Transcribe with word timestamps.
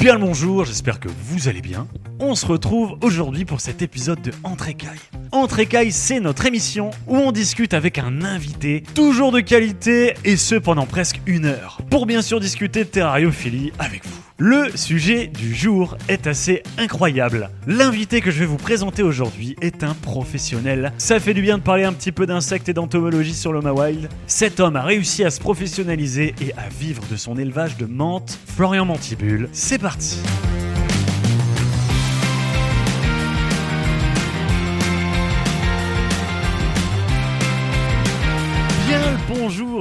Bien 0.00 0.14
le 0.14 0.20
bonjour, 0.20 0.64
j'espère 0.64 0.98
que 0.98 1.08
vous 1.08 1.48
allez 1.48 1.60
bien. 1.60 1.86
On 2.22 2.34
se 2.34 2.44
retrouve 2.44 2.98
aujourd'hui 3.00 3.46
pour 3.46 3.62
cet 3.62 3.80
épisode 3.80 4.20
de 4.20 4.30
Entrécaille. 4.44 5.00
Entrécaille, 5.32 5.90
c'est 5.90 6.20
notre 6.20 6.44
émission 6.44 6.90
où 7.06 7.16
on 7.16 7.32
discute 7.32 7.72
avec 7.72 7.96
un 7.96 8.20
invité, 8.20 8.82
toujours 8.94 9.32
de 9.32 9.40
qualité, 9.40 10.12
et 10.26 10.36
ce 10.36 10.54
pendant 10.54 10.84
presque 10.84 11.22
une 11.24 11.46
heure, 11.46 11.78
pour 11.88 12.04
bien 12.04 12.20
sûr 12.20 12.38
discuter 12.38 12.84
de 12.84 12.90
terrariophilie 12.90 13.72
avec 13.78 14.04
vous. 14.04 14.20
Le 14.36 14.68
sujet 14.76 15.28
du 15.28 15.54
jour 15.54 15.96
est 16.08 16.26
assez 16.26 16.62
incroyable. 16.76 17.48
L'invité 17.66 18.20
que 18.20 18.30
je 18.30 18.40
vais 18.40 18.46
vous 18.46 18.58
présenter 18.58 19.02
aujourd'hui 19.02 19.56
est 19.62 19.82
un 19.82 19.94
professionnel. 19.94 20.92
Ça 20.98 21.20
fait 21.20 21.34
du 21.34 21.40
bien 21.40 21.56
de 21.56 21.62
parler 21.62 21.84
un 21.84 21.94
petit 21.94 22.12
peu 22.12 22.26
d'insectes 22.26 22.68
et 22.68 22.74
d'entomologie 22.74 23.34
sur 23.34 23.54
l'Oma 23.54 23.72
Wild. 23.72 24.10
Cet 24.26 24.60
homme 24.60 24.76
a 24.76 24.82
réussi 24.82 25.24
à 25.24 25.30
se 25.30 25.40
professionnaliser 25.40 26.34
et 26.42 26.52
à 26.58 26.68
vivre 26.68 27.02
de 27.10 27.16
son 27.16 27.38
élevage 27.38 27.78
de 27.78 27.86
menthe. 27.86 28.38
Florian 28.46 28.84
Mantibule, 28.84 29.48
c'est 29.52 29.78
parti. 29.78 30.18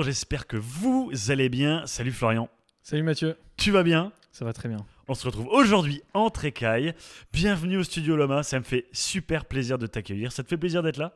J'espère 0.10 0.48
que 0.48 0.58
vous 0.58 1.12
allez 1.30 1.50
bien. 1.50 1.86
Salut 1.86 2.12
Florian, 2.12 2.50
Salut 2.82 3.04
Mathieu, 3.04 3.38
tu 3.58 3.70
vas 3.70 3.84
bien? 3.84 4.12
Ça 4.32 4.44
va 4.44 4.54
très 4.54 4.68
bien. 4.68 4.84
On 5.08 5.14
se 5.14 5.24
retrouve 5.24 5.46
aujourd'hui 5.50 6.02
en 6.16 6.32
Trécaille. 6.32 6.96
Bienvenue 7.32 7.78
au 7.78 7.84
studio 7.84 8.16
Loma, 8.16 8.42
ça 8.42 8.58
me 8.58 8.64
fait 8.64 8.88
super 8.92 9.46
plaisir 9.46 9.78
de 9.78 9.86
t'accueillir. 9.86 10.32
Ça 10.32 10.42
te 10.42 10.48
fait 10.48 10.58
plaisir 10.58 10.82
d'être 10.82 10.98
là? 10.98 11.16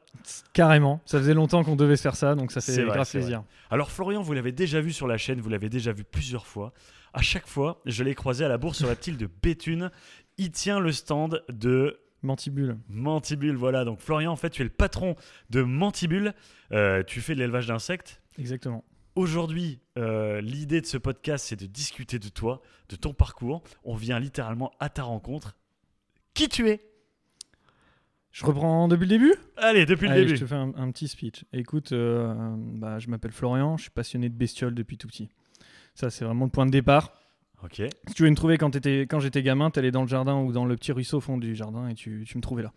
Carrément, 0.54 1.02
ça 1.06 1.18
faisait 1.18 1.34
longtemps 1.34 1.64
qu'on 1.64 1.76
devait 1.76 1.96
se 1.96 2.04
faire 2.04 2.16
ça, 2.16 2.36
donc 2.36 2.52
ça 2.52 2.62
C'est 2.62 2.76
fait 2.76 2.84
vrai, 2.84 2.94
grave 2.94 3.10
plaisir. 3.10 3.44
Alors 3.72 3.90
Florian, 3.90 4.22
vous 4.22 4.34
l'avez 4.34 4.52
déjà 4.52 4.80
vu 4.80 4.94
sur 4.94 5.08
la 5.08 5.18
chaîne, 5.18 5.42
vous 5.42 5.50
l'avez 5.50 5.70
déjà 5.70 5.92
vu 5.92 6.04
plusieurs 6.04 6.46
fois. 6.46 6.72
À 7.14 7.24
chaque 7.24 7.48
fois, 7.48 7.82
je 7.88 8.04
l'ai 8.04 8.14
croisé 8.14 8.46
à 8.46 8.48
la 8.48 8.60
bourse 8.60 8.84
reptile 8.84 9.18
de 9.18 9.28
Béthune. 9.42 9.90
Il 10.38 10.52
tient 10.52 10.80
le 10.80 10.92
stand 10.92 11.44
de 11.50 12.00
Mantibule. 12.22 12.78
Mantibule. 12.90 13.56
Voilà, 13.56 13.86
donc 13.86 14.02
Florian, 14.02 14.32
en 14.32 14.36
fait, 14.36 14.52
tu 14.52 14.62
es 14.62 14.66
le 14.66 14.70
patron 14.70 15.16
de 15.50 15.64
Mantibule. 15.64 16.36
Euh, 16.72 17.02
tu 17.02 17.22
fais 17.22 17.34
de 17.34 17.40
l'élevage 17.40 17.66
d'insectes? 17.66 18.20
Exactement. 18.40 18.84
Aujourd'hui, 19.16 19.80
euh, 19.98 20.42
l'idée 20.42 20.82
de 20.82 20.86
ce 20.88 20.98
podcast, 20.98 21.46
c'est 21.48 21.56
de 21.60 21.68
discuter 21.68 22.18
de 22.18 22.30
toi, 22.30 22.62
de 22.90 22.96
ton 22.96 23.14
parcours. 23.14 23.62
On 23.84 23.96
vient 23.96 24.20
littéralement 24.20 24.72
à 24.80 24.90
ta 24.90 25.04
rencontre. 25.04 25.56
Qui 26.34 26.50
tu 26.50 26.68
es? 26.70 26.82
Je 28.32 28.44
reprends 28.44 28.88
depuis 28.88 29.04
le 29.04 29.10
début? 29.10 29.36
Allez, 29.58 29.86
depuis 29.86 30.08
le 30.08 30.14
Allez, 30.14 30.26
début. 30.26 30.38
je 30.38 30.42
te 30.42 30.48
fais 30.48 30.56
un, 30.56 30.74
un 30.76 30.92
petit 30.92 31.08
speech. 31.08 31.46
Écoute, 31.54 31.92
euh, 31.92 32.34
bah, 32.58 32.98
je 32.98 33.08
m'appelle 33.10 33.32
Florian, 33.32 33.78
je 33.78 33.84
suis 33.84 33.92
passionné 33.92 34.30
de 34.30 34.34
bestioles 34.36 34.74
depuis 34.74 34.98
tout 34.98 35.08
petit. 35.08 35.30
Ça, 35.94 36.10
c'est 36.10 36.26
vraiment 36.26 36.46
le 36.46 36.52
point 36.52 36.66
de 36.66 36.72
départ. 36.72 37.14
Ok, 37.64 37.82
Si 38.08 38.14
tu 38.16 38.24
veux 38.24 38.30
me 38.30 38.36
trouver 38.36 38.58
quand, 38.58 38.72
j'étais 38.74 39.44
gamin, 39.44 39.70
t'allais 39.70 39.92
dans 39.92 40.02
le 40.02 40.08
jardin 40.10 40.42
ou 40.42 40.52
dans 40.52 40.66
le 40.66 40.76
petit 40.76 40.92
ruisseau 40.92 41.18
au 41.18 41.22
fond 41.22 41.38
du 41.38 41.56
jardin 41.56 41.88
et 41.88 41.94
tu, 41.94 42.26
tu 42.28 42.36
me 42.38 42.42
trouvais 42.42 42.64
là. 42.64 42.74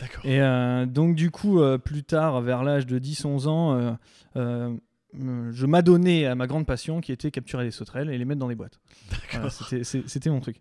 d'accord. 0.00 0.22
Et 0.26 0.42
euh, 0.42 0.84
donc, 0.84 1.14
du 1.14 1.30
coup, 1.30 1.60
euh, 1.60 1.78
plus 1.78 2.02
tard, 2.02 2.42
vers 2.42 2.62
l'âge 2.62 2.84
de 2.84 2.98
10-11 2.98 3.46
ans, 3.46 3.96
euh, 4.36 4.76
je 5.14 5.66
m'adonnais 5.66 6.26
à 6.26 6.34
ma 6.34 6.46
grande 6.46 6.66
passion 6.66 7.00
qui 7.00 7.12
était 7.12 7.30
capturer 7.30 7.64
les 7.64 7.70
sauterelles 7.70 8.10
et 8.10 8.18
les 8.18 8.24
mettre 8.24 8.40
dans 8.40 8.48
des 8.48 8.54
boîtes. 8.54 8.78
Voilà, 9.32 9.50
c'était- 9.50 10.30
mon 10.30 10.40
truc. 10.40 10.56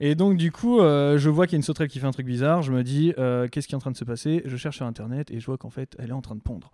Et 0.00 0.14
donc, 0.14 0.36
du 0.36 0.50
coup, 0.50 0.80
euh, 0.80 1.18
je 1.18 1.28
vois 1.30 1.46
qu'il 1.46 1.52
y 1.54 1.56
a 1.56 1.58
une 1.58 1.62
sauterelle 1.62 1.88
qui 1.88 1.98
fait 2.00 2.06
un 2.06 2.10
truc 2.12 2.26
bizarre. 2.26 2.62
Je 2.62 2.72
me 2.72 2.82
dis, 2.82 3.12
euh, 3.18 3.46
qu'est-ce 3.48 3.68
qui 3.68 3.74
est 3.74 3.76
en 3.76 3.80
train 3.80 3.90
de 3.92 3.96
se 3.96 4.04
passer? 4.04 4.42
Je 4.44 4.56
cherche 4.56 4.76
sur 4.76 4.86
Internet 4.86 5.30
et 5.30 5.38
je 5.40 5.46
vois 5.46 5.58
qu'en 5.58 5.70
fait, 5.70 5.94
elle 5.98 6.10
est 6.10 6.14
en 6.14 6.22
train 6.22 6.34
de 6.34 6.40
pondre. 6.40 6.72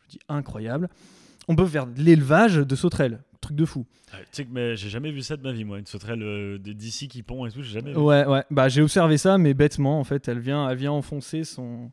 Je 0.00 0.06
me 0.06 0.10
dis, 0.12 0.18
incroyable. 0.28 0.88
On 1.46 1.56
peut 1.56 1.66
faire 1.66 1.86
de 1.86 2.00
l'élevage 2.00 2.56
de 2.56 2.74
sauterelles. 2.76 3.20
Truc 3.40 3.56
de 3.56 3.64
fou. 3.66 3.84
Ah, 4.12 4.16
Tu 4.20 4.26
sais 4.32 4.44
que 4.46 4.50
mais 4.52 4.74
j'ai 4.76 4.88
jamais 4.88 5.12
vu 5.12 5.20
ça 5.20 5.36
de 5.36 5.42
ma 5.42 5.52
vie, 5.52 5.64
moi. 5.64 5.78
Une 5.78 5.86
sauterelle 5.86 6.22
euh, 6.22 6.58
d'ici 6.58 7.06
qui 7.08 7.22
pond 7.22 7.44
et 7.46 7.50
tout, 7.50 7.62
j'ai 7.62 7.74
jamais 7.80 7.92
vu. 7.92 7.98
Ouais, 7.98 8.24
ouais. 8.26 8.42
Bah, 8.50 8.68
j'ai 8.68 8.80
observé 8.82 9.18
ça, 9.18 9.36
mais 9.36 9.52
bêtement, 9.52 10.00
en 10.00 10.04
fait, 10.04 10.26
elle 10.28 10.38
vient, 10.38 10.68
elle 10.68 10.78
vient 10.78 10.92
enfoncer 10.92 11.44
son, 11.44 11.90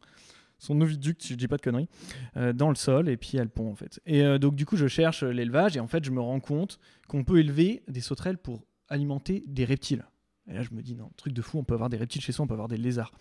son 0.64 0.80
oviducte, 0.80 1.24
si 1.24 1.34
je 1.34 1.38
dis 1.38 1.48
pas 1.48 1.58
de 1.58 1.62
conneries, 1.64 1.90
euh, 2.38 2.54
dans 2.54 2.70
le 2.70 2.76
sol 2.76 3.10
et 3.10 3.18
puis 3.18 3.36
elle 3.38 3.50
pond, 3.50 3.72
en 3.72 3.76
fait. 3.76 4.00
Et 4.06 4.22
euh, 4.24 4.38
donc, 4.38 4.56
du 4.56 4.66
coup, 4.68 4.78
je 4.78 4.86
cherche 4.88 5.24
l'élevage 5.24 5.76
et 5.76 5.80
en 5.80 5.88
fait, 5.88 6.06
je 6.06 6.12
me 6.12 6.22
rends 6.22 6.40
compte 6.40 6.78
qu'on 7.08 7.24
peut 7.24 7.40
élever 7.40 7.82
des 7.88 8.00
sauterelles 8.02 8.38
pour 8.38 8.64
alimenter 8.88 9.44
des 9.48 9.66
reptiles. 9.66 10.06
Et 10.48 10.54
là, 10.54 10.62
je 10.62 10.70
me 10.74 10.82
dis, 10.84 10.96
non, 10.96 11.10
truc 11.18 11.34
de 11.34 11.42
fou, 11.42 11.58
on 11.58 11.64
peut 11.64 11.74
avoir 11.74 11.90
des 11.90 11.98
reptiles 11.98 12.22
chez 12.22 12.32
soi, 12.32 12.44
on 12.46 12.48
peut 12.48 12.54
avoir 12.54 12.68
des 12.68 12.78
lézards. 12.78 13.12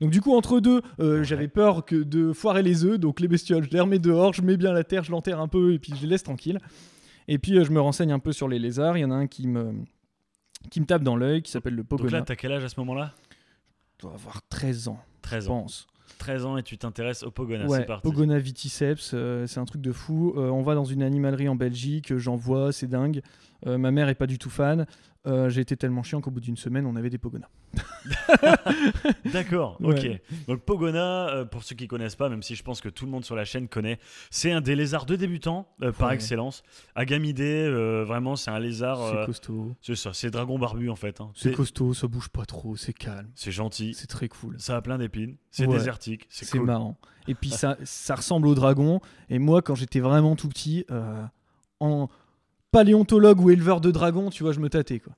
Donc 0.00 0.10
du 0.10 0.22
coup 0.22 0.34
entre 0.34 0.60
deux, 0.60 0.80
euh, 1.00 1.18
Ouais. 1.18 1.24
j'avais 1.24 1.48
peur 1.48 1.84
que 1.84 1.96
de 1.96 2.32
foirer 2.32 2.62
les 2.62 2.86
œufs, 2.86 2.98
donc 2.98 3.20
les 3.20 3.28
bestioles, 3.28 3.64
je 3.64 3.68
les 3.70 3.80
remets 3.80 3.98
dehors, 3.98 4.32
je 4.32 4.40
mets 4.40 4.56
bien 4.56 4.72
la 4.72 4.82
terre, 4.82 5.04
je 5.04 5.10
l'enterre 5.10 5.40
un 5.40 5.48
peu 5.48 5.74
et 5.74 5.78
puis 5.78 5.92
je 5.94 6.00
les 6.00 6.08
laisse 6.08 6.22
tranquilles. 6.22 6.58
Et 7.28 7.38
puis 7.38 7.58
euh, 7.58 7.64
je 7.64 7.70
me 7.70 7.80
renseigne 7.82 8.10
un 8.10 8.18
peu 8.18 8.32
sur 8.32 8.48
les 8.48 8.58
lézards. 8.58 8.96
Il 8.96 9.02
y 9.02 9.04
en 9.04 9.10
a 9.10 9.14
un 9.14 9.26
qui 9.26 9.46
me 9.46 9.74
qui 10.70 10.80
me 10.80 10.86
tape 10.86 11.02
dans 11.02 11.16
l'œil, 11.16 11.42
qui 11.42 11.50
s'appelle 11.50 11.74
le 11.74 11.82
Donc 11.82 11.88
pogona. 12.00 12.18
là, 12.20 12.24
t'as 12.24 12.34
quel 12.36 12.50
âge 12.52 12.64
à 12.64 12.70
ce 12.70 12.80
moment-là? 12.80 13.14
Je 13.98 14.06
dois 14.06 14.14
avoir 14.14 14.40
13 14.48 14.88
ans, 14.88 14.98
13 15.20 15.44
je 15.44 15.50
ans. 15.50 15.60
pense. 15.62 15.86
13 16.18 16.44
ans 16.44 16.56
et 16.56 16.62
tu 16.62 16.78
t'intéresses 16.78 17.22
au 17.22 17.30
Pogona, 17.30 17.66
ouais, 17.66 17.78
c'est 17.78 17.84
parti. 17.84 18.02
Pogona 18.02 18.38
viticeps, 18.38 19.12
euh, 19.14 19.46
c'est 19.46 19.60
un 19.60 19.64
truc 19.64 19.82
de 19.82 19.92
fou. 19.92 20.34
Euh, 20.36 20.48
on 20.50 20.62
va 20.62 20.74
dans 20.74 20.84
une 20.84 21.02
animalerie 21.02 21.48
en 21.48 21.54
Belgique, 21.54 22.16
j'en 22.16 22.36
vois, 22.36 22.72
c'est 22.72 22.86
dingue. 22.86 23.22
Euh, 23.66 23.78
ma 23.78 23.90
mère 23.90 24.08
est 24.08 24.14
pas 24.14 24.26
du 24.26 24.38
tout 24.38 24.50
fan. 24.50 24.86
Euh, 25.26 25.50
J'ai 25.50 25.60
été 25.60 25.76
tellement 25.76 26.02
chiant 26.02 26.20
qu'au 26.22 26.30
bout 26.30 26.40
d'une 26.40 26.56
semaine, 26.56 26.86
on 26.86 26.96
avait 26.96 27.10
des 27.10 27.18
Pogona. 27.18 27.48
D'accord, 29.32 29.76
Ouais. 29.80 30.18
ok. 30.18 30.46
Donc 30.48 30.60
Pogona, 30.62 31.28
euh, 31.28 31.44
pour 31.44 31.62
ceux 31.62 31.74
qui 31.76 31.86
connaissent 31.88 32.16
pas, 32.16 32.28
même 32.28 32.42
si 32.42 32.54
je 32.56 32.62
pense 32.62 32.80
que 32.80 32.88
tout 32.88 33.04
le 33.04 33.10
monde 33.10 33.24
sur 33.24 33.36
la 33.36 33.44
chaîne 33.44 33.68
connaît, 33.68 33.98
c'est 34.30 34.50
un 34.52 34.60
des 34.60 34.74
lézards 34.74 35.06
de 35.06 35.16
débutants 35.16 35.68
euh, 35.82 35.92
par 35.92 36.08
Ouais. 36.08 36.14
excellence. 36.14 36.62
Agamidé, 36.94 37.68
vraiment, 38.06 38.36
c'est 38.36 38.50
un 38.50 38.58
lézard. 38.58 38.98
C'est 39.10 39.26
costaud. 39.26 39.76
c'est 39.82 39.94
ça, 39.96 40.12
c'est 40.12 40.30
dragon 40.30 40.58
barbu 40.58 40.88
en 40.90 40.96
fait. 40.96 41.20
hein. 41.20 41.30
C'est 41.34 41.50
C'est 41.50 41.54
costaud, 41.54 41.94
ça 41.94 42.06
bouge 42.08 42.28
pas 42.28 42.44
trop, 42.46 42.76
c'est 42.76 42.92
calme. 42.92 43.28
c'est 43.34 43.52
gentil, 43.52 43.94
C'est 43.94 44.06
très 44.06 44.28
cool. 44.28 44.56
ça 44.58 44.76
a 44.76 44.82
plein 44.82 44.98
d'épines, 44.98 45.36
c'est 45.50 45.66
Ouais. 45.66 45.76
désertique, 45.76 46.26
c'est 46.30 46.44
C'est 46.44 46.58
cool. 46.58 46.66
marrant. 46.66 46.96
Et 47.28 47.34
puis 47.34 47.50
ça, 47.50 47.76
ça 47.84 48.14
ressemble 48.14 48.46
au 48.48 48.54
dragon. 48.54 49.00
Et 49.28 49.38
moi, 49.38 49.62
quand 49.62 49.74
j'étais 49.74 50.00
vraiment 50.00 50.34
tout 50.36 50.48
petit, 50.48 50.86
en 51.80 52.08
paléontologue 52.72 53.40
ou 53.40 53.50
éleveur 53.50 53.80
de 53.80 53.90
dragons, 53.90 54.30
tu 54.30 54.42
vois, 54.42 54.52
je 54.52 54.60
me 54.60 54.68
tâtais 54.68 54.98
quoi. 55.00 55.14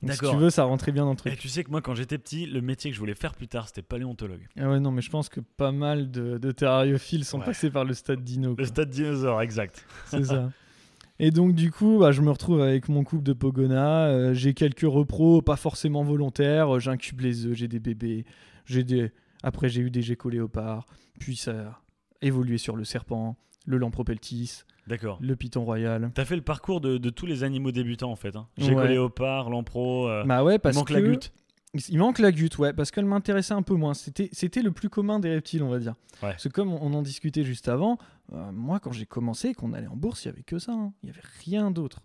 Donc, 0.00 0.12
si 0.12 0.18
tu 0.30 0.36
veux, 0.36 0.50
ça 0.50 0.62
rentrait 0.62 0.92
bien 0.92 1.02
dans 1.04 1.10
le 1.10 1.14
Et 1.16 1.18
truc. 1.18 1.38
tu 1.38 1.48
sais 1.48 1.64
que 1.64 1.70
moi, 1.72 1.80
quand 1.82 1.96
j'étais 1.96 2.18
petit, 2.18 2.46
le 2.46 2.60
métier 2.60 2.88
que 2.90 2.94
je 2.94 3.00
voulais 3.00 3.16
faire 3.16 3.34
plus 3.34 3.48
tard, 3.48 3.66
c'était 3.66 3.82
paléontologue. 3.82 4.46
Ah 4.56 4.70
ouais, 4.70 4.78
non, 4.78 4.92
mais 4.92 5.02
je 5.02 5.10
pense 5.10 5.28
que 5.28 5.40
pas 5.40 5.72
mal 5.72 6.12
de, 6.12 6.38
de 6.38 6.52
terrariophiles 6.52 7.24
sont 7.24 7.40
Ouais. 7.40 7.46
passés 7.46 7.68
par 7.68 7.84
le 7.84 7.94
stade 7.94 8.22
dino. 8.22 8.54
Le 8.56 8.64
stade 8.64 8.90
dinosaure, 8.90 9.42
exact. 9.42 9.84
C'est 10.06 10.24
ça. 10.26 10.52
Et 11.18 11.32
donc, 11.32 11.56
du 11.56 11.72
coup, 11.72 11.98
bah, 11.98 12.12
je 12.12 12.22
me 12.22 12.30
retrouve 12.30 12.60
avec 12.62 12.88
mon 12.88 13.02
couple 13.02 13.24
de 13.24 13.32
Pogona. 13.32 14.06
euh, 14.06 14.34
j'ai 14.34 14.54
quelques 14.54 14.82
repros, 14.86 15.42
pas 15.42 15.56
forcément 15.56 16.04
volontaires. 16.04 16.76
euh, 16.76 16.78
J'incube 16.78 17.20
les 17.22 17.46
œufs, 17.46 17.54
j'ai 17.56 17.66
des 17.66 17.80
bébés. 17.80 18.24
J'ai 18.66 18.84
des... 18.84 19.10
Après, 19.42 19.68
j'ai 19.68 19.80
eu 19.80 19.90
des 19.90 20.02
geckos 20.02 20.28
léopards. 20.30 20.86
Puis 21.18 21.34
ça 21.34 21.50
a 21.50 21.82
évolué 22.22 22.56
sur 22.56 22.76
le 22.76 22.84
serpent, 22.84 23.36
le 23.66 23.78
lampropeltis, 23.78 24.62
D'accord. 24.88 25.18
le 25.20 25.36
python 25.36 25.64
royal. 25.64 26.10
T'as 26.14 26.24
fait 26.24 26.36
le 26.36 26.42
parcours 26.42 26.80
de, 26.80 26.98
de 26.98 27.10
tous 27.10 27.26
les 27.26 27.44
animaux 27.44 27.70
débutants 27.70 28.10
en 28.10 28.16
fait. 28.16 28.34
Hein. 28.36 28.48
Ouais. 28.58 28.64
Géco 28.64 28.84
léopard, 28.84 29.50
lampro, 29.50 30.08
euh, 30.08 30.24
Bah 30.24 30.42
ouais, 30.42 30.56
il 30.56 30.58
parce 30.58 30.74
manque 30.76 30.88
que... 30.88 30.94
la 30.94 31.02
goutte. 31.02 31.32
Il 31.90 31.98
manque 31.98 32.18
la 32.18 32.32
goutte, 32.32 32.56
ouais, 32.58 32.72
parce 32.72 32.90
qu'elle 32.90 33.04
m'intéressait 33.04 33.52
un 33.52 33.60
peu 33.62 33.74
moins. 33.74 33.92
C'était, 33.92 34.62
le 34.62 34.70
plus 34.72 34.88
commun 34.88 35.20
des 35.20 35.28
reptiles, 35.28 35.62
on 35.62 35.68
va 35.68 35.78
dire. 35.78 35.92
Ouais. 36.22 36.30
Parce 36.30 36.44
que 36.44 36.48
comme 36.48 36.72
on 36.72 36.94
en 36.94 37.02
discutait 37.02 37.44
juste 37.44 37.68
avant, 37.68 37.98
euh, 38.32 38.50
moi, 38.52 38.80
quand 38.80 38.90
j'ai 38.90 39.04
commencé, 39.04 39.52
qu'on 39.52 39.74
allait 39.74 39.86
en 39.86 39.94
bourse, 39.94 40.24
il 40.24 40.28
y 40.28 40.30
avait 40.30 40.42
que 40.42 40.58
ça. 40.58 40.72
hein. 40.72 40.94
Il 41.02 41.08
y 41.10 41.12
avait 41.12 41.20
rien 41.44 41.70
d'autre. 41.70 42.00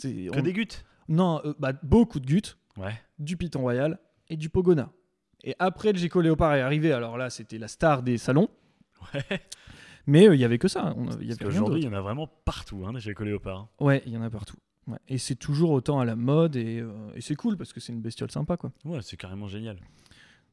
Que 0.00 0.38
on- 0.38 0.42
des 0.42 0.52
gouttes 0.52 0.84
Non, 1.08 1.40
euh, 1.44 1.52
bah, 1.58 1.72
beaucoup 1.82 2.20
de 2.20 2.32
gouttes, 2.32 2.56
Ouais. 2.76 2.94
du 3.18 3.36
python 3.36 3.60
royal 3.62 3.98
et 4.28 4.36
du 4.36 4.50
pogona. 4.50 4.92
Et 5.42 5.56
après, 5.58 5.92
le 5.92 5.98
gecko 5.98 6.20
léopard 6.20 6.54
est 6.54 6.60
arrivé. 6.60 6.92
Alors 6.92 7.18
là, 7.18 7.28
c'était 7.28 7.58
la 7.58 7.66
star 7.68 8.04
des 8.04 8.18
salons. 8.18 8.48
Ouais. 9.14 9.40
Mais 10.08 10.26
euh, 10.26 10.34
il 10.34 10.40
y 10.40 10.44
avait 10.44 10.58
que 10.58 10.68
ça. 10.68 10.94
Il 11.20 11.26
y 11.26 11.28
rien 11.28 11.36
qu'aujourd'hui, 11.36 11.82
il 11.82 11.84
y 11.84 11.88
en 11.88 11.92
a 11.92 12.00
vraiment 12.00 12.26
partout, 12.44 12.84
hein, 12.86 12.92
des 12.92 13.00
géco 13.00 13.22
léopards. 13.24 13.68
Ouais, 13.78 14.02
il 14.06 14.12
y 14.12 14.16
en 14.16 14.22
a 14.22 14.30
partout. 14.30 14.56
Ouais. 14.86 14.98
Et 15.06 15.18
c'est 15.18 15.34
toujours 15.34 15.70
autant 15.70 16.00
à 16.00 16.04
la 16.06 16.16
mode 16.16 16.56
et, 16.56 16.80
euh, 16.80 16.90
et 17.14 17.20
c'est 17.20 17.36
cool 17.36 17.58
parce 17.58 17.74
que 17.74 17.78
c'est 17.78 17.92
une 17.92 18.00
bestiole 18.00 18.30
sympa, 18.30 18.56
quoi. 18.56 18.72
Ouais, 18.84 19.00
c'est 19.02 19.18
carrément 19.18 19.46
génial. 19.46 19.76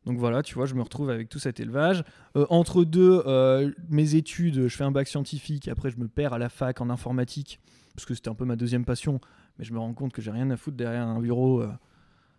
Donc 0.05 0.19
voilà, 0.19 0.43
tu 0.43 0.53
vois, 0.53 0.65
je 0.65 0.75
me 0.75 0.81
retrouve 0.81 1.09
avec 1.09 1.29
tout 1.29 1.39
cet 1.39 1.59
élevage. 1.59 2.03
Euh, 2.35 2.45
entre 2.49 2.83
deux, 2.83 3.23
euh, 3.25 3.71
mes 3.89 4.15
études, 4.15 4.67
je 4.67 4.75
fais 4.75 4.83
un 4.83 4.91
bac 4.91 5.07
scientifique. 5.07 5.67
Après, 5.67 5.89
je 5.89 5.97
me 5.97 6.07
perds 6.07 6.33
à 6.33 6.37
la 6.37 6.49
fac 6.49 6.79
en 6.81 6.89
informatique 6.89 7.59
parce 7.95 8.05
que 8.05 8.13
c'était 8.13 8.29
un 8.29 8.35
peu 8.35 8.45
ma 8.45 8.55
deuxième 8.55 8.85
passion. 8.85 9.19
Mais 9.57 9.65
je 9.65 9.73
me 9.73 9.79
rends 9.79 9.93
compte 9.93 10.13
que 10.13 10.21
j'ai 10.21 10.31
rien 10.31 10.49
à 10.51 10.57
foutre 10.57 10.77
derrière 10.77 11.07
un 11.07 11.19
bureau 11.19 11.61
euh, 11.61 11.71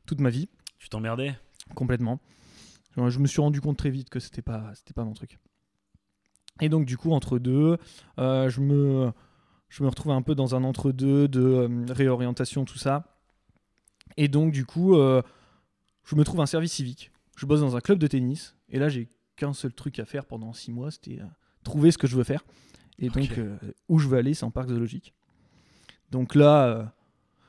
toute 0.06 0.20
ma 0.20 0.30
vie, 0.30 0.48
Tu 0.78 0.88
t'emmerdais? 0.88 1.34
Complètement. 1.74 2.20
Je 2.96 3.08
je 3.08 3.18
me 3.18 3.26
suis 3.26 3.40
rendu 3.40 3.60
compte 3.60 3.76
très 3.76 3.90
vite 3.90 4.10
que 4.10 4.20
c'était 4.20 4.42
pas, 4.42 4.70
c'était 4.74 4.94
pas 4.94 5.04
mon 5.04 5.14
truc. 5.14 5.38
Et 6.60 6.68
donc, 6.68 6.86
du 6.86 6.96
coup, 6.96 7.12
entre 7.12 7.38
deux, 7.38 7.76
euh, 8.18 8.48
je, 8.48 8.60
me, 8.60 9.12
je 9.68 9.82
me 9.82 9.88
retrouve 9.88 10.12
un 10.12 10.22
peu 10.22 10.34
dans 10.34 10.54
un 10.54 10.64
entre-deux 10.64 11.28
de 11.28 11.40
euh, 11.42 11.84
réorientation, 11.90 12.64
tout 12.64 12.78
ça. 12.78 13.18
Et 14.16 14.28
donc, 14.28 14.52
du 14.52 14.64
coup, 14.64 14.96
euh, 14.96 15.20
je 16.04 16.16
me 16.16 16.24
trouve 16.24 16.40
un 16.40 16.46
service 16.46 16.72
civique. 16.72 17.10
Je 17.36 17.44
bosse 17.46 17.60
dans 17.60 17.76
un 17.76 17.80
club 17.80 17.98
de 17.98 18.06
tennis. 18.06 18.56
Et 18.70 18.78
là, 18.78 18.88
j'ai 18.88 19.08
qu'un 19.36 19.52
seul 19.52 19.72
truc 19.74 19.98
à 19.98 20.06
faire 20.06 20.24
pendant 20.24 20.54
six 20.54 20.72
mois 20.72 20.90
c'était 20.90 21.18
trouver 21.62 21.90
ce 21.90 21.98
que 21.98 22.06
je 22.06 22.16
veux 22.16 22.24
faire. 22.24 22.42
Et 22.98 23.10
donc, 23.10 23.38
où 23.88 23.98
je 23.98 24.08
veux 24.08 24.16
aller, 24.16 24.32
c'est 24.32 24.44
en 24.44 24.50
parc 24.50 24.68
zoologique. 24.70 25.12
Donc 26.10 26.34
là, 26.34 26.94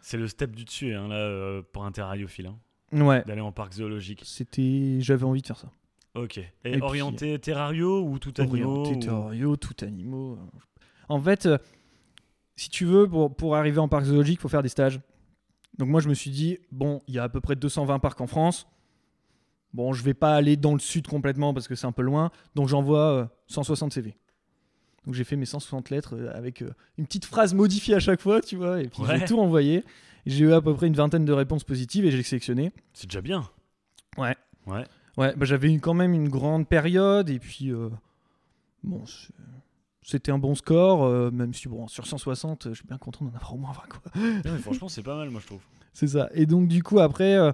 C'est 0.01 0.17
le 0.17 0.27
step 0.27 0.53
du 0.55 0.65
dessus, 0.65 0.93
hein, 0.93 1.07
là, 1.07 1.61
pour 1.71 1.85
un 1.85 1.91
terrariophile. 1.93 2.47
hein. 2.47 2.57
Ouais. 2.91 3.23
d'aller 3.25 3.41
en 3.41 3.51
parc 3.53 3.73
zoologique. 3.73 4.21
C'était, 4.25 4.97
j'avais 4.99 5.23
envie 5.25 5.41
de 5.41 5.47
faire 5.47 5.57
ça. 5.59 5.71
Ok. 6.17 6.39
Et, 6.65 6.81
orienté 6.81 7.37
terrario 7.39 8.01
ou 8.03 8.19
tout 8.19 8.33
animaux 8.37 8.79
Orienté 8.81 8.95
ou- 8.95 8.99
terrario, 8.99 9.55
tout 9.55 9.75
animaux. 9.85 10.37
En 11.09 11.21
fait, 11.21 11.45
euh, 11.45 11.57
si 12.55 12.69
tu 12.69 12.85
veux, 12.85 13.07
pour, 13.07 13.35
pour 13.35 13.55
arriver 13.55 13.79
en 13.79 13.87
parc 13.87 14.05
zoologique, 14.05 14.39
il 14.39 14.41
faut 14.41 14.49
faire 14.49 14.63
des 14.63 14.69
stages. 14.69 14.99
Donc 15.77 15.89
moi, 15.89 16.01
je 16.01 16.09
me 16.09 16.13
suis 16.13 16.31
dit, 16.31 16.57
bon, 16.71 17.01
il 17.07 17.13
y 17.13 17.19
a 17.19 17.23
à 17.23 17.29
peu 17.29 17.39
près 17.39 17.55
220 17.55 17.99
parcs 17.99 18.19
en 18.19 18.27
France. 18.27 18.67
Bon, 19.73 19.93
je 19.93 20.03
vais 20.03 20.13
pas 20.15 20.33
aller 20.35 20.57
dans 20.57 20.73
le 20.73 20.79
sud 20.79 21.07
complètement 21.07 21.53
parce 21.53 21.67
que 21.67 21.75
c'est 21.75 21.85
un 21.85 21.91
peu 21.91 22.01
loin. 22.01 22.31
Donc 22.55 22.67
j'envoie 22.67 23.11
euh, 23.11 23.25
160 23.47 23.93
CV. 23.93 24.15
Donc 25.05 25.13
j'ai 25.13 25.23
fait 25.23 25.35
mes 25.35 25.45
160 25.45 25.89
lettres 25.91 26.15
euh, 26.15 26.31
avec 26.35 26.61
euh, 26.63 26.71
une 26.97 27.05
petite 27.05 27.25
phrase 27.25 27.53
modifiée 27.53 27.93
à 27.93 27.99
chaque 27.99 28.21
fois, 28.21 28.41
tu 28.41 28.55
vois. 28.55 28.81
Et 28.81 28.87
puis 28.87 29.03
Ouais. 29.03 29.19
j'ai 29.19 29.25
tout 29.25 29.39
envoyé. 29.39 29.83
J'ai 30.25 30.45
eu 30.45 30.53
à 30.53 30.61
peu 30.61 30.73
près 30.73 30.87
une 30.87 30.95
vingtaine 30.95 31.25
de 31.25 31.31
réponses 31.33 31.63
positives 31.63 32.05
et 32.05 32.11
j'ai 32.11 32.23
sélectionné. 32.23 32.71
C'est 32.93 33.07
déjà 33.07 33.21
bien. 33.21 33.47
Ouais. 34.17 34.35
Ouais. 34.65 34.83
Ouais, 35.17 35.33
bah, 35.35 35.45
j'avais 35.45 35.73
eu 35.73 35.79
quand 35.79 35.93
même 35.93 36.13
une 36.13 36.29
grande 36.29 36.67
période 36.67 37.29
et 37.29 37.39
puis 37.39 37.71
euh, 37.71 37.89
bon, 38.83 39.03
c'était 40.03 40.31
un 40.31 40.37
bon 40.37 40.55
score, 40.55 41.03
euh, 41.03 41.31
même 41.31 41.53
si 41.53 41.67
bon, 41.67 41.87
sur 41.87 42.05
160, 42.05 42.67
euh, 42.67 42.69
je 42.69 42.75
suis 42.75 42.87
bien 42.87 42.97
content 42.97 43.25
d'en 43.25 43.31
avoir 43.33 43.53
au 43.53 43.57
moins 43.57 43.71
20 43.71 43.81
quoi. 43.89 44.01
Non, 44.15 44.53
mais 44.53 44.59
franchement, 44.59 44.89
c'est 44.89 45.03
pas 45.03 45.15
mal, 45.15 45.29
moi 45.29 45.41
je 45.41 45.47
trouve. 45.47 45.61
C'est 45.93 46.07
ça. 46.07 46.29
Et 46.33 46.45
donc 46.45 46.67
du 46.67 46.83
coup 46.83 46.99
après, 46.99 47.35
euh, 47.35 47.51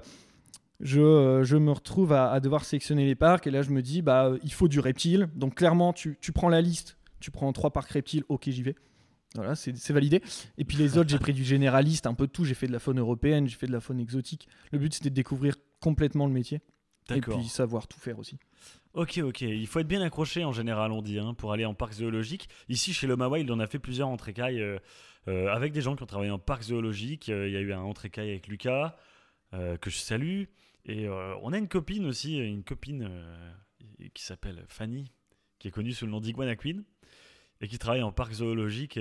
je, 0.81 1.41
je 1.43 1.55
me 1.55 1.71
retrouve 1.71 2.11
à, 2.11 2.31
à 2.31 2.41
devoir 2.41 2.65
sélectionner 2.65 3.05
les 3.05 3.15
parcs 3.15 3.47
et 3.47 3.51
là 3.51 3.61
je 3.61 3.69
me 3.69 3.81
dis 3.81 4.01
bah 4.01 4.33
il 4.43 4.51
faut 4.51 4.67
du 4.67 4.81
reptile. 4.81 5.29
Donc 5.35 5.55
clairement 5.55 5.93
tu, 5.93 6.17
tu 6.19 6.33
prends 6.33 6.49
la 6.49 6.59
liste, 6.59 6.97
tu 7.21 7.31
prends 7.31 7.51
trois 7.53 7.71
parcs 7.71 7.91
reptiles, 7.91 8.23
ok 8.27 8.49
j'y 8.49 8.63
vais. 8.63 8.75
Voilà, 9.35 9.55
c'est 9.55 9.75
c'est 9.77 9.93
validé. 9.93 10.21
Et 10.57 10.65
puis 10.65 10.77
les 10.77 10.97
autres, 10.97 11.09
j'ai 11.09 11.17
pris 11.17 11.33
du 11.33 11.43
généraliste, 11.43 12.05
un 12.05 12.13
peu 12.13 12.27
de 12.27 12.31
tout. 12.31 12.45
J'ai 12.45 12.53
fait 12.53 12.67
de 12.67 12.71
la 12.71 12.79
faune 12.79 12.99
européenne, 12.99 13.47
j'ai 13.47 13.55
fait 13.55 13.65
de 13.65 13.71
la 13.71 13.79
faune 13.79 13.99
exotique. 13.99 14.47
Le 14.71 14.77
but, 14.77 14.93
c'était 14.93 15.09
de 15.09 15.15
découvrir 15.15 15.55
complètement 15.79 16.27
le 16.27 16.33
métier. 16.33 16.61
Et 17.11 17.21
puis 17.37 17.47
savoir 17.49 17.87
tout 17.87 17.99
faire 17.99 18.17
aussi. 18.19 18.37
Ok, 18.93 19.19
ok. 19.23 19.41
Il 19.41 19.67
faut 19.67 19.79
être 19.79 19.87
bien 19.87 20.01
accroché 20.01 20.45
en 20.45 20.51
général, 20.51 20.91
on 20.91 21.01
dit, 21.01 21.19
hein, 21.19 21.33
pour 21.33 21.51
aller 21.51 21.65
en 21.65 21.73
parc 21.73 21.93
zoologique. 21.93 22.47
Ici, 22.69 22.93
chez 22.93 23.07
Loma 23.07 23.27
Wild, 23.27 23.49
on 23.51 23.59
a 23.59 23.67
fait 23.67 23.79
plusieurs 23.79 24.07
entrées-cailles 24.07 24.61
euh, 24.61 24.77
euh, 25.27 25.47
avec 25.51 25.73
des 25.73 25.81
gens 25.81 25.95
qui 25.95 26.03
ont 26.03 26.07
travaillé 26.07 26.31
en 26.31 26.39
parc 26.39 26.63
zoologique. 26.63 27.29
Euh, 27.29 27.47
Il 27.47 27.53
y 27.53 27.57
a 27.57 27.61
eu 27.61 27.73
un 27.73 27.81
entrée-caille 27.81 28.29
avec 28.29 28.47
Lucas, 28.47 28.95
euh, 29.53 29.77
que 29.77 29.89
je 29.89 29.97
salue. 29.97 30.43
Et 30.85 31.07
on 31.07 31.53
a 31.53 31.57
une 31.57 31.69
copine 31.69 32.05
aussi, 32.05 32.37
une 32.37 32.63
copine 32.65 33.09
qui 34.13 34.21
s'appelle 34.21 34.65
Fanny, 34.67 35.05
qui 35.57 35.69
est 35.69 35.71
connue 35.71 35.93
sous 35.93 36.05
le 36.05 36.11
nom 36.11 36.19
d'Iguana 36.19 36.57
Queen, 36.57 36.83
et 37.61 37.69
qui 37.69 37.79
travaille 37.79 38.03
en 38.03 38.11
parc 38.11 38.33
zoologique. 38.33 38.99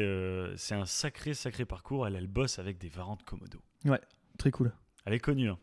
C'est 0.56 0.76
un 0.76 0.86
sacré, 0.86 1.34
sacré 1.34 1.64
parcours. 1.64 2.06
Elle, 2.06 2.14
elle 2.14 2.28
bosse 2.28 2.60
avec 2.60 2.78
des 2.78 2.88
varans 2.88 3.16
de 3.16 3.24
Komodo. 3.24 3.58
Très 4.38 4.52
cool. 4.52 4.72
Elle 5.04 5.14
est 5.14 5.18
connue. 5.18 5.48
hein. 5.50 5.58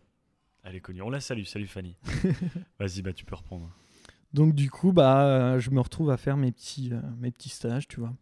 Elle 0.64 0.76
est 0.76 0.82
connue. 0.82 1.02
On 1.02 1.10
la 1.10 1.20
salue. 1.22 1.44
Salut 1.44 1.68
Fanny. 1.68 1.96
Vas-y, 2.80 3.02
bah 3.02 3.14
tu 3.14 3.26
peux 3.26 3.36
reprendre. 3.36 3.70
Donc 4.34 4.54
du 4.54 4.70
coup, 4.70 4.92
bah, 4.94 5.26
euh, 5.26 5.60
je 5.60 5.72
me 5.72 5.80
retrouve 5.80 6.12
à 6.12 6.18
faire 6.18 6.38
mes 6.38 6.52
petits, 6.52 6.90
euh, 6.94 7.02
mes 7.20 7.32
petits 7.32 7.50
stages, 7.50 7.88
tu 7.88 8.00
vois. 8.00 8.14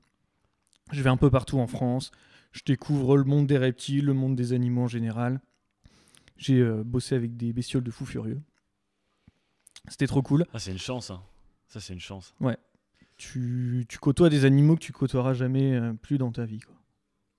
Je 0.92 1.02
vais 1.02 1.10
un 1.10 1.18
peu 1.18 1.30
partout 1.30 1.60
en 1.60 1.68
France. 1.68 2.12
Je 2.54 2.62
découvre 2.66 3.18
le 3.18 3.24
monde 3.26 3.48
des 3.48 3.58
reptiles, 3.58 4.06
le 4.06 4.14
monde 4.14 4.36
des 4.36 4.54
animaux 4.54 4.84
en 4.84 4.88
général. 4.88 5.42
J'ai 6.38 6.60
euh, 6.62 6.84
bossé 6.84 7.16
avec 7.16 7.36
des 7.36 7.52
bestioles 7.52 7.84
de 7.84 7.92
fous 7.92 8.06
furieux. 8.06 8.42
C'était 9.90 10.08
trop 10.08 10.22
cool. 10.22 10.46
Ah, 10.54 10.60
c'est 10.60 10.72
une 10.72 10.78
chance. 10.78 11.10
hein. 11.12 11.22
Ça, 11.68 11.80
c'est 11.82 11.94
une 11.94 12.00
chance. 12.00 12.34
Tu, 13.18 13.86
tu 13.90 13.98
côtoies 13.98 14.30
des 14.30 14.46
animaux 14.46 14.76
que 14.76 14.82
tu 14.82 14.94
côtoieras 14.94 15.34
jamais 15.34 15.74
euh, 15.74 15.94
plus 15.94 16.18
dans 16.18 16.32
ta 16.32 16.46
vie. 16.46 16.60
quoi. 16.60 16.76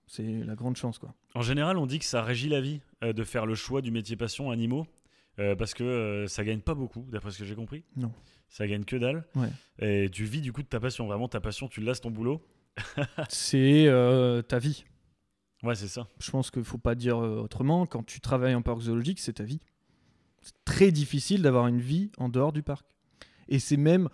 C'est 0.07 0.43
la 0.45 0.55
grande 0.57 0.77
chance, 0.77 0.99
quoi. 0.99 1.15
En 1.35 1.43
général, 1.43 1.79
on 1.79 1.87
dit 1.87 1.99
que 1.99 2.05
ça 2.05 2.23
régit 2.23 2.49
la 2.49 2.61
vie 2.61 2.81
euh, 3.03 3.13
de 3.13 3.25
faire 3.25 3.47
le 3.47 3.55
choix 3.55 3.83
du 3.83 3.91
métier 3.91 4.17
passion 4.17 4.51
animaux 4.51 4.87
euh, 5.39 5.55
parce 5.55 5.75
que 5.75 5.85
euh, 5.85 6.27
ça 6.27 6.45
gagne 6.45 6.61
pas 6.61 6.75
beaucoup, 6.75 7.07
d'après 7.11 7.31
ce 7.31 7.39
que 7.39 7.45
j'ai 7.45 7.55
compris. 7.55 7.85
Non. 7.97 8.13
Ça 8.49 8.67
gagne 8.67 8.85
que 8.85 8.97
dalle. 8.97 9.25
Ouais. 9.35 9.51
Et 9.79 10.09
tu 10.11 10.25
vis 10.25 10.41
du 10.41 10.53
coup 10.53 10.63
de 10.63 10.69
ta 10.69 10.81
passion. 10.81 11.07
Vraiment, 11.07 11.29
ta 11.29 11.41
passion, 11.41 11.69
tu 11.69 11.81
lasses 11.81 12.01
ton 12.01 12.11
boulot. 12.11 12.43
C'est 13.29 13.87
euh, 13.87 14.43
ta 14.43 14.59
vie. 14.59 14.85
Ouais, 15.65 15.75
c'est 15.75 15.89
ça. 15.89 16.07
Je 16.21 16.31
pense 16.31 16.53
qu'il 16.53 16.63
faut 16.63 16.79
pas 16.79 16.95
dire 16.95 17.19
autrement. 17.19 17.85
Quand 17.85 18.05
tu 18.05 18.21
travailles 18.21 18.55
en 18.55 18.63
parc 18.63 18.83
zoologique, 18.83 19.19
c'est 19.19 19.33
ta 19.33 19.43
vie. 19.43 19.59
C'est 20.41 20.55
très 20.65 20.93
difficile 20.93 21.43
d'avoir 21.43 21.67
une 21.67 21.81
vie 21.81 22.13
en 22.17 22.29
dehors 22.29 22.53
du 22.53 22.63
parc. 22.63 22.87
Et 23.49 23.59
c'est 23.59 23.77
même, 23.77 24.09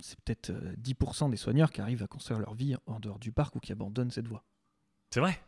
c'est 0.00 0.18
peut-être 0.20 0.50
euh, 0.50 0.74
10% 0.82 1.30
des 1.30 1.36
soigneurs 1.36 1.70
qui 1.70 1.80
arrivent 1.80 2.02
à 2.02 2.06
construire 2.06 2.40
leur 2.40 2.54
vie 2.54 2.76
en 2.86 3.00
dehors 3.00 3.18
du 3.18 3.32
parc 3.32 3.56
ou 3.56 3.60
qui 3.60 3.72
abandonnent 3.72 4.10
cette 4.10 4.28
voie. 4.28 4.44
C'est 5.10 5.20
vrai 5.20 5.38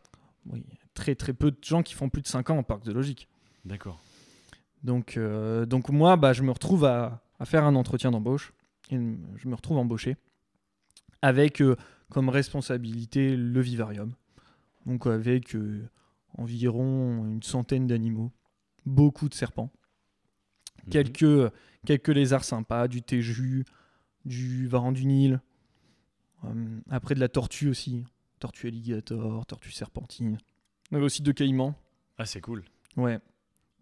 Oui, 0.50 0.64
très 0.94 1.14
très 1.14 1.32
peu 1.32 1.50
de 1.50 1.58
gens 1.62 1.82
qui 1.82 1.94
font 1.94 2.08
plus 2.08 2.23
de 2.23 2.26
5 2.29 2.50
ans 2.50 2.58
en 2.58 2.62
parc 2.62 2.85
zoologique. 2.85 3.29
D'accord. 3.64 4.00
Donc, 4.82 5.17
euh, 5.17 5.64
donc 5.67 5.88
moi, 5.88 6.17
bah, 6.17 6.32
je 6.32 6.43
me 6.43 6.50
retrouve 6.50 6.85
à, 6.85 7.23
à 7.38 7.44
faire 7.46 7.64
un 7.64 7.75
entretien 7.75 8.11
d'embauche. 8.11 8.52
Et 8.91 8.96
je 8.96 9.49
me 9.49 9.55
retrouve 9.55 9.79
embauché 9.79 10.17
avec 11.23 11.62
euh, 11.62 11.75
comme 12.11 12.29
responsabilité 12.29 13.35
le 13.35 13.61
vivarium. 13.62 14.12
Donc 14.85 15.06
avec 15.06 15.56
euh, 15.56 15.88
environ 16.37 17.25
une 17.25 17.43
centaine 17.43 17.87
d'animaux, 17.87 18.31
beaucoup 18.85 19.31
de 19.31 19.35
serpents, 19.35 19.70
Mhm. 20.85 20.90
quelques, 20.93 21.52
quelques 21.87 22.08
lézards 22.08 22.44
sympas, 22.44 22.88
du 22.88 23.00
téju, 23.00 23.64
du 24.26 24.67
varan 24.67 24.93
du 24.93 25.06
Nil, 25.06 25.40
après 26.90 27.14
de 27.14 27.20
la 27.20 27.29
tortue 27.31 27.69
aussi, 27.69 28.05
tortue 28.38 28.69
alligator, 28.69 29.46
tortue 29.46 29.70
serpentine. 29.70 30.38
On 30.90 30.96
avait 30.96 31.04
aussi 31.04 31.22
deux 31.22 31.32
caïmans. 31.32 31.75
Ah, 32.19 32.26
c'est 32.26 32.40
cool. 32.40 32.64
Ouais. 32.96 33.19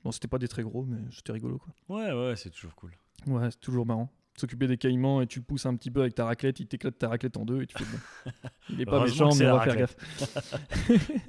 Bon, 0.05 0.13
c'était 0.13 0.29
pas 0.29 0.39
des 0.39 0.49
très 0.49 0.63
gros, 0.63 0.85
mais 0.85 0.99
c'était 1.13 1.33
rigolo 1.33 1.59
quoi. 1.59 1.73
Ouais, 1.89 2.13
ouais, 2.13 2.37
c'est 2.37 2.51
toujours 2.51 2.75
cool. 2.75 2.93
Ouais, 3.27 3.51
c'est 3.51 3.61
toujours 3.61 3.87
marrant. 3.87 4.11
S'occuper 4.37 4.67
des 4.67 4.79
caïmans 4.79 5.21
et 5.21 5.27
tu 5.27 5.41
le 5.41 5.45
pousses 5.45 5.67
un 5.67 5.77
petit 5.77 5.91
peu 5.91 6.01
avec 6.01 6.15
ta 6.15 6.25
raclette, 6.25 6.59
il 6.61 6.67
t'éclate 6.67 6.99
ta 6.99 7.09
raclette 7.09 7.37
en 7.37 7.45
deux 7.45 7.63
et 7.63 7.67
tu 7.67 7.77
fais 7.77 7.85
bon. 7.85 8.33
Il 8.71 8.81
est 8.81 8.87
pas 8.87 9.05
méchant, 9.05 9.31
mais 9.35 9.47
on 9.47 9.57
va 9.59 9.65
faire 9.65 9.77
gaffe. 9.77 9.97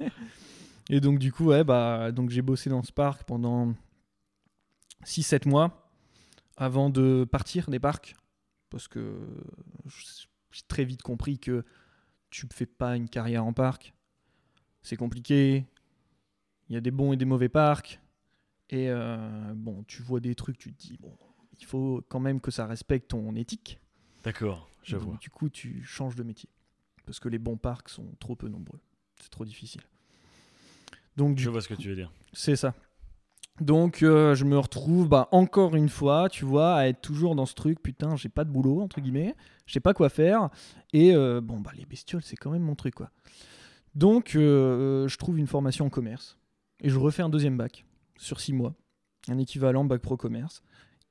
et 0.90 1.00
donc, 1.00 1.18
du 1.18 1.30
coup, 1.30 1.46
ouais, 1.46 1.64
bah, 1.64 2.12
donc 2.12 2.30
j'ai 2.30 2.40
bossé 2.40 2.70
dans 2.70 2.82
ce 2.82 2.92
parc 2.92 3.24
pendant 3.24 3.74
6-7 5.04 5.48
mois 5.48 5.90
avant 6.56 6.88
de 6.88 7.26
partir 7.30 7.68
des 7.68 7.78
parcs 7.78 8.16
parce 8.70 8.88
que 8.88 9.16
j'ai 10.50 10.62
très 10.66 10.84
vite 10.84 11.02
compris 11.02 11.38
que 11.38 11.64
tu 12.34 12.46
ne 12.46 12.52
fais 12.52 12.66
pas 12.66 12.96
une 12.96 13.08
carrière 13.08 13.44
en 13.44 13.52
parc. 13.52 13.94
C'est 14.82 14.96
compliqué. 14.96 15.64
Il 16.68 16.74
y 16.74 16.76
a 16.76 16.80
des 16.80 16.90
bons 16.90 17.12
et 17.12 17.16
des 17.16 17.24
mauvais 17.24 17.48
parcs. 17.48 18.00
Et 18.70 18.90
euh, 18.90 19.52
bon, 19.54 19.84
tu 19.84 20.02
vois 20.02 20.18
des 20.18 20.34
trucs, 20.34 20.58
tu 20.58 20.72
te 20.72 20.78
dis, 20.80 20.96
bon, 20.98 21.16
il 21.60 21.64
faut 21.64 22.04
quand 22.08 22.18
même 22.18 22.40
que 22.40 22.50
ça 22.50 22.66
respecte 22.66 23.10
ton 23.10 23.36
éthique. 23.36 23.78
D'accord, 24.24 24.68
je 24.82 24.96
vois. 24.96 25.16
Du 25.18 25.30
coup, 25.30 25.48
tu 25.48 25.84
changes 25.84 26.16
de 26.16 26.24
métier. 26.24 26.48
Parce 27.06 27.20
que 27.20 27.28
les 27.28 27.38
bons 27.38 27.56
parcs 27.56 27.88
sont 27.88 28.16
trop 28.18 28.34
peu 28.34 28.48
nombreux. 28.48 28.80
C'est 29.20 29.30
trop 29.30 29.44
difficile. 29.44 29.82
Donc, 31.16 31.38
Je 31.38 31.50
vois 31.50 31.60
ce 31.60 31.68
que 31.68 31.74
tu 31.74 31.88
veux 31.88 31.94
dire. 31.94 32.10
c'est 32.32 32.56
ça. 32.56 32.74
Donc, 33.60 34.02
euh, 34.02 34.34
je 34.34 34.44
me 34.44 34.58
retrouve 34.58 35.08
bah, 35.08 35.28
encore 35.30 35.76
une 35.76 35.88
fois, 35.88 36.28
tu 36.28 36.44
vois, 36.44 36.74
à 36.74 36.86
être 36.88 37.00
toujours 37.00 37.36
dans 37.36 37.46
ce 37.46 37.54
truc, 37.54 37.80
putain, 37.80 38.16
j'ai 38.16 38.28
pas 38.28 38.44
de 38.44 38.50
boulot, 38.50 38.80
entre 38.80 39.00
guillemets, 39.00 39.36
je 39.66 39.72
sais 39.72 39.80
pas 39.80 39.94
quoi 39.94 40.08
faire. 40.08 40.48
Et 40.92 41.14
euh, 41.14 41.40
bon, 41.40 41.60
bah, 41.60 41.70
les 41.76 41.86
bestioles, 41.86 42.22
c'est 42.22 42.36
quand 42.36 42.50
même 42.50 42.62
mon 42.62 42.74
truc, 42.74 42.94
quoi. 42.94 43.10
Donc, 43.94 44.34
euh, 44.34 45.06
je 45.06 45.16
trouve 45.18 45.38
une 45.38 45.46
formation 45.46 45.86
en 45.86 45.90
commerce. 45.90 46.36
Et 46.80 46.90
je 46.90 46.98
refais 46.98 47.22
un 47.22 47.28
deuxième 47.28 47.56
bac 47.56 47.84
sur 48.16 48.40
six 48.40 48.52
mois, 48.52 48.74
un 49.28 49.38
équivalent 49.38 49.84
bac 49.84 50.00
pro 50.02 50.16
commerce. 50.16 50.62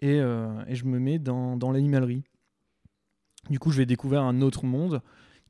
Et, 0.02 0.18
je 0.18 0.84
me 0.84 1.00
mets 1.00 1.18
dans, 1.20 1.56
dans 1.56 1.72
l'animalerie. 1.72 2.24
Du 3.50 3.58
coup, 3.58 3.72
je 3.72 3.78
vais 3.78 3.86
découvrir 3.86 4.22
un 4.22 4.42
autre 4.42 4.66
monde, 4.66 5.02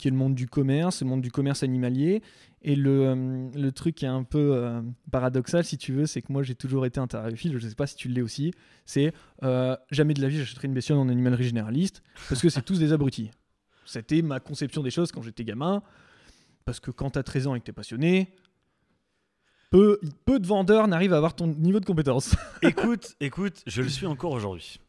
qui 0.04 0.10
est 0.10 0.12
le 0.12 0.18
monde 0.18 0.36
du 0.36 0.48
commerce, 0.48 1.02
le 1.02 1.08
monde 1.08 1.22
du 1.22 1.32
commerce 1.32 1.64
animalier. 1.64 2.22
Et 2.62 2.76
le, 2.76 3.08
euh, 3.56 3.72
truc 3.72 3.96
qui 3.96 4.04
est 4.04 4.10
un 4.10 4.24
peu 4.24 4.54
euh, 4.54 4.82
paradoxal, 5.12 5.64
si 5.64 5.78
tu 5.78 5.94
veux, 5.94 6.06
c'est 6.06 6.22
que 6.22 6.30
moi 6.30 6.44
j'ai 6.44 6.56
toujours 6.56 6.86
été 6.86 7.00
un 7.00 7.08
je 7.34 7.60
sais 7.60 7.76
pas 7.76 7.88
si 7.88 7.96
tu 7.96 8.10
l'es 8.10 8.22
aussi, 8.22 8.54
c'est 8.86 9.14
euh, 9.44 9.78
jamais 9.92 10.14
de 10.14 10.22
la 10.22 10.28
vie 10.28 10.40
j'achèterai 10.40 10.68
une 10.68 10.74
bestiole 10.74 10.98
en 10.98 11.08
animalerie 11.08 11.46
généraliste, 11.46 12.04
parce 12.28 12.42
que 12.42 12.50
c'est 12.50 12.62
tous 12.62 12.80
des 12.80 12.92
abrutis. 12.92 13.32
C'était 13.86 14.22
ma 14.22 14.42
conception 14.42 14.84
des 14.84 14.92
choses 14.92 15.14
quand 15.14 15.22
j'étais 15.22 15.46
gamin, 15.46 15.82
parce 16.66 16.82
que 16.82 16.92
quand 16.92 17.12
t'as 17.12 17.24
13 17.24 17.48
ans 17.48 17.56
et 17.56 17.62
que 17.62 17.66
t'es 17.66 17.72
passionné, 17.72 18.34
peu, 19.72 20.02
peu 20.26 20.38
de 20.38 20.48
vendeurs 20.48 20.90
n'arrivent 20.90 21.14
à 21.14 21.18
avoir 21.18 21.34
ton 21.34 21.48
niveau 21.48 21.80
de 21.80 21.86
compétence. 21.86 22.36
écoute, 22.62 23.16
écoute, 23.22 23.64
je 23.68 23.82
le 23.82 23.90
suis 23.90 24.06
encore 24.06 24.32
aujourd'hui. 24.32 24.82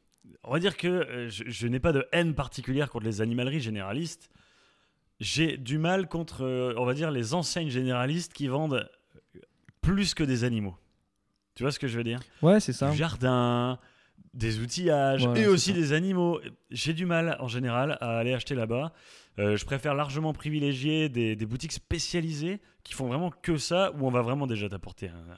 On 0.42 0.52
va 0.52 0.58
dire 0.58 0.76
que 0.76 1.28
je, 1.28 1.44
je 1.46 1.66
n'ai 1.68 1.78
pas 1.78 1.92
de 1.92 2.04
haine 2.10 2.34
particulière 2.34 2.90
contre 2.90 3.06
les 3.06 3.20
animaleries 3.20 3.60
généralistes. 3.60 4.28
J'ai 5.20 5.56
du 5.56 5.78
mal 5.78 6.08
contre, 6.08 6.44
euh, 6.44 6.74
on 6.76 6.84
va 6.84 6.94
dire, 6.94 7.10
les 7.10 7.34
enseignes 7.34 7.70
généralistes 7.70 8.32
qui 8.32 8.48
vendent 8.48 8.88
plus 9.80 10.14
que 10.14 10.24
des 10.24 10.44
animaux. 10.44 10.76
Tu 11.54 11.62
vois 11.62 11.70
ce 11.72 11.78
que 11.78 11.86
je 11.86 11.96
veux 11.96 12.04
dire? 12.04 12.20
Ouais, 12.42 12.58
c'est 12.60 12.72
ça. 12.72 12.90
Du 12.90 12.96
jardin, 12.96 13.78
des 14.32 14.58
outillages 14.58 15.24
Voilà, 15.24 15.40
et 15.40 15.46
aussi 15.46 15.70
ça. 15.70 15.76
des 15.76 15.92
animaux. 15.92 16.40
J'ai 16.70 16.94
du 16.94 17.06
mal 17.06 17.36
en 17.40 17.46
général 17.48 17.96
à 18.00 18.18
aller 18.18 18.32
acheter 18.34 18.54
là-bas. 18.56 18.92
Euh, 19.38 19.56
je 19.56 19.64
préfère 19.64 19.94
largement 19.94 20.32
privilégier 20.32 21.08
des, 21.08 21.36
des 21.36 21.46
boutiques 21.46 21.72
spécialisées 21.72 22.60
qui 22.82 22.92
font 22.94 23.06
vraiment 23.06 23.30
que 23.30 23.56
ça, 23.56 23.92
où 23.92 24.06
on 24.06 24.10
va 24.10 24.22
vraiment 24.22 24.46
déjà 24.46 24.68
t'apporter 24.68 25.08
un, 25.08 25.36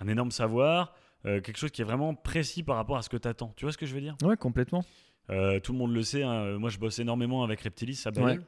un 0.00 0.08
énorme 0.08 0.30
savoir, 0.30 0.94
Euh, 1.24 1.40
quelque 1.40 1.56
chose 1.58 1.70
qui 1.70 1.82
est 1.82 1.84
vraiment 1.84 2.16
précis 2.16 2.64
par 2.64 2.74
rapport 2.74 2.96
à 2.96 3.02
ce 3.02 3.08
que 3.08 3.16
tu 3.16 3.28
attends. 3.28 3.52
Tu 3.56 3.64
vois 3.64 3.70
ce 3.72 3.78
que 3.78 3.86
je 3.86 3.94
veux 3.94 4.00
dire? 4.00 4.16
Ouais, 4.24 4.36
complètement. 4.36 4.84
Euh, 5.30 5.60
Tout 5.60 5.70
le 5.72 5.78
monde 5.78 5.92
le 5.94 6.02
sait, 6.02 6.24
hein, 6.24 6.58
moi 6.58 6.68
je 6.68 6.78
bosse 6.78 6.98
énormément 6.98 7.44
avec 7.44 7.60
Reptilis 7.60 8.02
à. 8.06 8.10
Ouais. 8.20 8.40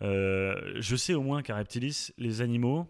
Euh, 0.00 0.54
je 0.80 0.96
sais 0.96 1.14
au 1.14 1.22
moins 1.22 1.42
qu'à 1.42 1.56
Reptilis, 1.56 2.10
les 2.18 2.40
animaux, 2.40 2.86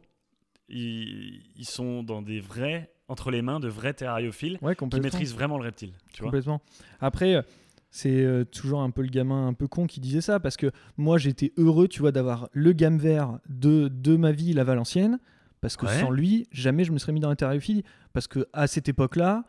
ils, 0.68 1.42
ils 1.56 1.66
sont 1.66 2.02
dans 2.02 2.22
des 2.22 2.40
vrais, 2.40 2.92
entre 3.08 3.30
les 3.30 3.42
mains 3.42 3.60
de 3.60 3.68
vrais 3.68 3.92
terrariophiles 3.94 4.58
Ouais, 4.62 4.74
qui 4.76 5.00
maîtrisent 5.00 5.34
vraiment 5.34 5.58
le 5.58 5.64
reptile. 5.64 5.92
Tu 6.12 6.22
vois 6.22 6.30
Complètement. 6.30 6.62
Après, 7.00 7.44
c'est 7.90 8.24
euh, 8.24 8.44
toujours 8.44 8.80
un 8.80 8.90
peu 8.90 9.02
le 9.02 9.08
gamin 9.08 9.46
un 9.48 9.52
peu 9.52 9.68
con 9.68 9.86
qui 9.86 10.00
disait 10.00 10.22
ça 10.22 10.40
parce 10.40 10.56
que 10.56 10.70
moi 10.96 11.18
j'étais 11.18 11.52
heureux, 11.58 11.88
tu 11.88 12.00
vois, 12.00 12.12
d'avoir 12.12 12.48
le 12.52 12.72
gamme 12.72 12.96
vert 12.96 13.38
de, 13.50 13.88
de 13.88 14.16
ma 14.16 14.32
vie, 14.32 14.54
la 14.54 14.64
Valencienne, 14.64 15.18
parce 15.60 15.76
que 15.76 15.84
Ouais. 15.84 16.00
sans 16.00 16.10
lui, 16.10 16.46
jamais 16.52 16.84
je 16.84 16.92
me 16.92 16.98
serais 16.98 17.12
mis 17.12 17.20
dans 17.20 17.28
la 17.28 17.36
terrariophilie. 17.36 17.84
Parce 18.14 18.26
que 18.28 18.46
à 18.54 18.66
cette 18.66 18.88
époque-là, 18.88 19.44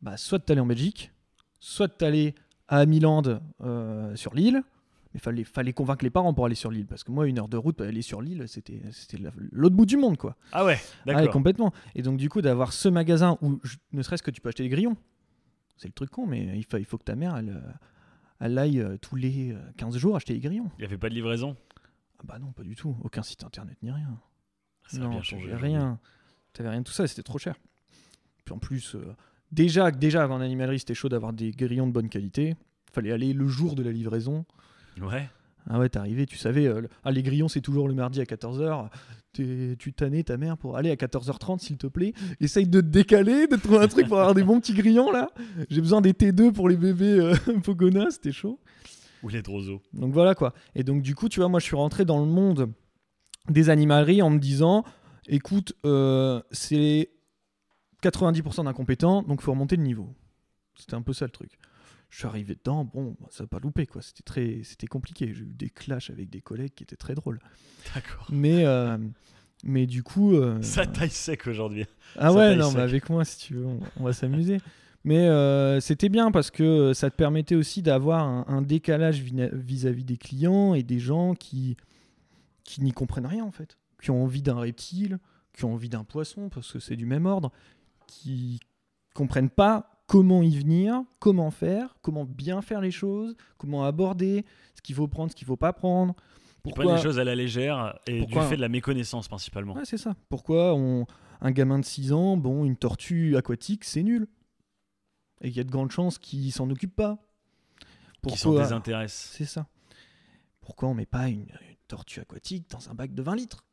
bah, 0.00 0.16
soit 0.16 0.38
t'allais 0.38 0.60
en 0.62 0.66
Belgique, 0.66 1.12
soit 1.58 1.88
t'allais 1.88 2.34
à 2.68 2.86
Milan 2.86 3.22
euh, 3.62 4.16
sur 4.16 4.34
l'île. 4.34 4.62
Il 5.14 5.18
fallait, 5.20 5.42
fallait 5.44 5.72
convaincre 5.72 6.04
les 6.04 6.10
parents 6.10 6.32
pour 6.32 6.46
aller 6.46 6.54
sur 6.54 6.70
l'île. 6.70 6.86
Parce 6.86 7.02
que 7.02 7.10
moi, 7.10 7.26
une 7.26 7.38
heure 7.40 7.48
de 7.48 7.56
route 7.56 7.80
aller 7.80 8.02
sur 8.02 8.22
l'île, 8.22 8.44
c'était 8.46 8.80
c'était 8.92 9.18
la- 9.18 9.32
l'autre 9.50 9.74
bout 9.74 9.86
du 9.86 9.96
monde, 9.96 10.16
quoi. 10.16 10.36
Ah 10.52 10.64
ouais, 10.64 10.78
Ah, 10.80 11.04
d'accord. 11.06 11.32
complètement. 11.32 11.72
Et 11.96 12.02
donc, 12.02 12.16
du 12.16 12.28
coup, 12.28 12.40
d'avoir 12.42 12.72
ce 12.72 12.88
magasin 12.88 13.36
où, 13.42 13.58
je- 13.64 13.76
ne 13.92 14.02
serait-ce 14.02 14.22
que 14.22 14.30
tu 14.30 14.40
peux 14.40 14.48
acheter 14.50 14.62
des 14.62 14.68
grillons, 14.68 14.96
c'est 15.76 15.88
le 15.88 15.92
truc 15.92 16.10
con, 16.10 16.26
mais 16.26 16.56
il 16.56 16.64
faut, 16.64 16.76
il 16.76 16.84
faut 16.84 16.96
que 16.98 17.02
ta 17.04 17.16
mère, 17.16 17.36
elle, 17.36 17.48
euh, 17.50 17.72
elle 18.38 18.56
aille 18.56 18.80
euh, 18.80 18.96
tous 18.98 19.16
les 19.16 19.52
euh, 19.52 19.58
15 19.76 19.96
jours 19.96 20.14
acheter 20.14 20.32
des 20.34 20.40
grillons. 20.40 20.70
Il 20.78 20.82
n'y 20.82 20.86
avait 20.86 20.98
pas 20.98 21.08
de 21.08 21.14
livraison? 21.14 21.56
Ah 22.20 22.22
bah 22.26 22.38
non, 22.38 22.52
pas 22.52 22.62
du 22.62 22.76
tout. 22.76 22.96
Aucun 23.02 23.22
site 23.22 23.42
internet 23.42 23.76
ni 23.82 23.90
rien. 23.90 24.16
Ça 24.86 24.98
a 24.98 25.00
non, 25.00 25.10
bien 25.10 25.22
changé. 25.22 25.52
rien. 25.54 25.98
T'avais 26.52 26.68
rien 26.68 26.80
de 26.80 26.84
tout 26.84 26.92
ça, 26.92 27.06
c'était 27.08 27.22
trop 27.22 27.38
cher. 27.38 27.56
Puis 28.44 28.54
en 28.54 28.58
plus, 28.58 28.94
euh, 28.94 29.14
déjà, 29.50 29.90
déjà 29.90 30.22
avant 30.22 30.38
l'animalerie, 30.38 30.78
c'était 30.78 30.94
chaud 30.94 31.08
d'avoir 31.08 31.32
des 31.32 31.50
grillons 31.50 31.86
de 31.88 31.92
bonne 31.92 32.08
qualité. 32.08 32.54
Fallait 32.92 33.12
aller 33.12 33.32
le 33.32 33.46
jour 33.48 33.74
de 33.74 33.82
la 33.82 33.90
livraison. 33.92 34.44
Ouais. 35.00 35.28
Ah 35.68 35.78
ouais, 35.78 35.88
t'arrivais, 35.88 36.26
tu 36.26 36.36
savais, 36.36 36.66
euh, 36.66 36.80
le- 36.82 36.88
ah, 37.04 37.10
les 37.10 37.22
grillons 37.22 37.48
c'est 37.48 37.60
toujours 37.60 37.86
le 37.86 37.94
mardi 37.94 38.20
à 38.20 38.24
14h. 38.24 38.88
Tu 39.32 39.92
tannais 39.94 40.22
ta 40.24 40.36
mère 40.36 40.56
pour 40.56 40.76
aller 40.76 40.90
à 40.90 40.96
14h30 40.96 41.60
s'il 41.60 41.76
te 41.76 41.86
plaît. 41.86 42.12
Essaye 42.40 42.66
de 42.66 42.80
te 42.80 42.86
décaler, 42.86 43.46
de 43.46 43.56
trouver 43.56 43.78
un 43.78 43.86
truc 43.88 44.08
pour 44.08 44.18
avoir 44.18 44.34
des 44.34 44.42
bons 44.42 44.58
petits 44.60 44.72
grillons 44.74 45.12
là. 45.12 45.30
J'ai 45.68 45.80
besoin 45.80 46.00
des 46.00 46.12
T2 46.12 46.52
pour 46.52 46.68
les 46.68 46.76
bébés 46.76 47.18
euh, 47.20 47.34
Pogona, 47.64 48.10
c'était 48.10 48.32
chaud. 48.32 48.58
Ou 49.22 49.28
les 49.28 49.42
droseaux. 49.42 49.82
Donc 49.92 50.12
voilà 50.12 50.34
quoi. 50.34 50.54
Et 50.74 50.82
donc 50.82 51.02
du 51.02 51.14
coup, 51.14 51.28
tu 51.28 51.40
vois, 51.40 51.48
moi 51.48 51.60
je 51.60 51.66
suis 51.66 51.76
rentré 51.76 52.04
dans 52.04 52.18
le 52.20 52.26
monde 52.26 52.72
des 53.48 53.68
animaleries 53.70 54.22
en 54.22 54.30
me 54.30 54.38
disant, 54.38 54.82
écoute, 55.28 55.74
euh, 55.84 56.40
c'est 56.50 57.10
90% 58.02 58.64
d'incompétents, 58.64 59.22
donc 59.22 59.42
faut 59.42 59.52
remonter 59.52 59.76
le 59.76 59.82
niveau. 59.82 60.08
C'était 60.74 60.94
un 60.94 61.02
peu 61.02 61.12
ça 61.12 61.26
le 61.26 61.30
truc. 61.30 61.58
Je 62.10 62.18
suis 62.18 62.26
arrivé 62.26 62.54
dedans, 62.56 62.84
bon, 62.84 63.16
bah, 63.20 63.28
ça 63.30 63.44
n'a 63.44 63.48
pas 63.48 63.60
loupé 63.60 63.86
quoi. 63.86 64.02
C'était 64.02 64.22
très, 64.24 64.60
c'était 64.64 64.86
compliqué. 64.88 65.32
J'ai 65.32 65.42
eu 65.44 65.54
des 65.54 65.70
clashs 65.70 66.10
avec 66.10 66.28
des 66.28 66.40
collègues 66.40 66.74
qui 66.74 66.82
étaient 66.82 66.96
très 66.96 67.14
drôles. 67.14 67.38
D'accord. 67.94 68.26
Mais, 68.30 68.66
euh, 68.66 68.98
mais 69.64 69.86
du 69.86 70.02
coup, 70.02 70.34
euh, 70.34 70.60
Ça 70.62 70.86
taille 70.86 71.10
sec 71.10 71.46
aujourd'hui. 71.46 71.86
ah 72.16 72.30
ça 72.30 72.32
ouais, 72.32 72.56
non, 72.56 72.68
sec. 72.68 72.76
mais 72.76 72.82
avec 72.82 73.08
moi 73.10 73.24
si 73.24 73.38
tu 73.38 73.54
veux, 73.54 73.66
on, 73.66 73.80
on 73.96 74.04
va 74.04 74.12
s'amuser. 74.12 74.58
Mais 75.04 75.28
euh, 75.28 75.80
c'était 75.80 76.08
bien 76.10 76.30
parce 76.30 76.50
que 76.50 76.92
ça 76.92 77.08
te 77.10 77.16
permettait 77.16 77.54
aussi 77.54 77.80
d'avoir 77.80 78.22
un, 78.26 78.44
un 78.48 78.60
décalage 78.60 79.20
vis-à-vis 79.22 80.04
des 80.04 80.18
clients 80.18 80.74
et 80.74 80.82
des 80.82 80.98
gens 80.98 81.34
qui, 81.34 81.76
qui 82.64 82.82
n'y 82.82 82.92
comprennent 82.92 83.24
rien 83.26 83.44
en 83.44 83.50
fait, 83.52 83.78
qui 84.02 84.10
ont 84.10 84.22
envie 84.22 84.42
d'un 84.42 84.58
reptile, 84.58 85.18
qui 85.54 85.64
ont 85.64 85.72
envie 85.72 85.88
d'un 85.88 86.04
poisson 86.04 86.48
parce 86.50 86.70
que 86.72 86.80
c'est 86.80 86.96
du 86.96 87.06
même 87.06 87.24
ordre, 87.24 87.50
qui 88.08 88.60
comprennent 89.14 89.48
pas 89.48 89.99
comment 90.10 90.42
y 90.42 90.58
venir, 90.58 91.04
comment 91.20 91.52
faire, 91.52 91.94
comment 92.02 92.24
bien 92.24 92.62
faire 92.62 92.80
les 92.80 92.90
choses, 92.90 93.36
comment 93.58 93.84
aborder, 93.84 94.44
ce 94.74 94.82
qu'il 94.82 94.96
faut 94.96 95.06
prendre, 95.06 95.30
ce 95.30 95.36
qu'il 95.36 95.46
faut 95.46 95.56
pas 95.56 95.72
prendre. 95.72 96.16
Ils 96.64 96.74
prennent 96.74 96.96
les 96.96 97.00
choses 97.00 97.20
à 97.20 97.24
la 97.24 97.36
légère 97.36 97.96
et 98.08 98.18
Pourquoi 98.18 98.42
du 98.42 98.48
fait 98.48 98.56
de 98.56 98.60
la 98.60 98.68
méconnaissance 98.68 99.28
principalement. 99.28 99.74
Ouais, 99.74 99.84
c'est 99.84 99.98
ça. 99.98 100.16
Pourquoi 100.28 100.74
on... 100.74 101.06
un 101.40 101.52
gamin 101.52 101.78
de 101.78 101.84
6 101.84 102.12
ans, 102.12 102.36
bon, 102.36 102.64
une 102.64 102.76
tortue 102.76 103.36
aquatique, 103.36 103.84
c'est 103.84 104.02
nul. 104.02 104.26
Et 105.42 105.48
il 105.48 105.56
y 105.56 105.60
a 105.60 105.64
de 105.64 105.70
grandes 105.70 105.92
chances 105.92 106.18
qu'il 106.18 106.50
s'en 106.50 106.68
occupe 106.70 106.96
pas. 106.96 107.18
qui 108.26 108.36
s'en 108.36 108.48
Pourquoi 108.48 108.64
désintéressent. 108.64 109.36
C'est 109.36 109.44
ça. 109.44 109.68
Pourquoi 110.60 110.88
on 110.88 110.94
met 110.94 111.06
pas 111.06 111.28
une, 111.28 111.42
une 111.42 111.76
tortue 111.86 112.18
aquatique 112.18 112.68
dans 112.68 112.90
un 112.90 112.94
bac 112.94 113.14
de 113.14 113.22
20 113.22 113.36
litres? 113.36 113.64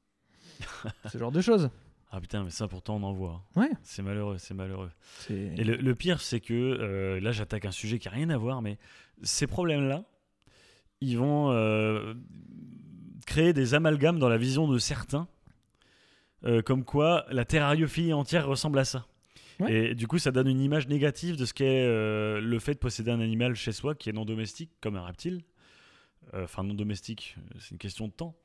Ce 1.12 1.18
genre 1.18 1.32
de 1.32 1.42
choses. 1.42 1.72
Ah 2.10 2.22
putain, 2.22 2.44
mais 2.44 2.52
ça 2.52 2.68
pourtant 2.68 2.96
on 2.96 3.04
en 3.04 3.12
voit. 3.12 3.44
Ouais. 3.56 3.70
C'est 3.84 4.02
malheureux, 4.02 4.38
c'est 4.38 4.54
malheureux. 4.54 4.92
Et 5.30 5.64
le, 5.64 5.76
le 5.76 5.96
pire, 5.96 6.22
c'est 6.22 6.40
que 6.40 6.54
euh, 6.54 7.20
là, 7.20 7.32
j'attaque 7.32 7.66
un 7.66 7.72
sujet 7.72 8.00
qui 8.00 8.08
a 8.08 8.12
rien 8.12 8.30
à 8.30 8.38
voir, 8.38 8.62
mais 8.62 8.78
ces 9.24 9.46
problèmes-là, 9.46 10.06
ils 11.02 11.18
vont 11.18 11.52
euh, 11.52 12.14
créer 13.26 13.52
des 13.52 13.74
amalgames 13.74 14.20
dans 14.20 14.30
la 14.30 14.38
vision 14.38 14.70
de 14.70 14.78
certains, 14.78 15.28
euh, 16.46 16.62
comme 16.62 16.86
quoi 16.86 17.26
la 17.30 17.44
terrariophilie 17.44 18.14
entière 18.14 18.48
ressemble 18.48 18.80
à 18.80 18.86
ça. 18.86 19.06
Ouais. 19.60 19.90
Et 19.90 19.96
du 19.96 20.08
coup, 20.08 20.18
ça 20.18 20.32
donne 20.32 20.48
une 20.48 20.62
image 20.62 20.88
négative 20.88 21.36
de 21.36 21.44
ce 21.44 21.54
qu'est 21.54 21.86
le 21.86 22.60
fait 22.60 22.76
de 22.76 22.80
posséder 22.80 23.12
un 23.12 23.20
animal 23.20 23.56
chez 23.56 23.72
soi 23.74 23.96
qui 23.96 24.10
est 24.10 24.14
non 24.14 24.24
domestique, 24.24 24.72
comme 24.82 24.96
un 24.96 25.04
reptile. 25.04 25.42
Enfin, 26.34 26.64
non 26.64 26.74
domestique, 26.74 27.36
c'est 27.60 27.72
une 27.72 27.80
question 27.80 28.08
de 28.08 28.14
temps. 28.14 28.36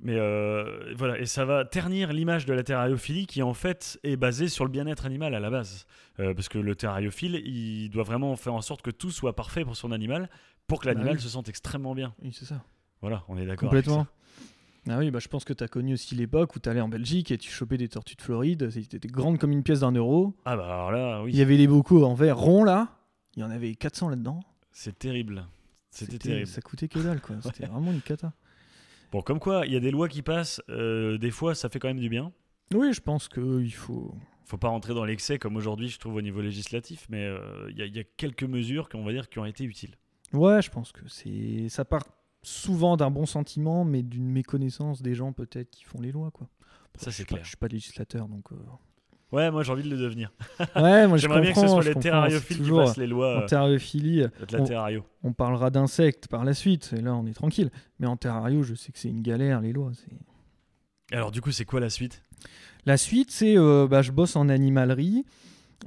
Mais 0.00 0.14
euh, 0.16 0.94
voilà, 0.96 1.18
et 1.18 1.26
ça 1.26 1.44
va 1.44 1.64
ternir 1.64 2.12
l'image 2.12 2.46
de 2.46 2.52
la 2.54 2.62
terrariophilie 2.62 3.26
qui 3.26 3.42
en 3.42 3.52
fait 3.54 3.98
est 4.04 4.16
basée 4.16 4.48
sur 4.48 4.64
le 4.64 4.70
bien-être 4.70 5.04
animal 5.06 5.34
à 5.34 5.40
la 5.40 5.50
base. 5.50 5.86
Euh, 6.20 6.34
parce 6.34 6.48
que 6.48 6.58
le 6.58 6.74
terrariophile, 6.76 7.42
il 7.44 7.88
doit 7.90 8.04
vraiment 8.04 8.36
faire 8.36 8.54
en 8.54 8.60
sorte 8.60 8.82
que 8.82 8.90
tout 8.92 9.10
soit 9.10 9.34
parfait 9.34 9.64
pour 9.64 9.76
son 9.76 9.90
animal, 9.90 10.30
pour 10.68 10.80
que 10.80 10.84
Bah 10.86 10.92
l'animal 10.94 11.16
oui. 11.16 11.20
se 11.22 11.28
sente 11.28 11.48
extrêmement 11.48 11.94
bien. 11.96 12.14
Oui, 12.22 12.32
c'est 12.32 12.44
ça. 12.44 12.62
Voilà, 13.00 13.24
on 13.28 13.36
est 13.36 13.46
d'accord. 13.46 13.72
avec 13.72 13.84
Complètement. 13.86 14.06
Ah 14.88 14.98
oui, 14.98 15.10
bah, 15.10 15.18
je 15.20 15.28
pense 15.28 15.44
que 15.44 15.52
tu 15.52 15.62
as 15.64 15.68
connu 15.68 15.94
aussi 15.94 16.14
l'époque 16.14 16.54
où 16.56 16.60
tu 16.60 16.68
allais 16.68 16.80
en 16.80 16.88
Belgique 16.88 17.30
et 17.30 17.36
tu 17.38 17.50
chopais 17.50 17.76
des 17.76 17.88
tortues 17.88 18.14
de 18.14 18.22
Floride. 18.22 18.70
C'était 18.70 19.06
grandes 19.08 19.38
comme 19.38 19.50
une 19.52 19.62
pièce 19.62 19.80
d'un 19.80 19.92
euro. 19.92 20.34
ça. 20.44 20.52
Ah 20.52 20.56
bah 20.56 20.64
alors 20.66 20.92
là, 20.92 21.22
oui, 21.24 21.32
Il 21.32 21.38
y 21.38 21.42
avait 21.42 21.56
les 21.56 21.66
bocaux 21.66 22.04
en 22.04 22.14
verre 22.14 22.38
rond 22.38 22.62
là. 22.64 22.96
Il 23.36 23.40
y 23.40 23.42
en 23.44 23.50
avait 23.50 23.74
400 23.74 24.08
là-dedans. 24.10 24.40
c'est 24.72 24.98
terrible. 24.98 25.44
C'était 25.90 26.18
terrible. 26.18 26.46
Ça 26.46 26.60
coûtait 26.60 26.88
que 26.88 27.00
dalle 27.00 27.20
quoi. 27.20 27.36
C'était 27.42 27.66
vraiment 27.66 27.92
une 27.92 28.00
cata. 28.00 28.32
Bon, 29.12 29.22
comme 29.22 29.38
quoi, 29.40 29.64
il 29.66 29.72
y 29.72 29.76
a 29.76 29.80
des 29.80 29.90
lois 29.90 30.08
qui 30.08 30.22
passent, 30.22 30.60
euh, 30.68 31.16
des 31.18 31.30
fois 31.30 31.54
ça 31.54 31.68
fait 31.68 31.78
quand 31.78 31.88
même 31.88 32.00
du 32.00 32.08
bien. 32.08 32.32
Oui, 32.74 32.92
je 32.92 33.00
pense 33.00 33.28
qu'il 33.28 33.72
faut. 33.72 34.14
Faut 34.44 34.56
pas 34.58 34.68
rentrer 34.68 34.94
dans 34.94 35.04
l'excès 35.04 35.38
comme 35.38 35.56
aujourd'hui, 35.56 35.88
je 35.88 35.98
trouve, 35.98 36.14
au 36.14 36.22
niveau 36.22 36.40
législatif, 36.40 37.06
mais 37.10 37.24
euh, 37.26 37.70
il 37.70 37.78
y, 37.84 37.90
y 37.96 37.98
a 38.00 38.04
quelques 38.16 38.44
mesures 38.44 38.88
qu'on 38.88 39.04
va 39.04 39.12
dire 39.12 39.28
qui 39.28 39.38
ont 39.38 39.44
été 39.44 39.62
utiles. 39.64 39.94
Ouais, 40.32 40.62
je 40.62 40.70
pense 40.70 40.90
que 40.92 41.06
c'est. 41.08 41.68
Ça 41.68 41.84
part 41.84 42.04
souvent 42.42 42.96
d'un 42.96 43.10
bon 43.10 43.26
sentiment, 43.26 43.84
mais 43.84 44.02
d'une 44.02 44.30
méconnaissance 44.30 45.02
des 45.02 45.14
gens 45.14 45.32
peut-être 45.34 45.70
qui 45.70 45.84
font 45.84 46.00
les 46.00 46.12
lois 46.12 46.30
quoi. 46.30 46.46
Bon, 46.60 47.00
Ça, 47.04 47.10
c'est 47.10 47.24
pas- 47.24 47.34
clair. 47.34 47.44
Je 47.44 47.48
suis 47.48 47.56
pas 47.58 47.68
législateur 47.68 48.26
donc. 48.28 48.52
euh, 48.52 48.56
Ouais, 49.30 49.50
moi 49.50 49.62
j'ai 49.62 49.72
envie 49.72 49.82
de 49.82 49.90
le 49.90 49.98
devenir. 49.98 50.32
Ouais, 50.76 51.06
moi 51.06 51.16
J'aimerais 51.18 51.40
bien 51.42 51.52
que 51.52 51.60
ce 51.60 51.68
soit 51.68 51.82
les 51.84 51.94
terrariophiles 51.94 52.62
qui 52.62 52.70
fassent 52.70 52.96
les 52.96 53.06
lois 53.06 53.36
En 53.36 53.40
euh, 53.42 53.46
terrariophilie, 53.46 54.24
on- 54.58 54.64
terrario. 54.64 55.04
on 55.22 55.32
parlera 55.34 55.68
d'insectes 55.70 56.28
par 56.28 56.44
la 56.46 56.54
suite, 56.54 56.94
et 56.96 57.00
là 57.02 57.14
on 57.14 57.26
est 57.26 57.34
tranquille. 57.34 57.70
Mais 57.98 58.06
en 58.06 58.16
terrario, 58.16 58.62
je 58.62 58.74
sais 58.74 58.90
que 58.90 58.98
c'est 58.98 59.08
une 59.10 59.20
galère, 59.22 59.60
les 59.60 59.72
lois. 59.72 59.92
Alors 61.12 61.30
du 61.30 61.40
coup, 61.42 61.50
c'est 61.52 61.64
quoi 61.66 61.80
la 61.80 61.90
suite? 61.90 62.22
La 62.86 62.96
suite, 62.96 63.30
c'est 63.30 63.58
euh, 63.58 63.86
bah, 63.86 64.00
je 64.02 64.12
bosse 64.12 64.34
en 64.36 64.48
animalerie, 64.48 65.24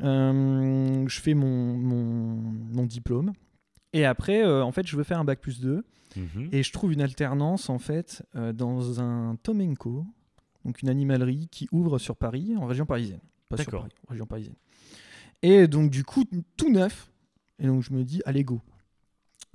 euh, 0.03 1.05
je 1.07 1.19
fais 1.21 1.33
mon, 1.33 1.73
mon, 1.77 2.35
mon 2.73 2.85
diplôme, 2.85 3.33
et 3.93 4.05
après, 4.05 4.43
euh, 4.45 4.63
en 4.63 4.71
fait, 4.71 4.85
je 4.87 4.95
veux 4.95 5.03
faire 5.03 5.19
un 5.19 5.25
bac 5.25 5.39
plus 5.39 5.59
2, 5.61 5.83
Mhm. 6.17 6.49
et 6.51 6.61
je 6.61 6.73
trouve 6.73 6.91
une 6.91 6.99
alternance, 7.01 7.69
en 7.69 7.79
fait, 7.79 8.21
dans 8.53 8.99
un 8.99 9.37
Tomenko, 9.43 10.05
donc 10.65 10.81
une 10.81 10.89
animalerie 10.89 11.47
qui 11.49 11.69
ouvre 11.71 11.97
sur 11.99 12.17
Paris, 12.17 12.53
en 12.59 12.65
région 12.65 12.85
parisienne. 12.85 13.21
Pas 13.51 13.57
sur 13.57 13.65
D'accord. 13.65 13.81
Paris, 13.81 13.93
région 14.09 14.25
parisienne. 14.25 14.55
Et 15.43 15.67
donc, 15.67 15.89
du 15.91 16.03
coup, 16.03 16.25
tout 16.57 16.71
neuf, 16.71 17.11
et 17.59 17.67
donc 17.67 17.81
je 17.83 17.93
me 17.93 18.03
dis, 18.03 18.21
allez, 18.25 18.43
go. 18.43 18.61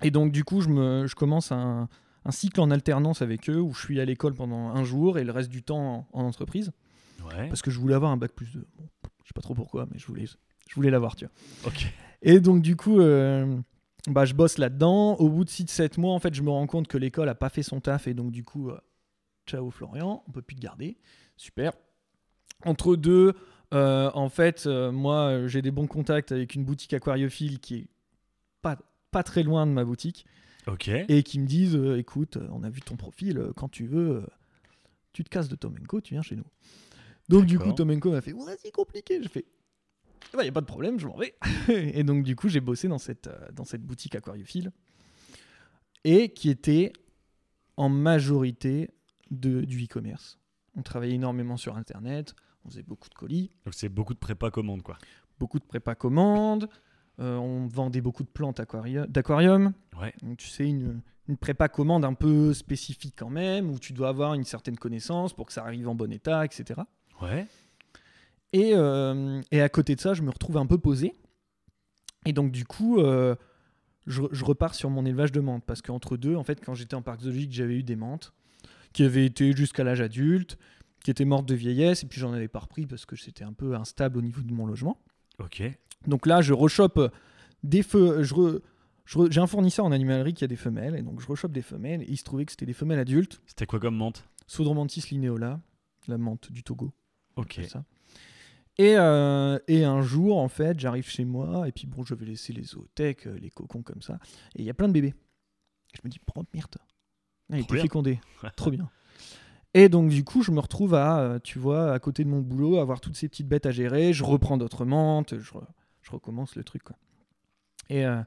Et 0.03 0.11
donc, 0.11 0.33
du 0.33 0.45
coup, 0.45 0.61
je, 0.61 0.69
me, 0.69 1.07
je 1.07 1.15
commence 1.15 1.53
un, 1.53 1.89
un 2.25 2.31
cycle 2.31 2.61
en 2.61 2.71
alternance 2.71 3.23
avec 3.23 3.49
eux, 3.49 3.61
où 3.61 3.73
je 3.73 3.81
suis 3.81 4.01
à 4.01 4.05
l'école 4.05 4.35
pendant 4.35 4.69
un 4.69 4.85
jour, 4.85 5.19
et 5.19 5.25
le 5.25 5.33
reste 5.33 5.49
du 5.51 5.63
temps 5.63 6.09
en- 6.13 6.21
en 6.21 6.25
entreprise 6.25 6.73
Ouais. 7.25 7.49
parce 7.49 7.63
que 7.63 7.71
je 7.71 7.79
voulais 7.81 7.95
avoir 7.95 8.11
un 8.13 8.17
bac 8.17 8.33
plus 8.33 8.53
2. 8.53 8.67
Bon, 8.77 8.85
je 9.23 9.29
sais 9.29 9.33
pas 9.35 9.41
trop 9.41 9.55
pourquoi, 9.55 9.87
mais 9.91 9.99
je 9.99 10.07
voulais, 10.07 10.27
je 10.27 10.75
voulais 10.75 10.91
l'avoir, 10.91 11.17
tu 11.17 11.25
vois. 11.25 11.71
Ok. 11.73 11.87
Et 12.23 12.41
donc, 12.41 12.63
du 12.63 12.77
coup, 12.77 13.01
euh, 13.01 13.57
bah, 14.09 14.25
je 14.27 14.35
bosse 14.35 14.59
là-dedans. 14.59 15.15
Au 15.17 15.29
bout 15.31 15.45
de 15.45 15.51
6-7 15.51 15.99
mois, 15.99 16.13
en 16.13 16.19
fait, 16.19 16.35
je 16.35 16.43
me 16.43 16.51
rends 16.51 16.67
compte 16.67 16.89
que 16.89 16.99
l'école 16.99 17.29
a 17.29 17.35
pas 17.35 17.49
fait 17.49 17.63
son 17.63 17.81
taf, 17.81 18.07
et 18.07 18.15
donc, 18.15 18.33
du 18.33 18.45
coup, 18.45 18.69
euh, 18.71 18.79
ciao 19.47 19.71
Florian, 19.71 20.23
on 20.29 20.31
peut 20.33 20.43
plus 20.43 20.57
te 20.57 20.61
garder. 20.61 20.99
Super. 21.37 21.73
Entre 22.65 22.97
deux, 22.97 23.35
euh, 23.75 24.11
en 24.15 24.29
fait, 24.29 24.67
euh, 24.67 24.93
moi, 24.93 25.29
euh, 25.29 25.49
j'ai 25.49 25.63
des 25.63 25.71
bons 25.71 25.87
contacts 25.87 26.33
avec 26.33 26.55
une 26.55 26.65
boutique 26.65 26.93
aquariophile 26.95 27.59
qui 27.59 27.75
est 27.77 27.89
pas, 28.63 28.79
pas 29.11 29.23
très 29.23 29.43
loin 29.43 29.67
de 29.67 29.73
ma 29.73 29.85
boutique 29.85 30.27
Ok. 30.67 30.89
et 30.89 31.23
qui 31.23 31.39
me 31.39 31.47
disent 31.47 31.77
euh, 31.77 31.99
écoute, 31.99 32.39
on 32.51 32.63
a 32.63 32.71
vu 32.71 32.81
ton 32.81 32.97
profil, 32.97 33.51
quand 33.57 33.69
tu 33.69 33.87
veux, 33.87 34.25
tu 35.13 35.25
te 35.25 35.29
casses 35.29 35.49
de 35.49 35.57
Tomenko, 35.57 36.01
tu 36.01 36.15
viens 36.15 36.23
chez 36.23 36.37
nous. 36.37 36.47
Donc 37.29 37.47
du 37.47 37.59
coup. 37.59 37.73
Tomenko 37.73 38.13
m'a 38.13 38.21
fait 38.21 38.33
ouais, 38.33 38.57
c'est 38.59 38.71
compliqué. 38.71 39.23
Je 39.23 39.29
fais 39.29 39.45
il 40.35 40.43
n'y 40.43 40.49
a 40.49 40.53
pas 40.53 40.61
de 40.61 40.67
problème, 40.67 40.99
je 40.99 41.07
m'en 41.07 41.17
vais. 41.17 41.35
et 41.69 42.03
donc, 42.05 42.25
du 42.25 42.37
coup, 42.37 42.49
j'ai 42.49 42.61
bossé 42.61 42.89
dans 42.89 42.99
cette, 42.99 43.31
dans 43.55 43.65
cette 43.65 43.83
boutique 43.83 44.15
aquariophile 44.15 44.73
et 46.05 46.31
qui 46.31 46.51
était 46.51 46.93
en 47.77 47.89
majorité 47.89 48.91
de, 49.31 49.63
du 49.63 49.85
e-commerce. 49.85 50.39
On 50.77 50.83
travaillait 50.83 51.15
énormément 51.15 51.57
sur 51.57 51.77
Internet, 51.77 52.35
on 52.67 52.71
faisait 52.71 52.83
beaucoup 52.83 53.09
de 53.09 53.15
colis, 53.15 53.51
Donc 53.65 53.75
c'est 53.75 53.89
beaucoup 53.89 54.13
de 54.15 54.19
prépa 54.19 54.51
commande 54.51 54.83
quoi. 54.83 54.99
beaucoup 55.39 55.59
de 55.59 55.65
prépa 55.65 55.95
commandes, 55.95 56.69
euh, 57.21 57.37
on 57.37 57.67
vendait 57.67 58.01
beaucoup 58.01 58.25
de 58.25 58.29
plantes 58.29 58.59
d'aquarium. 59.09 59.73
Ouais. 60.01 60.13
Donc, 60.23 60.37
tu 60.37 60.49
sais, 60.49 60.69
une, 60.69 61.01
une 61.29 61.37
prépa 61.39 61.69
commande 61.69 62.05
un 62.05 62.13
peu 62.13 62.53
spécifique 62.53 63.15
quand 63.17 63.31
même, 63.31 63.71
où 63.71 63.79
tu 63.79 63.93
dois 63.95 64.09
avoir 64.11 64.35
une 64.35 64.45
certaine 64.45 64.77
connaissance 64.77 65.33
pour 65.33 65.47
que 65.47 65.53
ça 65.55 65.63
arrive 65.63 65.89
en 65.89 65.95
bon 65.95 66.13
état, 66.13 66.45
etc. 66.45 66.81
Ouais. 67.23 67.47
Et, 68.53 68.73
euh, 68.75 69.41
et 69.51 69.63
à 69.63 69.69
côté 69.71 69.95
de 69.95 70.01
ça, 70.01 70.13
je 70.13 70.23
me 70.23 70.31
retrouve 70.31 70.59
un 70.59 70.67
peu 70.67 70.77
posé. 70.79 71.15
Et 72.27 72.33
donc, 72.35 72.53
du 72.53 72.65
coup, 72.67 72.99
euh, 73.01 73.35
je, 74.07 74.23
je 74.31 74.45
repars 74.45 74.75
sur 74.75 74.91
mon 74.91 75.07
élevage 75.07 75.33
de 75.33 75.41
menthes. 75.41 75.65
Parce 75.65 75.81
qu'entre 75.81 76.17
deux, 76.19 76.37
en 76.37 76.45
fait, 76.45 76.63
quand 76.65 76.75
j'étais 76.75 76.95
en 76.97 77.03
parc 77.03 77.21
zoologique, 77.21 77.53
j'avais 77.53 77.77
eu 77.77 77.83
des 77.83 77.97
menthes 77.97 78.33
qui 78.93 79.05
avaient 79.05 79.25
été 79.25 79.53
jusqu'à 79.57 79.85
l'âge 79.85 80.01
adulte, 80.01 80.59
qui 81.07 81.11
étaient 81.13 81.25
mortes 81.25 81.47
de 81.47 81.55
vieillesse. 81.55 82.03
Et 82.03 82.07
puis, 82.07 82.19
j'en 82.21 82.33
avais 82.33 82.49
pas 82.49 82.59
repris 82.59 82.85
parce 82.85 83.07
que 83.07 83.15
c'était 83.15 83.45
un 83.45 83.53
peu 83.53 83.77
instable 83.77 84.19
au 84.19 84.23
niveau 84.23 84.43
de 84.43 84.53
mon 84.53 84.67
logement. 84.67 84.99
Ok. 85.39 85.63
Donc 86.09 86.27
là, 86.27 86.43
je 86.43 86.53
rechoppe 86.53 87.01
des 87.63 87.85
feux. 87.85 88.25
Je 88.25 88.35
re- 88.35 88.61
je 89.05 89.19
re- 89.19 89.31
J'ai 89.31 89.41
un 89.41 89.47
fournisseur 89.47 89.85
en 89.85 89.93
animalerie 89.93 90.35
qui 90.35 90.43
a 90.43 90.49
des 90.49 90.57
femelles. 90.57 90.97
Et 90.97 91.03
donc, 91.03 91.21
je 91.21 91.27
rechoppe 91.29 91.53
des 91.53 91.63
femelles. 91.63 92.03
Et 92.03 92.07
il 92.09 92.17
se 92.17 92.25
trouvait 92.25 92.45
que 92.45 92.51
c'était 92.51 92.67
des 92.67 92.73
femelles 92.73 92.99
adultes. 92.99 93.41
C'était 93.47 93.67
quoi 93.67 93.79
comme 93.79 93.95
menthe? 93.97 94.25
Sodromantis 94.49 95.05
lineola, 95.13 95.61
la 96.09 96.19
menthe 96.19 96.51
du 96.51 96.65
Togo. 96.65 96.93
Ok. 97.37 97.61
ça. 97.69 97.85
Et, 98.79 98.95
euh, 98.97 99.59
et 99.69 99.85
un 99.85 100.03
jour, 100.03 100.37
en 100.39 100.49
fait, 100.49 100.79
j'arrive 100.81 101.09
chez 101.09 101.25
moi, 101.25 101.69
et 101.69 101.73
puis 101.73 101.87
bon, 101.87 102.05
je 102.05 102.15
vais 102.15 102.27
laisser 102.27 102.53
les 102.53 102.65
zootech, 102.65 103.27
euh, 103.29 103.39
les 103.39 103.51
cocons 103.51 103.83
comme 103.83 104.03
ça, 104.03 104.19
et 104.57 104.63
il 104.63 104.65
y 104.65 104.71
a 104.71 104.75
plein 104.75 104.89
de 104.89 104.93
bébés. 104.93 105.15
Je 105.95 106.01
me 106.05 106.11
dis, 106.11 106.19
oh 106.35 106.43
merde, 106.53 106.75
Ah, 107.51 107.57
il 107.59 107.65
Trop 107.65 107.75
était 107.75 107.83
fécondé, 107.83 108.21
trop 108.57 108.71
bien. 108.73 108.91
Et 109.79 109.91
donc, 109.91 110.09
du 110.09 110.25
coup, 110.25 110.43
je 110.43 110.51
me 110.53 110.59
retrouve 110.61 110.95
à, 110.95 111.19
euh, 111.19 111.39
tu 111.39 111.59
vois, 111.59 111.93
à 111.93 111.99
côté 111.99 112.25
de 112.25 112.31
mon 112.31 112.41
boulot, 112.41 112.79
à 112.79 112.81
avoir 112.81 113.01
toutes 113.01 113.15
ces 113.15 113.29
petites 113.29 113.47
bêtes 113.47 113.67
à 113.67 113.71
gérer, 113.71 114.15
je 114.15 114.25
reprends 114.25 114.57
d'autres 114.57 114.87
menthes, 114.87 115.39
je, 115.39 115.53
re- 115.53 115.67
je 116.01 116.11
recommence 116.13 116.57
le 116.57 116.65
truc, 116.65 116.83
quoi. 116.83 116.97
Et 117.91 118.07
euh, 118.07 118.23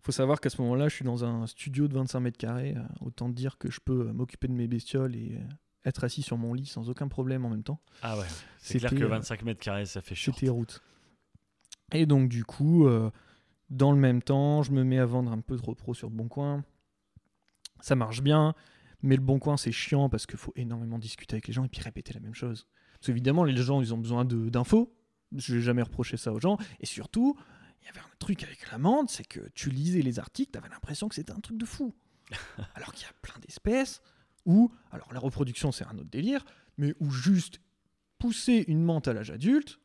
faut 0.00 0.12
savoir 0.12 0.40
qu'à 0.40 0.48
ce 0.48 0.62
moment-là, 0.62 0.88
je 0.88 0.94
suis 0.94 1.04
dans 1.04 1.24
un 1.24 1.48
studio 1.48 1.88
de 1.88 1.94
25 1.94 2.20
mètres 2.20 2.38
carrés, 2.38 2.74
euh, 2.76 2.82
autant 3.04 3.28
dire 3.28 3.58
que 3.58 3.68
je 3.68 3.80
peux 3.80 4.12
m'occuper 4.12 4.46
de 4.46 4.52
mes 4.52 4.68
bestioles 4.68 5.16
et 5.16 5.40
être 5.84 6.04
assis 6.04 6.22
sur 6.22 6.36
mon 6.38 6.54
lit 6.54 6.66
sans 6.66 6.88
aucun 6.88 7.08
problème 7.08 7.44
en 7.44 7.48
même 7.50 7.64
temps. 7.64 7.80
Ah 8.02 8.16
ouais. 8.16 8.24
C'est 8.58 8.78
clair 8.78 8.92
que 8.94 9.02
euh, 9.02 9.08
25 9.08 9.42
mètres 9.42 9.60
carrés 9.60 9.86
ça 9.86 10.00
fait 10.02 10.14
short. 10.14 10.38
C'était 10.38 10.50
route. 10.50 10.82
Et 11.92 12.06
donc, 12.06 12.28
du 12.28 12.44
coup, 12.44 12.86
euh, 12.86 13.10
dans 13.70 13.90
le 13.90 13.98
même 13.98 14.22
temps, 14.22 14.62
je 14.62 14.70
me 14.70 14.84
mets 14.84 14.98
à 15.00 15.06
vendre 15.06 15.32
un 15.32 15.40
peu 15.40 15.56
de 15.56 15.62
repro 15.62 15.94
sur 15.94 16.08
le 16.08 16.14
Bon 16.14 16.28
Coin. 16.28 16.64
Ça 17.80 17.96
marche 17.96 18.22
bien, 18.22 18.54
mais 19.02 19.16
le 19.16 19.22
Bon 19.22 19.38
Coin, 19.38 19.56
c'est 19.56 19.72
chiant 19.72 20.08
parce 20.08 20.26
qu'il 20.26 20.38
faut 20.38 20.52
énormément 20.56 20.98
discuter 20.98 21.34
avec 21.34 21.46
les 21.48 21.52
gens 21.52 21.64
et 21.64 21.68
puis 21.68 21.80
répéter 21.82 22.12
la 22.12 22.20
même 22.20 22.34
chose. 22.34 22.66
Parce 22.94 23.06
qu'évidemment, 23.06 23.44
les 23.44 23.56
gens, 23.56 23.80
ils 23.80 23.92
ont 23.94 23.98
besoin 23.98 24.24
de- 24.24 24.48
d'infos. 24.48 24.92
Je 25.36 25.54
n'ai 25.56 25.60
jamais 25.62 25.82
reproché 25.82 26.16
ça 26.16 26.32
aux 26.32 26.40
gens. 26.40 26.56
Et 26.80 26.86
surtout, 26.86 27.36
il 27.82 27.86
y 27.86 27.88
avait 27.88 28.00
un 28.00 28.10
truc 28.18 28.42
avec 28.42 28.70
l'amande, 28.70 29.10
c'est 29.10 29.24
que 29.26 29.40
tu 29.54 29.70
lisais 29.70 30.02
les 30.02 30.18
articles, 30.18 30.50
tu 30.52 30.58
avais 30.58 30.68
l'impression 30.68 31.08
que 31.08 31.14
c'était 31.14 31.32
un 31.32 31.40
truc 31.40 31.58
de 31.58 31.64
fou. 31.66 31.94
alors 32.74 32.92
qu'il 32.92 33.06
y 33.06 33.08
a 33.10 33.12
plein 33.22 33.38
d'espèces 33.40 34.02
où, 34.44 34.72
alors 34.90 35.12
la 35.12 35.20
reproduction, 35.20 35.72
c'est 35.72 35.84
un 35.86 35.96
autre 35.98 36.10
délire, 36.10 36.44
mais 36.78 36.94
où 37.00 37.10
juste 37.10 37.60
pousser 38.18 38.64
une 38.68 38.82
menthe 38.82 39.08
à 39.08 39.12
l'âge 39.12 39.30
adulte, 39.30 39.78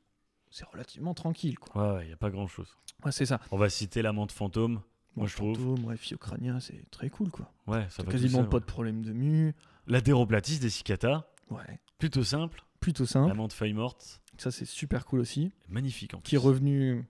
c'est 0.49 0.65
relativement 0.65 1.13
tranquille, 1.13 1.57
quoi. 1.59 1.93
Ouais, 1.93 1.97
ouais, 1.97 2.09
y 2.09 2.13
a 2.13 2.17
pas 2.17 2.29
grand 2.29 2.47
chose. 2.47 2.75
Ouais, 3.05 3.11
c'est 3.11 3.25
ça. 3.25 3.39
On 3.51 3.57
va 3.57 3.69
citer 3.69 4.01
la 4.01 4.13
menthe 4.13 4.31
fantôme. 4.31 4.81
Moi, 5.15 5.27
je 5.27 5.35
trouve. 5.35 5.55
fantôme, 5.57 5.85
ouais, 5.85 5.97
phiocrânien, 5.97 6.59
c'est 6.59 6.89
très 6.89 7.09
cool, 7.09 7.29
quoi. 7.29 7.51
Ouais, 7.67 7.85
ça 7.89 8.03
va 8.03 8.11
quasiment 8.11 8.39
seul, 8.39 8.49
pas 8.49 8.55
ouais. 8.57 8.61
de 8.61 8.65
problème 8.65 9.01
de 9.03 9.11
mu. 9.11 9.53
La 9.87 9.99
déroplatis 10.01 10.59
des 10.59 10.69
cicata, 10.69 11.29
Ouais, 11.49 11.79
plutôt 11.97 12.23
simple. 12.23 12.63
plutôt 12.79 13.03
La 13.03 13.07
simple. 13.09 13.35
menthe 13.35 13.51
feuille 13.53 13.73
morte, 13.73 14.21
Ça, 14.37 14.51
c'est 14.51 14.65
super 14.65 15.05
cool 15.05 15.19
aussi. 15.19 15.51
magnifique 15.67 16.13
en 16.13 16.19
plus. 16.21 16.29
Qui 16.29 16.35
est 16.35 16.39
revenu 16.39 17.03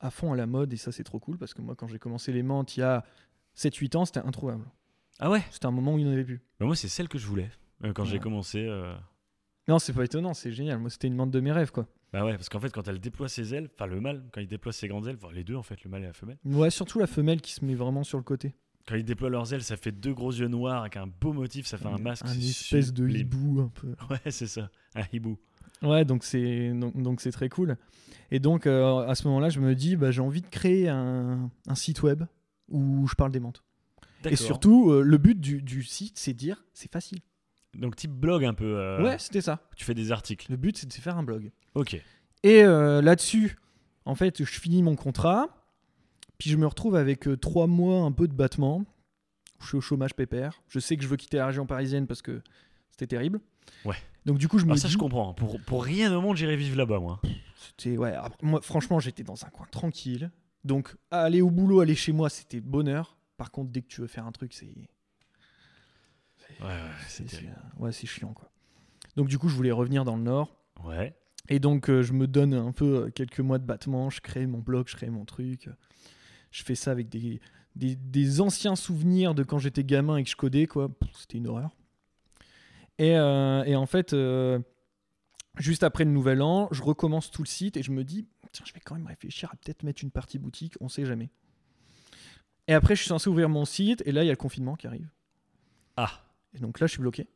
à 0.00 0.10
fond 0.10 0.32
à 0.32 0.36
la 0.36 0.46
mode, 0.46 0.72
et 0.72 0.76
ça, 0.76 0.90
c'est 0.92 1.04
trop 1.04 1.20
cool, 1.20 1.38
parce 1.38 1.54
que 1.54 1.62
moi, 1.62 1.74
quand 1.76 1.86
j'ai 1.86 1.98
commencé 2.00 2.32
les 2.32 2.42
menthes 2.42 2.76
il 2.76 2.80
y 2.80 2.82
a 2.82 3.04
7-8 3.56 3.96
ans, 3.96 4.04
c'était 4.04 4.20
introuvable. 4.20 4.64
Ah 5.20 5.30
ouais? 5.30 5.42
C'était 5.52 5.66
un 5.66 5.70
moment 5.70 5.94
où 5.94 5.98
il 5.98 6.04
n'y 6.04 6.10
en 6.10 6.12
avait 6.12 6.24
plus. 6.24 6.42
Bah, 6.58 6.66
Moi, 6.66 6.74
c'est 6.74 6.88
celle 6.88 7.08
que 7.08 7.18
je 7.18 7.26
voulais 7.28 7.50
euh, 7.84 7.92
quand 7.92 8.04
j'ai 8.04 8.18
commencé. 8.18 8.66
euh, 8.66 8.94
Non, 9.68 9.78
c'est 9.78 9.92
pas 9.92 10.04
étonnant, 10.04 10.34
c'est 10.34 10.50
génial. 10.52 10.78
Moi, 10.80 10.90
c'était 10.90 11.06
une 11.06 11.14
menthe 11.14 11.30
de 11.30 11.38
mes 11.40 11.52
rêves, 11.52 11.70
quoi. 11.70 11.86
Bah 12.14 12.24
ouais, 12.24 12.32
parce 12.34 12.48
qu'en 12.48 12.60
fait, 12.60 12.70
quand 12.72 12.86
elle 12.88 13.00
déploie 13.00 13.28
ses 13.28 13.54
ailes, 13.54 13.68
enfin 13.74 13.86
le 13.86 14.00
mâle, 14.00 14.22
quand 14.32 14.40
il 14.40 14.46
déploie 14.46 14.72
ses 14.72 14.86
grandes 14.88 15.06
ailes, 15.08 15.16
enfin 15.20 15.32
les 15.34 15.42
deux 15.44 15.56
en 15.56 15.62
fait, 15.64 15.82
le 15.84 15.90
mâle 15.90 16.02
et 16.04 16.06
la 16.06 16.12
femelle, 16.12 16.38
Ouais, 16.44 16.70
surtout 16.70 16.98
la 17.00 17.06
femelle 17.08 17.40
qui 17.40 17.52
se 17.52 17.64
met 17.64 17.74
vraiment 17.74 18.04
sur 18.04 18.18
le 18.18 18.24
côté. 18.24 18.54
quand 18.86 18.94
ils 18.94 19.04
déploient 19.04 19.30
leurs 19.30 19.52
ailes, 19.52 19.64
ça 19.64 19.76
fait 19.76 19.90
deux 19.92 20.14
gros 20.14 20.30
yeux 20.32 20.46
noirs 20.48 20.82
avec 20.82 20.96
un 20.96 21.06
beau 21.08 21.32
motif, 21.32 21.66
ça 21.66 21.76
fait 21.76 21.86
un 21.88 21.98
masque. 21.98 22.24
Un 22.26 22.32
espèce 22.38 22.92
de 22.92 23.08
hibou, 23.08 23.60
un 23.60 23.68
peu. 23.68 23.94
Ouais, 24.10 24.30
c'est 24.30 24.46
ça, 24.46 24.70
un 24.94 25.02
hibou. 25.12 25.38
Ouais, 25.82 26.04
donc 26.04 26.22
c'est 26.24 26.70
donc 26.72 26.96
donc 27.02 27.20
c'est 27.20 27.32
très 27.32 27.48
cool. 27.48 27.76
Et 28.30 28.38
donc 28.38 28.66
euh, 28.66 29.06
à 29.08 29.14
ce 29.16 29.26
moment-là, 29.26 29.48
je 29.50 29.58
me 29.60 29.74
dis, 29.74 29.96
bah, 29.96 30.10
j'ai 30.12 30.20
envie 30.22 30.40
de 30.40 30.46
créer 30.48 30.88
un, 30.88 31.50
un 31.66 31.74
site 31.74 32.02
web 32.02 32.22
où 32.68 33.06
je 33.08 33.14
parle 33.16 33.32
des 33.32 33.40
menthes. 33.40 33.62
Et 34.30 34.36
surtout, 34.36 34.90
euh, 34.90 35.02
le 35.02 35.18
but 35.18 35.38
du, 35.38 35.60
du 35.60 35.82
site, 35.82 36.16
c'est 36.16 36.32
de 36.32 36.38
dire, 36.38 36.64
c'est 36.72 36.90
facile. 36.90 37.18
Donc 37.76 37.96
type 37.96 38.12
blog 38.12 38.44
un 38.44 38.54
peu. 38.54 38.78
euh, 38.78 39.02
Ouais, 39.02 39.18
c'était 39.18 39.40
ça. 39.40 39.60
Tu 39.76 39.84
fais 39.84 39.94
des 39.94 40.12
articles. 40.12 40.50
Le 40.50 40.56
but, 40.56 40.76
c'est 40.76 40.86
de 40.86 40.92
faire 40.92 41.16
un 41.18 41.22
blog. 41.22 41.50
Ok. 41.74 41.94
Et 42.42 42.62
euh, 42.62 43.00
là-dessus, 43.02 43.56
en 44.04 44.14
fait, 44.14 44.44
je 44.44 44.60
finis 44.60 44.82
mon 44.82 44.96
contrat, 44.96 45.48
puis 46.38 46.50
je 46.50 46.56
me 46.56 46.66
retrouve 46.66 46.94
avec 46.96 47.26
euh, 47.26 47.36
trois 47.36 47.66
mois 47.66 48.02
un 48.02 48.12
peu 48.12 48.28
de 48.28 48.34
battement. 48.34 48.84
Je 49.60 49.68
suis 49.68 49.76
au 49.76 49.80
chômage 49.80 50.14
pépère. 50.14 50.62
Je 50.68 50.78
sais 50.78 50.96
que 50.96 51.02
je 51.02 51.08
veux 51.08 51.16
quitter 51.16 51.38
la 51.38 51.46
région 51.46 51.64
parisienne 51.66 52.06
parce 52.06 52.20
que 52.22 52.42
c'était 52.90 53.06
terrible. 53.06 53.40
Ouais. 53.84 53.96
Donc 54.26 54.38
du 54.38 54.46
coup, 54.48 54.58
je 54.58 54.64
me 54.64 54.70
Alors 54.72 54.78
ça, 54.78 54.88
dis, 54.88 54.92
je 54.92 54.98
comprends. 54.98 55.32
Pour, 55.34 55.58
pour 55.60 55.84
rien 55.84 56.14
au 56.14 56.20
monde, 56.20 56.36
j'irai 56.36 56.56
vivre 56.56 56.76
là-bas, 56.76 56.98
moi. 57.00 57.20
C'était 57.56 57.96
ouais. 57.96 58.12
après, 58.12 58.38
moi, 58.46 58.60
franchement, 58.62 59.00
j'étais 59.00 59.22
dans 59.22 59.42
un 59.44 59.48
coin 59.48 59.66
tranquille. 59.70 60.30
Donc 60.64 60.94
aller 61.10 61.40
au 61.40 61.50
boulot, 61.50 61.80
aller 61.80 61.94
chez 61.94 62.12
moi, 62.12 62.28
c'était 62.28 62.60
bonheur. 62.60 63.16
Par 63.36 63.50
contre, 63.50 63.70
dès 63.70 63.80
que 63.82 63.88
tu 63.88 64.00
veux 64.02 64.06
faire 64.06 64.26
un 64.26 64.32
truc, 64.32 64.52
c'est 64.52 64.68
Ouais, 66.60 66.66
ouais, 66.66 66.72
c'est 67.08 67.24
ouais, 67.78 67.92
chiant 67.92 68.32
quoi. 68.32 68.50
Donc 69.16 69.28
du 69.28 69.38
coup, 69.38 69.48
je 69.48 69.54
voulais 69.54 69.72
revenir 69.72 70.04
dans 70.04 70.16
le 70.16 70.22
nord. 70.22 70.56
Ouais. 70.84 71.14
Et 71.48 71.58
donc, 71.58 71.90
euh, 71.90 72.02
je 72.02 72.12
me 72.12 72.26
donne 72.26 72.54
un 72.54 72.72
peu 72.72 73.04
euh, 73.04 73.10
quelques 73.10 73.40
mois 73.40 73.58
de 73.58 73.64
battement. 73.64 74.10
Je 74.10 74.20
crée 74.20 74.46
mon 74.46 74.58
blog, 74.58 74.88
je 74.88 74.96
crée 74.96 75.10
mon 75.10 75.24
truc. 75.24 75.68
Je 76.50 76.62
fais 76.62 76.74
ça 76.74 76.90
avec 76.90 77.08
des, 77.08 77.40
des, 77.76 77.96
des 77.96 78.40
anciens 78.40 78.76
souvenirs 78.76 79.34
de 79.34 79.42
quand 79.42 79.58
j'étais 79.58 79.84
gamin 79.84 80.16
et 80.16 80.24
que 80.24 80.30
je 80.30 80.36
codais, 80.36 80.66
quoi. 80.66 80.88
C'était 81.14 81.38
une 81.38 81.48
horreur. 81.48 81.76
Et, 82.98 83.16
euh, 83.16 83.64
et 83.64 83.76
en 83.76 83.86
fait, 83.86 84.12
euh, 84.12 84.60
juste 85.58 85.82
après 85.82 86.04
le 86.04 86.10
nouvel 86.10 86.42
an, 86.42 86.68
je 86.70 86.82
recommence 86.82 87.30
tout 87.30 87.42
le 87.42 87.48
site 87.48 87.76
et 87.76 87.82
je 87.82 87.90
me 87.90 88.04
dis, 88.04 88.26
tiens, 88.52 88.64
je 88.66 88.72
vais 88.72 88.80
quand 88.80 88.94
même 88.94 89.06
réfléchir 89.06 89.50
à 89.52 89.56
peut-être 89.56 89.82
mettre 89.82 90.02
une 90.02 90.10
partie 90.10 90.38
boutique, 90.38 90.74
on 90.80 90.88
sait 90.88 91.04
jamais. 91.04 91.30
Et 92.68 92.72
après, 92.72 92.94
je 92.94 93.00
suis 93.00 93.08
censé 93.08 93.28
ouvrir 93.28 93.48
mon 93.48 93.64
site 93.64 94.02
et 94.06 94.12
là, 94.12 94.22
il 94.22 94.26
y 94.26 94.30
a 94.30 94.32
le 94.32 94.36
confinement 94.36 94.76
qui 94.76 94.86
arrive. 94.86 95.10
Ah. 95.96 96.23
Et 96.54 96.58
donc 96.58 96.80
là, 96.80 96.86
je 96.86 96.92
suis 96.92 97.00
bloqué. 97.00 97.26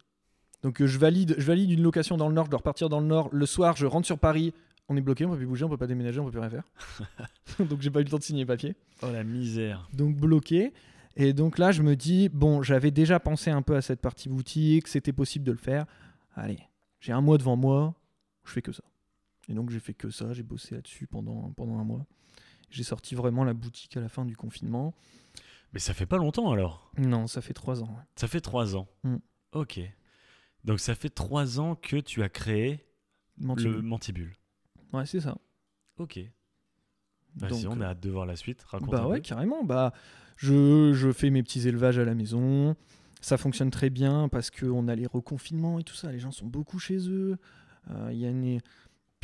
Donc 0.63 0.81
euh, 0.81 0.87
je 0.87 0.99
valide, 0.99 1.35
je 1.39 1.47
valide 1.47 1.71
une 1.71 1.83
location 1.83 2.17
dans 2.17 2.29
le 2.29 2.35
nord, 2.35 2.47
je 2.47 2.51
dois 2.51 2.59
repartir 2.59 2.89
dans 2.89 3.01
le 3.01 3.07
nord. 3.07 3.29
Le 3.33 3.47
soir, 3.47 3.77
je 3.77 3.87
rentre 3.87 4.07
sur 4.07 4.19
Paris. 4.19 4.53
On 4.89 4.97
est 4.97 5.01
bloqué, 5.01 5.27
on 5.27 5.31
peut 5.31 5.37
plus 5.37 5.47
bouger, 5.47 5.65
on 5.65 5.69
peut 5.69 5.77
pas 5.77 5.87
déménager, 5.87 6.19
on 6.19 6.25
peut 6.25 6.31
plus 6.31 6.41
rien 6.41 6.51
faire. 6.51 6.65
donc 7.67 7.83
j'ai 7.83 7.91
pas 7.91 8.01
eu 8.01 8.05
le 8.05 8.11
temps 8.11 8.19
de 8.19 8.23
signer 8.23 8.43
les 8.43 8.47
papiers. 8.47 8.75
Oh 9.03 9.11
la 9.13 9.23
misère. 9.23 9.89
Donc 9.93 10.17
bloqué. 10.17 10.73
Et 11.15 11.33
donc 11.33 11.59
là, 11.59 11.73
je 11.73 11.83
me 11.83 11.95
dis, 11.95 12.29
bon, 12.29 12.63
j'avais 12.63 12.91
déjà 12.91 13.21
pensé 13.21 13.51
un 13.51 13.61
peu 13.61 13.77
à 13.77 13.83
cette 13.83 14.01
partie 14.01 14.29
boutique, 14.29 14.89
c'était 14.89 15.13
possible 15.13 15.45
de 15.45 15.53
le 15.53 15.59
faire. 15.59 15.85
Allez, 16.35 16.61
j'ai 17.01 17.13
un 17.13 17.21
mois 17.21 17.39
devant 17.39 17.57
moi, 17.57 17.95
je 18.45 18.53
fais 18.53 18.63
que 18.63 18.73
ça. 18.73 18.85
Et 19.49 19.55
donc 19.55 19.71
j'ai 19.71 19.81
fait 19.81 19.95
que 19.95 20.11
ça, 20.11 20.33
j'ai 20.33 20.43
bossé 20.43 20.75
là-dessus 20.75 21.07
pendant, 21.07 21.53
pendant 21.57 21.79
un 21.79 21.85
mois. 21.85 22.07
J'ai 22.71 22.85
sorti 22.85 23.15
vraiment 23.15 23.45
la 23.45 23.55
boutique 23.55 23.97
à 23.97 24.01
la 24.01 24.09
fin 24.09 24.25
du 24.25 24.37
confinement. 24.37 24.95
Mais 25.73 25.81
ça 25.81 25.93
fait 25.95 26.07
pas 26.07 26.17
longtemps 26.17 26.51
alors. 26.51 26.91
Non, 26.97 27.27
ça 27.27 27.41
fait 27.43 27.53
trois 27.55 27.83
ans. 27.83 27.89
ouais. 27.89 28.03
Ça 28.17 28.27
fait 28.29 28.41
trois 28.41 28.75
ans. 28.77 28.89
Mm. 29.05 29.17
Ok. 29.53 29.81
Donc 30.65 30.81
ça 30.81 30.95
fait 30.95 31.11
trois 31.11 31.61
ans 31.61 31.75
que 31.75 31.97
tu 31.97 32.23
as 32.23 32.29
créé 32.29 32.85
le 33.41 33.83
Mantibule. 33.83 34.35
Ouais, 34.93 35.07
c'est 35.07 35.21
ça. 35.21 35.37
Ok. 35.99 36.19
Donc, 37.37 37.53
on 37.69 37.81
euh, 37.81 37.85
a 37.85 37.89
hâte 37.91 38.01
de 38.01 38.11
voir 38.11 38.27
la 38.27 38.35
suite. 38.37 38.63
Raconte 38.63 38.91
Bah 38.91 39.07
ouais, 39.07 39.17
peu. 39.19 39.23
carrément. 39.23 39.63
Bah, 39.63 39.93
je, 40.37 40.93
je 40.95 41.13
fais 41.13 41.31
mes 41.31 41.43
petits 41.43 41.69
élevages 41.69 41.99
à 41.99 42.05
la 42.05 42.15
maison. 42.15 42.75
Ça 43.21 43.37
fonctionne 43.37 43.71
très 43.71 43.91
bien 43.91 44.29
parce 44.29 44.51
qu'on 44.51 44.89
a 44.89 44.95
les 44.95 45.07
reconfinements 45.07 45.79
et 45.79 45.85
tout 45.85 45.95
ça. 45.95 46.11
Les 46.11 46.19
gens 46.19 46.31
sont 46.33 46.47
beaucoup 46.47 46.79
chez 46.79 47.09
eux. 47.09 47.37
Euh, 47.91 48.09
Il 48.13 48.19
y 48.19 48.27
a 48.27 48.31
une, 48.31 48.61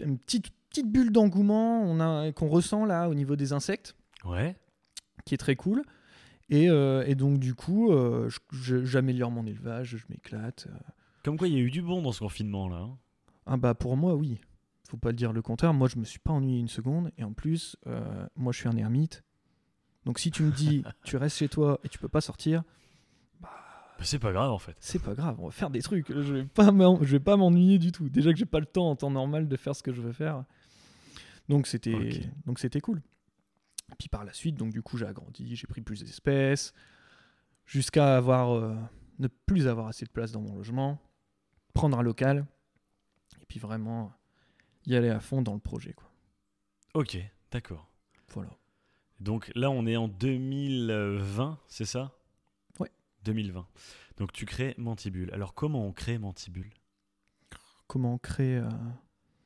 une 0.03 0.19
petite, 0.19 0.51
petite 0.69 0.91
bulle 0.93 1.11
d'engouement 1.13 1.83
on 1.85 2.33
qu'on 2.33 2.49
ressent 2.49 2.85
là 2.85 3.09
au 3.09 3.15
niveau 3.15 3.35
des 3.37 3.53
insectes, 3.53 3.97
Ouais. 4.25 4.57
qui 5.25 5.35
est 5.35 5.39
très 5.39 5.57
cool. 5.57 5.83
Et, 6.51 6.69
euh, 6.69 7.05
et 7.07 7.15
donc, 7.15 7.39
du 7.39 7.55
coup, 7.55 7.91
euh, 7.93 8.29
j'améliore 8.53 9.31
mon 9.31 9.47
élevage, 9.47 9.97
je 9.97 10.05
m'éclate. 10.11 10.67
Euh, 10.71 10.77
Comme 11.25 11.39
quoi, 11.39 11.49
il 11.49 11.55
y 11.55 11.57
a 11.57 11.61
eu 11.61 11.71
du 11.71 11.81
bon 11.83 12.03
dans 12.03 12.13
ce 12.13 12.19
confinement 12.21 12.69
là. 12.69 12.77
hein. 12.79 12.97
Ah 13.47 13.57
bah 13.57 13.75
pour 13.75 13.97
moi, 13.97 14.15
oui. 14.15 14.41
faut 14.89 14.97
pas 14.97 15.11
le 15.11 15.17
dire 15.17 15.33
le 15.33 15.43
contraire. 15.43 15.73
Moi, 15.75 15.89
je 15.89 15.99
me 15.99 16.05
suis 16.05 16.19
pas 16.19 16.33
ennuyé 16.33 16.59
une 16.61 16.69
seconde. 16.69 17.11
Et 17.19 17.25
en 17.25 17.33
plus, 17.33 17.77
euh, 17.87 18.27
moi, 18.37 18.53
je 18.53 18.59
suis 18.59 18.69
un 18.69 18.77
ermite. 18.77 19.23
Donc, 20.05 20.19
si 20.19 20.31
tu 20.31 20.43
me 20.43 20.51
dis, 20.51 20.83
tu 21.05 21.17
restes 21.17 21.39
chez 21.39 21.49
toi 21.49 21.81
et 21.85 21.89
tu 21.89 21.99
peux 21.99 22.09
pas 22.09 22.21
sortir, 22.21 22.63
Bah, 23.41 23.51
c'est 24.01 24.19
pas 24.19 24.33
grave 24.33 24.51
en 24.51 24.59
fait. 24.59 24.77
c'est 24.81 25.03
pas 25.03 25.15
grave. 25.15 25.37
On 25.41 25.47
va 25.47 25.51
faire 25.51 25.71
des 25.71 25.81
trucs. 25.83 26.11
Je 26.13 26.35
vais 26.35 26.45
pas, 26.45 26.71
m'en- 26.73 26.99
je 27.03 27.11
vais 27.13 27.21
pas 27.21 27.37
m'ennuyer 27.37 27.79
du 27.79 27.91
tout. 27.93 28.09
Déjà 28.11 28.33
que 28.33 28.39
j'ai 28.39 28.45
pas 28.47 28.61
le 28.61 28.67
temps 28.67 28.91
en 28.91 28.97
temps 28.97 29.11
normal 29.11 29.49
de 29.49 29.57
faire 29.57 29.75
ce 29.75 29.83
que 29.83 29.93
je 29.93 30.03
veux 30.03 30.13
faire. 30.13 30.45
Donc, 31.49 31.67
c'était, 31.67 31.95
Ok. 31.95 32.21
donc 32.47 32.59
c'était 32.59 32.81
cool. 32.81 33.01
Puis 33.99 34.09
par 34.09 34.25
la 34.25 34.33
suite, 34.33 34.57
donc 34.57 34.73
du 34.73 34.83
coup, 34.83 34.97
j'ai 34.97 35.07
agrandi, 35.07 35.57
j'ai 35.57 35.67
pris 35.67 35.81
plus 35.81 36.01
d'espèces, 36.01 36.73
jusqu'à 37.67 38.17
avoir 38.17 38.53
euh, 38.53 38.77
ne 39.19 39.29
plus 39.29 39.69
avoir 39.69 39.87
assez 39.89 40.05
de 40.05 40.11
place 40.11 40.33
dans 40.33 40.41
mon 40.41 40.55
logement, 40.55 41.01
prendre 41.75 41.99
un 41.99 42.03
local, 42.03 42.47
et 43.41 43.47
puis 43.47 43.61
vraiment 43.61 44.13
y 44.87 44.97
aller 44.97 45.11
à 45.11 45.21
fond 45.21 45.43
dans 45.43 45.55
le 45.55 45.61
projet. 45.61 45.93
Quoi. 45.93 46.11
Ok, 46.95 47.19
d'accord. 47.51 47.91
Voilà. 48.33 48.51
Donc 49.21 49.51
là, 49.55 49.71
on 49.71 49.87
est 49.87 49.97
en 49.97 50.09
2020, 50.09 51.59
c'est 51.69 51.85
ça? 51.85 52.13
Ouais. 52.79 52.91
2020. 53.25 53.67
Donc 54.17 54.33
tu 54.33 54.45
crées 54.45 54.75
Mantibule. 54.79 55.31
Alors 55.33 55.55
comment 55.55 55.87
on 55.87 55.93
crée 55.93 56.19
Mantibule? 56.19 56.73
Comment 57.87 58.19
créer 58.19 58.57
euh, 58.57 58.69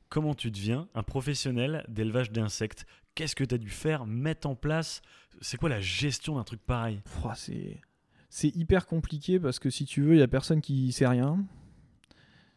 Comment 0.09 0.33
tu 0.33 0.49
deviens 0.49 0.87
un 0.95 1.03
professionnel 1.03 1.85
d'élevage 1.87 2.31
d'insectes? 2.31 2.85
Qu'est-ce 3.19 3.35
que 3.35 3.43
tu 3.43 3.53
as 3.53 3.57
dû 3.57 3.69
faire, 3.69 4.05
mettre 4.05 4.47
en 4.47 4.55
place 4.55 5.01
C'est 5.41 5.57
quoi 5.57 5.67
la 5.67 5.81
gestion 5.81 6.35
d'un 6.35 6.45
truc 6.45 6.61
pareil? 6.61 7.01
C'est 7.35 7.81
c'est 8.29 8.47
hyper 8.55 8.85
compliqué 8.85 9.41
parce 9.41 9.59
que 9.59 9.69
si 9.69 9.83
tu 9.83 10.01
veux, 10.03 10.13
il 10.13 10.19
y 10.19 10.23
a 10.23 10.27
personne 10.29 10.61
qui 10.61 10.93
sait 10.93 11.05
rien. 11.05 11.45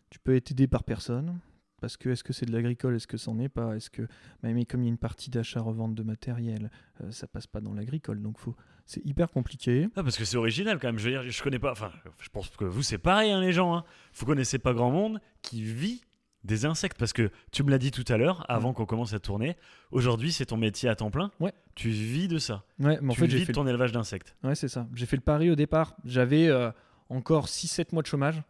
Tu 0.09 0.21
peux 0.21 0.37
être 0.37 0.53
aidé 0.53 0.69
par 0.69 0.85
personne. 0.85 1.41
Parce 1.81 1.97
que 1.97 2.11
est-ce 2.11 2.23
que 2.23 2.33
c'est 2.33 2.47
de 2.47 2.53
l'agricole, 2.53 2.95
est-ce 2.95 3.09
que 3.09 3.17
c'en 3.17 3.41
est 3.41 3.49
pas? 3.49 3.75
Est-ce 3.75 3.91
que 3.91 4.07
mais, 4.45 4.55
mais 4.55 4.65
comme 4.65 4.83
il 4.83 4.85
y 4.85 4.89
a 4.89 4.91
une 4.91 4.99
partie 4.99 5.31
d'achat-revente 5.31 5.97
de 5.97 6.05
matériel, 6.05 6.71
euh, 7.03 7.11
ça 7.11 7.27
passe 7.27 7.49
pas 7.49 7.61
dans 7.61 7.75
l'agricole, 7.75 8.23
donc 8.23 8.39
faut. 8.39 8.55
C'est 8.87 9.05
hyper 9.05 9.33
compliqué. 9.33 9.89
Ah, 9.97 10.05
parce 10.05 10.17
que 10.17 10.25
c'est 10.25 10.37
original 10.37 10.79
quand 10.79 10.87
même. 10.87 10.99
Je 11.01 11.11
veux 11.11 11.11
dire, 11.11 11.29
je 11.29 11.43
connais 11.43 11.59
pas. 11.59 11.73
Enfin, 11.73 11.91
je 12.21 12.29
pense 12.29 12.49
que 12.51 12.65
vous 12.65 12.85
c'est 12.85 12.99
pareil, 12.99 13.33
hein, 13.33 13.41
les 13.41 13.53
gens. 13.53 13.75
Hein. 13.75 13.85
Vous 14.15 14.27
connaissez 14.27 14.61
pas 14.61 14.75
grand 14.75 14.93
monde 14.93 15.21
qui 15.43 15.65
vit 15.65 16.03
des 16.45 16.65
insectes 16.65 16.99
parce 16.99 17.13
que 17.13 17.31
tu 17.51 17.63
me 17.63 17.71
l'as 17.71 17.79
dit 17.79 17.91
tout 17.91 18.05
à 18.09 18.17
l'heure, 18.17 18.45
avant 18.51 18.73
qu'on 18.73 18.87
commence 18.87 19.13
à 19.13 19.21
tourner. 19.21 19.57
Aujourd'hui, 19.91 20.33
c'est 20.33 20.47
ton 20.47 20.57
métier 20.57 20.89
à 20.89 20.97
temps 20.97 21.11
plein. 21.11 21.31
Ouais. 21.41 21.53
Tu 21.75 21.91
vis 21.91 22.29
de 22.29 22.39
ça. 22.39 22.65
Ouais, 22.79 22.99
mais 23.01 23.11
en 23.13 23.15
tu 23.15 23.21
fait 23.21 23.27
vis 23.27 23.41
de 23.41 23.45
fait. 23.47 23.53
ton 23.53 23.67
élevage 23.67 23.93
d'insectes. 23.93 24.37
Ouais, 24.43 24.55
c'est 24.55 24.69
ça. 24.69 24.89
J'ai 24.95 25.07
fait 25.07 25.17
le 25.17 25.23
pari 25.23 25.51
au 25.51 25.55
départ. 25.55 25.97
J'avais 26.05 26.49
euh, 26.49 26.71
encore 27.09 27.47
6-7 27.47 27.93
mois 27.93 28.03
de 28.03 28.09
chômage, 28.09 28.43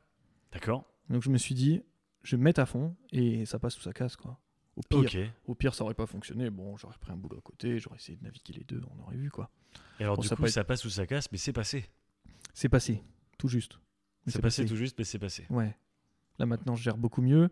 D'accord. 0.53 0.85
donc 1.11 1.23
je 1.23 1.31
me 1.31 1.39
suis 1.39 1.55
dit, 1.55 1.83
je 2.23 2.37
vais 2.37 2.39
me 2.39 2.45
mettre 2.45 2.61
à 2.61 2.67
fond 2.67 2.95
et 3.11 3.45
ça 3.47 3.59
passe 3.59 3.77
ou 3.79 3.83
ça 3.83 3.93
casse 3.93 4.17
quoi. 4.17 4.39
Au 4.77 4.81
pire, 5.03 5.31
au 5.47 5.55
pire, 5.55 5.75
ça 5.75 5.85
aurait 5.85 5.93
pas 5.93 6.07
fonctionné. 6.07 6.49
Bon, 6.49 6.79
j'aurais 6.79 6.97
pris 6.99 7.13
un 7.13 7.17
boulot 7.17 7.37
à 7.37 7.43
côté, 7.43 7.79
j'aurais 7.79 7.97
essayé 7.97 8.17
de 8.17 8.25
naviguer 8.25 8.55
les 8.55 8.65
deux, 8.65 8.81
on 8.97 9.03
aurait 9.03 9.17
vu 9.17 9.31
quoi. 9.31 9.51
Et 10.01 10.05
alors 10.05 10.17
Bon, 10.17 10.23
du 10.23 10.29
ça 10.29 10.37
coup, 10.37 10.47
ça 10.47 10.65
passe 10.65 10.85
ou 10.87 10.91
ça 10.91 11.07
casse, 11.07 11.31
mais 11.31 11.37
c'est 11.37 11.53
passé. 11.53 11.91
C'est 12.55 12.71
passé, 12.71 13.03
tout 13.39 13.49
juste. 13.49 13.79
C'est 14.27 14.41
passé 14.41 14.65
tout 14.65 14.77
juste, 14.77 14.97
mais 14.99 15.05
c'est 15.05 15.19
passé. 15.19 15.47
Ouais. 15.51 15.77
Là 16.39 16.47
maintenant, 16.47 16.75
je 16.75 16.83
gère 16.83 16.97
beaucoup 16.97 17.23
mieux. 17.23 17.51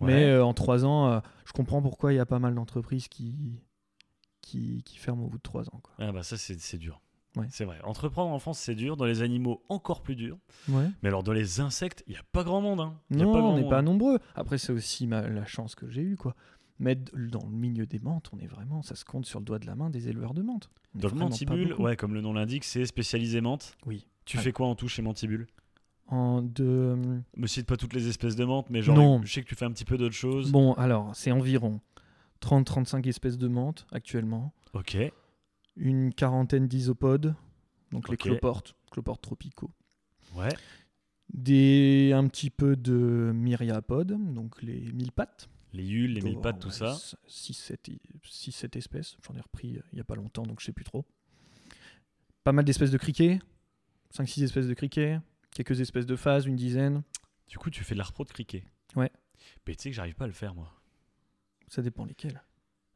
Ouais. 0.00 0.06
Mais 0.14 0.24
euh, 0.26 0.44
en 0.44 0.54
trois 0.54 0.84
ans, 0.84 1.08
euh, 1.08 1.20
je 1.44 1.52
comprends 1.52 1.82
pourquoi 1.82 2.12
il 2.12 2.16
y 2.16 2.20
a 2.20 2.26
pas 2.26 2.38
mal 2.38 2.54
d'entreprises 2.54 3.08
qui, 3.08 3.60
qui, 4.40 4.82
qui 4.84 4.96
ferment 4.98 5.24
au 5.24 5.28
bout 5.28 5.36
de 5.38 5.42
trois 5.42 5.68
ans. 5.68 5.80
Quoi. 5.82 5.92
Ah 5.98 6.12
bah 6.12 6.22
ça 6.22 6.36
c'est 6.36 6.78
dur. 6.78 7.00
Ouais. 7.36 7.46
C'est 7.50 7.64
vrai. 7.64 7.78
Entreprendre 7.84 8.32
en 8.32 8.38
France 8.38 8.58
c'est 8.58 8.74
dur. 8.74 8.96
Dans 8.96 9.04
les 9.04 9.22
animaux 9.22 9.62
encore 9.68 10.02
plus 10.02 10.16
dur. 10.16 10.38
Ouais. 10.68 10.86
Mais 11.02 11.08
alors 11.08 11.22
dans 11.22 11.32
les 11.32 11.60
insectes, 11.60 12.02
il 12.06 12.14
y 12.14 12.16
a 12.16 12.22
pas 12.32 12.42
grand 12.44 12.60
monde. 12.60 12.80
Hein. 12.80 12.98
Il 13.10 13.18
y 13.18 13.22
a 13.22 13.24
Non, 13.24 13.32
pas 13.32 13.40
on 13.40 13.56
n'est 13.56 13.68
pas 13.68 13.82
nombreux. 13.82 14.18
Après, 14.34 14.58
c'est 14.58 14.72
aussi 14.72 15.06
ma- 15.06 15.28
la 15.28 15.44
chance 15.44 15.74
que 15.74 15.88
j'ai 15.88 16.02
eue. 16.02 16.16
quoi. 16.16 16.34
Mais 16.78 16.94
dans 16.96 17.44
le 17.44 17.50
milieu 17.54 17.84
des 17.84 17.98
menthes, 17.98 18.30
on 18.32 18.38
est 18.38 18.46
vraiment, 18.46 18.80
ça 18.80 18.94
se 18.94 19.04
compte 19.04 19.26
sur 19.26 19.38
le 19.38 19.44
doigt 19.44 19.58
de 19.58 19.66
la 19.66 19.74
main 19.74 19.90
des 19.90 20.08
éleveurs 20.08 20.32
de 20.32 20.40
menthes. 20.40 20.70
Donc 20.94 21.12
Mantibule, 21.12 21.74
ouais, 21.74 21.94
comme 21.94 22.14
le 22.14 22.22
nom 22.22 22.32
l'indique, 22.32 22.64
c'est 22.64 22.86
spécialisé 22.86 23.42
menthe. 23.42 23.76
Oui. 23.84 24.06
Tu 24.24 24.38
fais 24.38 24.52
quoi 24.52 24.66
en 24.66 24.74
tout 24.74 24.88
chez 24.88 25.02
Mantibule? 25.02 25.46
En 26.10 26.42
de... 26.42 26.96
Me 27.36 27.46
cite 27.46 27.66
pas 27.66 27.76
toutes 27.76 27.92
les 27.94 28.08
espèces 28.08 28.34
de 28.36 28.44
menthe, 28.44 28.68
mais 28.68 28.82
genre, 28.82 28.96
Non. 28.96 29.22
je 29.22 29.32
sais 29.32 29.42
que 29.42 29.48
tu 29.48 29.54
fais 29.54 29.64
un 29.64 29.70
petit 29.72 29.84
peu 29.84 29.96
d'autres 29.96 30.14
choses. 30.14 30.50
Bon, 30.50 30.72
alors, 30.74 31.14
c'est 31.14 31.30
environ 31.30 31.80
30-35 32.42 33.08
espèces 33.08 33.38
de 33.38 33.46
menthes 33.48 33.86
actuellement. 33.92 34.52
Ok. 34.72 34.96
Une 35.76 36.12
quarantaine 36.12 36.66
d'isopodes, 36.66 37.34
donc 37.92 38.08
les 38.08 38.16
cloportes, 38.16 38.74
cloportes 38.90 39.22
tropicaux. 39.22 39.70
Ouais. 40.34 40.48
Des, 41.32 42.10
un 42.12 42.26
petit 42.26 42.50
peu 42.50 42.74
de 42.74 43.30
myriapodes, 43.32 44.16
donc 44.34 44.60
les 44.62 44.92
mille 44.92 45.12
pattes. 45.12 45.48
Les 45.72 45.86
hules, 45.88 46.14
les 46.14 46.22
mille 46.22 46.34
Oh, 46.38 46.40
pattes, 46.40 46.58
tout 46.58 46.68
ouais, 46.68 46.74
ça. 46.74 46.96
6-7 47.28 48.76
espèces. 48.76 49.16
J'en 49.24 49.36
ai 49.36 49.40
repris 49.40 49.76
euh, 49.76 49.82
il 49.92 49.96
n'y 49.96 50.00
a 50.00 50.04
pas 50.04 50.16
longtemps, 50.16 50.42
donc 50.42 50.58
je 50.58 50.66
sais 50.66 50.72
plus 50.72 50.84
trop. 50.84 51.04
Pas 52.42 52.50
mal 52.50 52.64
d'espèces 52.64 52.90
de 52.90 52.98
criquets. 52.98 53.38
5-6 54.12 54.42
espèces 54.42 54.66
de 54.66 54.74
criquets. 54.74 55.20
Quelques 55.64 55.80
espèces 55.80 56.06
de 56.06 56.16
phases, 56.16 56.46
une 56.46 56.56
dizaine. 56.56 57.02
Du 57.46 57.58
coup, 57.58 57.68
tu 57.68 57.84
fais 57.84 57.94
de 57.94 57.98
la 57.98 58.04
repro 58.04 58.24
de 58.24 58.30
criquet. 58.30 58.64
Ouais. 58.96 59.10
Mais 59.66 59.74
tu 59.74 59.82
sais 59.82 59.90
que 59.90 59.96
j'arrive 59.96 60.14
pas 60.14 60.24
à 60.24 60.28
le 60.28 60.32
faire, 60.32 60.54
moi. 60.54 60.72
Ça 61.68 61.82
dépend 61.82 62.04
lesquels. 62.06 62.42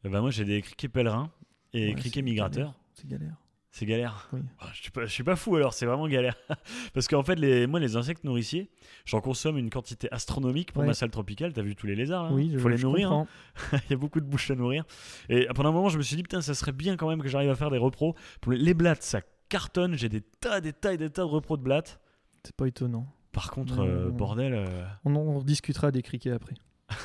Eh 0.04 0.08
ben, 0.08 0.20
moi, 0.22 0.30
j'ai 0.30 0.44
des 0.46 0.62
criquets 0.62 0.88
pèlerins 0.88 1.30
et 1.74 1.88
Ouais, 1.90 1.94
criquets 1.94 2.22
migrateurs. 2.22 2.74
C'est 2.94 3.06
galère. 3.06 3.36
C'est 3.70 3.84
galère. 3.86 4.30
Oui. 4.32 4.40
Ah, 4.60 4.70
je, 4.72 4.80
suis 4.82 4.90
pas, 4.90 5.04
je 5.04 5.12
suis 5.12 5.24
pas 5.24 5.36
fou 5.36 5.56
alors, 5.56 5.74
c'est 5.74 5.84
vraiment 5.84 6.08
galère. 6.08 6.36
Parce 6.94 7.06
qu'en 7.06 7.22
fait, 7.22 7.34
les, 7.34 7.66
moi, 7.66 7.80
les 7.80 7.96
insectes 7.96 8.24
nourriciers, 8.24 8.70
j'en 9.04 9.20
consomme 9.20 9.58
une 9.58 9.68
quantité 9.68 10.08
astronomique 10.10 10.72
pour 10.72 10.80
Ouais. 10.82 10.86
ma 10.88 10.94
salle 10.94 11.10
tropicale. 11.10 11.52
T'as 11.52 11.62
vu 11.62 11.74
tous 11.76 11.86
les 11.86 11.96
lézards 11.96 12.24
là? 12.24 12.32
Oui, 12.32 12.50
je, 12.52 12.58
faut 12.58 12.68
les 12.70 12.76
je 12.78 12.86
nourrir. 12.86 13.12
hein. 13.12 13.26
Il 13.72 13.90
y 13.90 13.92
a 13.94 13.96
beaucoup 13.96 14.20
de 14.20 14.26
bouches 14.26 14.50
à 14.50 14.54
nourrir. 14.54 14.84
Et 15.28 15.46
pendant 15.54 15.68
un 15.68 15.72
moment, 15.72 15.88
je 15.90 15.98
me 15.98 16.02
suis 16.02 16.16
dit, 16.16 16.22
putain, 16.22 16.40
ça 16.40 16.54
serait 16.54 16.72
bien 16.72 16.96
quand 16.96 17.08
même 17.10 17.20
que 17.20 17.28
j'arrive 17.28 17.50
à 17.50 17.56
faire 17.56 17.70
des 17.70 17.78
repros. 17.78 18.14
Pour 18.40 18.52
les, 18.52 18.58
les 18.58 18.74
blattes, 18.74 19.02
ça 19.02 19.20
cartonne. 19.48 19.96
J'ai 19.96 20.08
des 20.08 20.20
tas, 20.22 20.60
des 20.62 20.72
tas 20.72 20.94
et 20.94 20.96
des 20.96 21.10
tas 21.10 21.22
de 21.22 21.26
repros 21.28 21.56
de 21.58 21.62
blattes. 21.62 22.00
C'est 22.44 22.54
pas 22.54 22.66
étonnant. 22.66 23.06
Par 23.32 23.50
contre, 23.50 23.80
euh, 23.80 24.10
bordel, 24.10 24.54
euh, 24.54 24.86
On 25.04 25.14
en 25.16 25.42
discutera 25.42 25.90
des 25.90 26.02
criquets 26.02 26.30
après. 26.30 26.54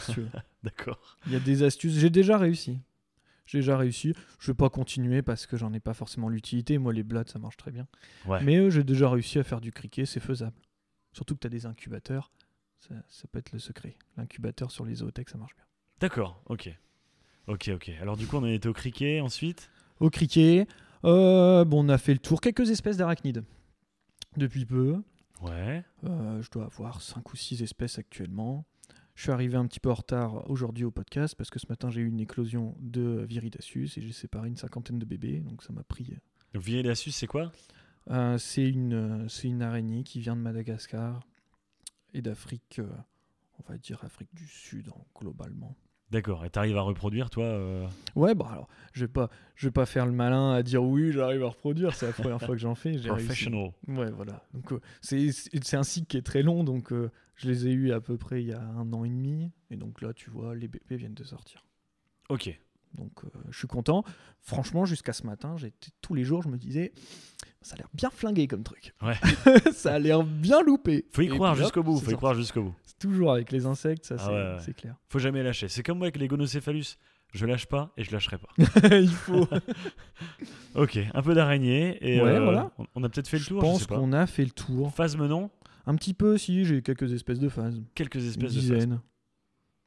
si 0.02 0.14
tu 0.14 0.22
veux. 0.22 0.30
d'accord. 0.64 1.18
Il 1.26 1.34
y 1.34 1.36
a 1.36 1.40
des 1.40 1.64
astuces. 1.64 1.94
J'ai 1.98 2.10
déjà 2.10 2.38
réussi. 2.38 2.80
J'ai 3.46 3.60
déjà 3.60 3.78
réussi. 3.78 4.14
Je 4.40 4.52
vais 4.52 4.56
pas 4.56 4.70
continuer 4.70 5.24
parce 5.24 5.48
que 5.48 5.58
j'en 5.58 5.74
ai 5.74 5.80
pas 5.80 5.96
forcément 5.96 6.30
l'utilité. 6.30 6.78
Moi, 6.78 6.94
les 6.94 7.04
blattes, 7.04 7.30
ça 7.30 7.40
marche 7.40 7.58
très 7.58 7.72
bien. 7.72 7.88
Ouais. 8.28 8.44
Mais 8.44 8.58
euh, 8.58 8.70
j'ai 8.70 8.84
déjà 8.84 9.10
réussi 9.10 9.40
à 9.40 9.44
faire 9.44 9.60
du 9.60 9.72
criquet, 9.72 10.06
c'est 10.06 10.20
faisable. 10.20 10.56
Surtout 11.14 11.34
que 11.34 11.40
tu 11.40 11.48
as 11.48 11.50
des 11.50 11.66
incubateurs. 11.66 12.32
Ça, 12.80 12.94
ça 13.08 13.28
peut 13.28 13.40
être 13.40 13.52
le 13.52 13.60
secret. 13.60 13.98
L'incubateur 14.18 14.70
sur 14.70 14.86
les 14.86 14.96
zootech, 14.96 15.30
ça 15.30 15.38
marche 15.38 15.56
bien. 15.56 15.66
D'accord, 16.00 16.42
ok. 16.46 16.70
Ok, 17.48 17.72
ok. 17.74 17.92
Alors, 18.02 18.16
du 18.16 18.28
coup, 18.28 18.38
on 18.38 18.44
en 18.44 18.46
était 18.46 18.70
au 18.70 18.74
criquet 18.74 19.20
ensuite? 19.20 19.72
Au 20.00 20.12
criquet, 20.12 20.68
euh, 21.04 21.66
bon, 21.66 21.86
on 21.86 21.90
a 21.90 21.98
fait 21.98 22.14
le 22.14 22.20
tour. 22.20 22.42
Quelques 22.42 22.70
espèces 22.70 22.98
d'arachnides. 22.98 23.44
Depuis 24.38 24.66
peu. 24.66 25.02
Ouais. 25.42 25.84
Euh, 26.04 26.42
je 26.42 26.50
dois 26.52 26.66
avoir 26.66 27.02
5 27.02 27.32
ou 27.32 27.36
6 27.36 27.64
espèces 27.64 27.98
actuellement. 27.98 28.66
Je 29.16 29.24
suis 29.24 29.32
arrivé 29.32 29.58
un 29.58 29.68
petit 29.68 29.82
peu 29.82 29.90
en 29.92 29.96
retard 29.96 30.50
aujourd'hui 30.50 30.86
au 30.86 30.92
podcast 30.92 31.36
parce 31.36 31.50
que 31.50 31.60
ce 31.60 31.68
matin 31.68 31.90
j'ai 31.90 32.00
eu 32.00 32.08
une 32.08 32.22
éclosion 32.22 32.76
de 32.80 33.26
Viridaceus 33.28 33.98
et 33.98 34.02
j'ai 34.02 34.14
séparé 34.14 34.48
une 34.48 34.56
cinquantaine 34.56 34.98
de 34.98 35.04
bébés, 35.04 35.42
donc 35.42 35.62
ça 35.62 35.74
m'a 35.74 35.84
pris. 35.84 36.16
Donc, 36.54 36.64
Viridaceus, 36.64 37.12
c'est 37.12 37.28
quoi? 37.28 37.52
Euh, 38.10 38.38
c'est 38.38 38.68
une, 38.68 38.94
euh, 38.94 39.28
c'est 39.28 39.48
une 39.48 39.62
araignée 39.62 40.04
qui 40.04 40.20
vient 40.20 40.36
de 40.36 40.42
Madagascar 40.42 41.22
et 42.14 42.22
d'Afrique, 42.22 42.80
euh, 42.80 42.90
on 43.60 43.72
va 43.72 43.78
dire 43.78 44.04
Afrique 44.04 44.34
du 44.34 44.48
Sud 44.48 44.88
hein, 44.90 45.02
globalement. 45.20 45.76
D'accord. 46.12 46.44
Et 46.46 46.50
t'arrives 46.50 46.78
à 46.78 46.82
reproduire, 46.82 47.30
toi 47.30 47.44
euh, 47.46 47.88
Ouais, 48.16 48.34
bah 48.34 48.48
alors, 48.52 48.68
je 48.94 49.02
vais 49.02 49.12
pas, 49.12 49.30
je 49.56 49.68
vais 49.68 49.72
pas 49.72 49.86
faire 49.86 50.06
le 50.06 50.12
malin 50.12 50.54
à 50.54 50.64
dire 50.64 50.84
oui, 50.84 51.12
j'arrive 51.12 51.44
à 51.44 51.50
reproduire. 51.50 51.94
C'est 51.94 52.08
la 52.08 52.14
première 52.14 52.40
fois 52.40 52.56
que 52.56 52.62
j'en 52.62 52.76
fais. 52.76 52.98
j'ai 52.98 53.12
réussi. 53.12 53.26
Professional. 53.28 53.72
Ouais, 53.88 54.10
voilà. 54.12 54.44
Donc 54.54 54.72
euh, 54.72 54.80
c'est, 55.02 55.32
c'est 55.32 55.64
c'est 55.64 55.78
un 55.78 55.84
cycle 55.84 56.08
qui 56.08 56.18
est 56.18 56.26
très 56.26 56.42
long, 56.42 56.64
donc 56.64 56.92
euh, 56.92 57.12
je 57.36 57.48
les 57.48 57.68
ai 57.68 57.72
eus 57.72 57.92
à 57.92 58.02
peu 58.02 58.18
près 58.18 58.42
il 58.42 58.48
y 58.48 58.54
a 58.54 58.62
un 58.62 58.92
an 58.94 59.04
et 59.06 59.10
demi, 59.10 59.52
et 59.70 59.76
donc 59.78 60.02
là, 60.02 60.14
tu 60.14 60.30
vois, 60.30 60.56
les 60.56 60.68
bébés 60.68 60.98
viennent 60.98 61.14
de 61.14 61.24
sortir. 61.24 61.66
Ok. 62.30 62.60
Donc 62.96 63.12
euh, 63.24 63.28
je 63.50 63.58
suis 63.58 63.68
content. 63.68 64.04
Franchement, 64.42 64.86
jusqu'à 64.86 65.14
ce 65.14 65.26
matin, 65.26 65.56
j'étais 65.58 65.92
tous 66.02 66.14
les 66.16 66.24
jours, 66.24 66.42
je 66.42 66.50
me 66.50 66.58
disais, 66.58 66.92
ça 67.62 67.76
a 67.76 67.78
l'air 67.78 67.88
bien 67.94 68.10
flingué 68.10 68.48
comme 68.48 68.64
truc. 68.64 68.94
Ouais. 69.02 69.16
ça 69.74 69.94
a 69.96 70.00
l'air 70.00 70.24
bien 70.24 70.62
loupé. 70.62 71.06
Faut 71.12 71.22
y 71.22 71.26
Et 71.26 71.30
croire 71.30 71.56
jusqu'au 71.56 71.84
bout. 71.84 71.98
Faut 72.00 72.12
y 72.12 72.16
croire 72.16 72.34
jusqu'au 72.34 72.64
bout. 72.64 72.76
C'est 72.84 72.98
toujours 73.00 73.32
avec 73.34 73.52
les 73.52 73.66
insectes, 73.66 74.06
ça 74.06 74.16
Ah 74.20 74.58
c'est, 74.60 74.68
ouais, 74.70 74.74
clair. 74.74 74.96
Faut 75.10 75.20
jamais 75.20 75.44
lâcher. 75.44 75.68
C'est 75.70 75.84
comme 75.84 75.98
moi 76.00 76.06
avec 76.08 76.18
les 76.18 76.28
gonocéphalus. 76.28 76.98
Je 77.32 77.46
lâche 77.46 77.68
pas 77.68 77.92
et 77.96 78.04
je 78.04 78.12
lâcherai 78.12 78.38
pas. 78.40 78.50
Il 78.98 79.08
faut. 79.12 79.48
ok, 80.76 81.00
un 81.14 81.22
peu 81.22 81.34
d'araignée 81.36 81.98
et 82.02 82.22
Ouais, 82.22 82.30
euh, 82.30 82.44
voilà. 82.44 82.72
on- 82.96 83.04
a 83.04 83.10
peut-être 83.10 83.28
fait 83.28 83.38
le 83.38 83.44
je 83.44 83.50
tour. 83.50 83.62
je 83.62 83.66
pense 83.66 83.86
qu'on 83.88 84.14
a 84.14 84.26
fait 84.26 84.44
le 84.46 84.52
tour. 84.52 84.92
Phase 84.94 85.16
menon, 85.16 85.52
Un 85.86 85.96
petit 85.96 86.14
peu, 86.14 86.38
si, 86.38 86.66
j'ai 86.66 86.82
quelques 86.82 87.12
espèces 87.14 87.40
de 87.40 87.50
phases. 87.50 87.82
quelques 87.96 88.16
Une 88.16 88.28
espèces 88.30 88.54
de 88.56 88.62
phases. 88.76 89.00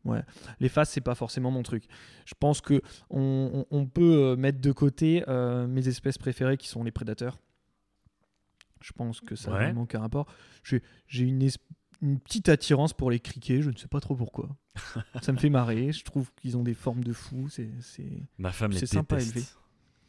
Ouais. 0.04 0.22
Les 0.60 0.68
phases, 0.68 0.88
c'est 0.90 1.00
pas 1.00 1.14
forcément 1.14 1.50
mon 1.50 1.62
truc. 1.62 1.84
Je 2.26 2.34
pense 2.38 2.60
que 2.60 2.82
on, 3.10 3.66
on- 3.70 3.76
on 3.78 3.86
peut 3.86 4.14
euh, 4.32 4.36
mettre 4.36 4.60
de 4.60 4.72
côté 4.72 5.22
euh, 5.28 5.66
mes 5.66 5.86
espèces 5.88 6.18
préférées 6.18 6.56
qui 6.56 6.68
sont 6.68 6.82
les 6.82 6.90
prédateurs. 6.90 7.38
Je 8.80 8.92
pense 8.92 9.20
que 9.20 9.36
ça 9.36 9.52
Ouais. 9.52 9.58
vraiment 9.58 9.82
aucun 9.82 10.00
rapport. 10.00 10.26
J'ai 10.64 11.22
une, 11.24 11.48
petite 12.24 12.48
attirance 12.48 12.92
pour 12.92 13.12
les 13.12 13.20
criquets, 13.20 13.62
je 13.62 13.70
ne 13.70 13.76
sais 13.76 13.86
pas 13.86 14.00
trop 14.00 14.16
pourquoi. 14.16 14.48
ça 15.22 15.30
me 15.32 15.38
fait 15.38 15.50
marrer, 15.50 15.92
je 15.92 16.02
trouve 16.04 16.32
qu'ils 16.34 16.56
ont 16.56 16.64
des 16.64 16.74
formes 16.74 17.04
de 17.04 17.12
fous, 17.12 17.48
c'est... 17.48 17.70
Ma 18.38 18.50
femme 18.50 18.72
les 18.72 18.78
à 18.96 19.02
déteste. 19.02 19.36
élever. 19.36 19.46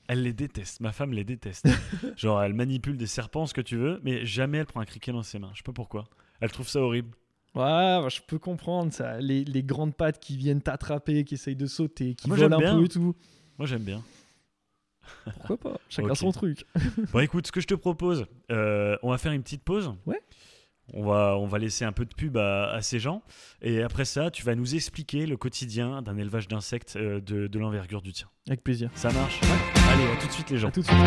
Elle 0.07 0.23
les 0.23 0.33
déteste. 0.33 0.79
Ma 0.79 0.91
femme 0.91 1.13
les 1.13 1.23
déteste. 1.23 1.67
Genre, 2.17 2.41
elle 2.41 2.53
manipule 2.55 2.97
des 2.97 3.05
serpents, 3.05 3.45
ce 3.45 3.53
que 3.53 3.61
tu 3.61 3.77
veux, 3.77 3.99
mais 4.03 4.25
jamais 4.25 4.57
elle 4.57 4.65
prend 4.65 4.79
un 4.79 4.85
criquet 4.85 5.11
dans 5.11 5.21
ses 5.23 5.37
mains. 5.37 5.51
Je 5.53 5.57
sais 5.57 5.63
pas 5.63 5.71
pourquoi. 5.71 6.05
Elle 6.41 6.51
trouve 6.51 6.67
ça 6.67 6.81
horrible. 6.81 7.15
Ouais, 7.55 7.61
bah, 7.61 8.07
je 8.09 8.19
peux 8.25 8.39
comprendre 8.39 8.91
ça. 8.91 9.19
Les, 9.19 9.43
les 9.45 9.63
grandes 9.63 9.95
pattes 9.95 10.19
qui 10.19 10.37
viennent 10.37 10.61
t'attraper, 10.61 11.23
qui 11.23 11.35
essayent 11.35 11.55
de 11.55 11.67
sauter, 11.67 12.15
qui 12.15 12.27
Moi, 12.27 12.37
volent 12.37 12.57
un 12.57 12.59
bien. 12.59 12.77
peu 12.77 12.85
et 12.85 12.89
tout. 12.89 13.15
Moi, 13.59 13.67
j'aime 13.67 13.83
bien. 13.83 14.01
Pourquoi 15.25 15.57
pas? 15.57 15.77
Chacun 15.89 16.09
Ok. 16.09 16.17
son 16.17 16.31
truc. 16.31 16.65
Bon, 17.13 17.19
écoute, 17.19 17.45
ce 17.47 17.51
que 17.51 17.61
je 17.61 17.67
te 17.67 17.75
propose, 17.75 18.25
euh, 18.51 18.97
on 19.03 19.11
va 19.11 19.17
faire 19.17 19.31
une 19.33 19.43
petite 19.43 19.63
pause. 19.63 19.93
Ouais. 20.05 20.19
On 20.93 21.03
va, 21.05 21.37
on 21.37 21.45
va 21.47 21.59
laisser 21.59 21.85
un 21.85 21.91
peu 21.93 22.05
de 22.05 22.13
pub 22.13 22.35
à, 22.37 22.71
à 22.71 22.81
ces 22.81 22.99
gens. 22.99 23.21
Et 23.61 23.81
après 23.83 24.03
ça, 24.05 24.31
tu 24.31 24.43
vas 24.43 24.55
nous 24.55 24.75
expliquer 24.75 25.25
le 25.25 25.37
quotidien 25.37 26.01
d'un 26.01 26.17
élevage 26.17 26.47
d'insectes 26.47 26.95
euh, 26.97 27.21
de, 27.21 27.47
de 27.47 27.59
l'envergure 27.59 28.01
du 28.01 28.11
tien. 28.13 28.27
Avec 28.47 28.63
plaisir. 28.63 28.89
Ça 28.95 29.11
marche 29.13 29.39
Allez, 29.93 30.05
à 30.05 30.15
tout 30.19 30.25
de 30.25 30.31
suite 30.31 30.49
les 30.49 30.57
gens. 30.57 30.69
À 30.69 30.71
tout 30.71 30.81
de 30.81 30.87
suite. 30.87 30.97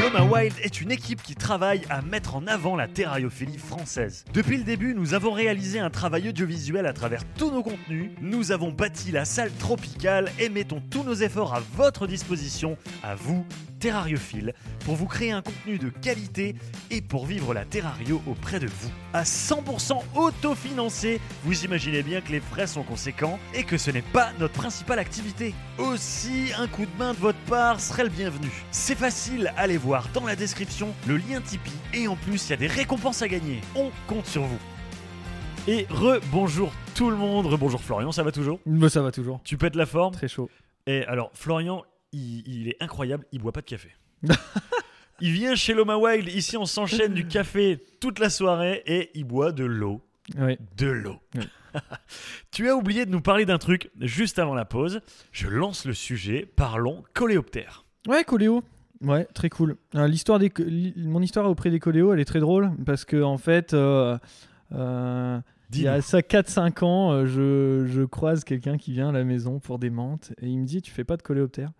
Loma 0.00 0.22
Wild 0.24 0.54
est 0.62 0.80
une 0.80 0.90
équipe 0.90 1.22
qui 1.22 1.34
travaille 1.34 1.82
à 1.90 2.00
mettre 2.00 2.36
en 2.36 2.46
avant 2.46 2.74
la 2.74 2.88
terrariophilie 2.88 3.58
française. 3.58 4.24
Depuis 4.32 4.56
le 4.56 4.64
début, 4.64 4.94
nous 4.94 5.12
avons 5.12 5.32
réalisé 5.32 5.78
un 5.78 5.90
travail 5.90 6.30
audiovisuel 6.30 6.86
à 6.86 6.94
travers 6.94 7.22
tous 7.36 7.50
nos 7.50 7.62
contenus, 7.62 8.12
nous 8.22 8.50
avons 8.50 8.70
bâti 8.70 9.10
la 9.12 9.26
salle 9.26 9.52
tropicale 9.52 10.30
et 10.38 10.48
mettons 10.48 10.80
tous 10.90 11.02
nos 11.02 11.14
efforts 11.14 11.54
à 11.54 11.60
votre 11.76 12.06
disposition, 12.06 12.78
à 13.02 13.14
vous, 13.14 13.44
terrariophiles, 13.78 14.54
pour 14.84 14.94
vous 14.94 15.06
créer 15.06 15.32
un 15.32 15.42
contenu 15.42 15.78
de 15.78 15.90
qualité 15.90 16.54
et 16.90 17.02
pour 17.02 17.26
vivre 17.26 17.52
la 17.52 17.64
terrario 17.64 18.22
auprès 18.26 18.58
de 18.58 18.66
vous. 18.66 18.90
À 19.12 19.24
100% 19.24 20.00
autofinancé, 20.14 21.20
vous 21.44 21.64
imaginez 21.64 22.02
bien 22.02 22.20
que 22.20 22.32
les 22.32 22.40
frais 22.40 22.66
sont 22.66 22.82
conséquents 22.82 23.38
et 23.54 23.64
que 23.64 23.76
ce 23.76 23.90
n'est 23.90 24.02
pas 24.02 24.30
notre 24.38 24.54
principale 24.54 24.98
activité. 24.98 25.54
Aussi, 25.78 26.52
un 26.56 26.68
coup 26.68 26.86
de 26.86 26.98
main 26.98 27.12
de 27.12 27.18
votre 27.18 27.38
part 27.40 27.65
serait 27.74 28.04
le 28.04 28.10
bienvenu. 28.10 28.48
C'est 28.70 28.94
facile, 28.94 29.52
allez 29.56 29.76
voir 29.76 30.08
dans 30.14 30.24
la 30.24 30.36
description 30.36 30.94
le 31.06 31.16
lien 31.16 31.40
Tipeee 31.40 31.72
et 31.94 32.08
en 32.08 32.14
plus, 32.14 32.46
il 32.46 32.50
y 32.50 32.52
a 32.52 32.56
des 32.56 32.66
récompenses 32.68 33.22
à 33.22 33.28
gagner. 33.28 33.60
On 33.74 33.90
compte 34.06 34.26
sur 34.26 34.42
vous. 34.42 34.58
Et 35.66 35.86
re-bonjour 35.90 36.72
tout 36.94 37.10
le 37.10 37.16
monde, 37.16 37.46
re-bonjour 37.46 37.82
Florian, 37.82 38.12
ça 38.12 38.22
va 38.22 38.30
toujours? 38.30 38.60
Bah, 38.66 38.88
ça 38.88 39.02
va 39.02 39.10
toujours. 39.10 39.40
Tu 39.42 39.56
pètes 39.58 39.74
la 39.74 39.84
forme? 39.86 40.14
Très 40.14 40.28
chaud. 40.28 40.48
et 40.86 41.04
alors, 41.06 41.30
Florian, 41.34 41.82
il, 42.12 42.44
il 42.46 42.68
est 42.68 42.76
incroyable, 42.80 43.26
il 43.32 43.40
boit 43.40 43.52
pas 43.52 43.62
de 43.62 43.66
café. 43.66 43.90
il 45.20 45.32
vient 45.32 45.56
chez 45.56 45.74
Loma 45.74 45.96
Wild, 45.96 46.28
ici 46.28 46.56
on 46.56 46.66
s'enchaîne 46.66 47.14
du 47.14 47.26
café 47.26 47.82
toute 48.00 48.20
la 48.20 48.30
soirée 48.30 48.82
et 48.86 49.10
il 49.14 49.24
boit 49.24 49.50
de 49.50 49.64
l'eau. 49.64 50.02
De 50.76 50.86
l'eau. 50.86 51.20
Oui. 51.34 51.48
tu 52.50 52.68
as 52.68 52.76
oublié 52.76 53.06
de 53.06 53.10
nous 53.10 53.20
parler 53.20 53.44
d'un 53.46 53.58
truc 53.58 53.90
juste 54.00 54.38
avant 54.38 54.54
la 54.54 54.64
pause. 54.64 55.00
Je 55.32 55.48
lance 55.48 55.84
le 55.84 55.94
sujet, 55.94 56.46
parlons 56.56 57.02
coléoptère. 57.14 57.84
Ouais, 58.08 58.24
Coléo. 58.24 58.62
Ouais, 59.02 59.24
très 59.34 59.50
cool. 59.50 59.76
Euh, 59.94 60.06
L'histoire 60.08 60.38
des, 60.38 60.50
mon 60.96 61.20
histoire 61.20 61.48
auprès 61.50 61.70
des 61.70 61.78
Coléo, 61.80 62.12
elle 62.14 62.20
est 62.20 62.24
très 62.24 62.40
drôle 62.40 62.70
parce 62.86 63.04
que 63.04 63.22
en 63.22 63.36
fait, 63.36 63.74
euh, 63.74 64.16
euh, 64.72 65.40
il 65.72 65.82
y 65.82 65.88
a 65.88 65.98
Dis-nous. 65.98 66.02
ça 66.02 66.20
4-5 66.20 66.84
ans, 66.84 67.12
euh, 67.12 67.26
je, 67.26 67.86
je 67.92 68.02
croise 68.02 68.44
quelqu'un 68.44 68.78
qui 68.78 68.92
vient 68.92 69.08
à 69.10 69.12
la 69.12 69.24
maison 69.24 69.58
pour 69.58 69.78
des 69.78 69.90
menthes 69.90 70.32
et 70.40 70.46
il 70.48 70.58
me 70.60 70.64
dit 70.64 70.80
Tu 70.80 70.92
fais 70.92 71.04
pas 71.04 71.16
de 71.18 71.22
coléoptère 71.22 71.72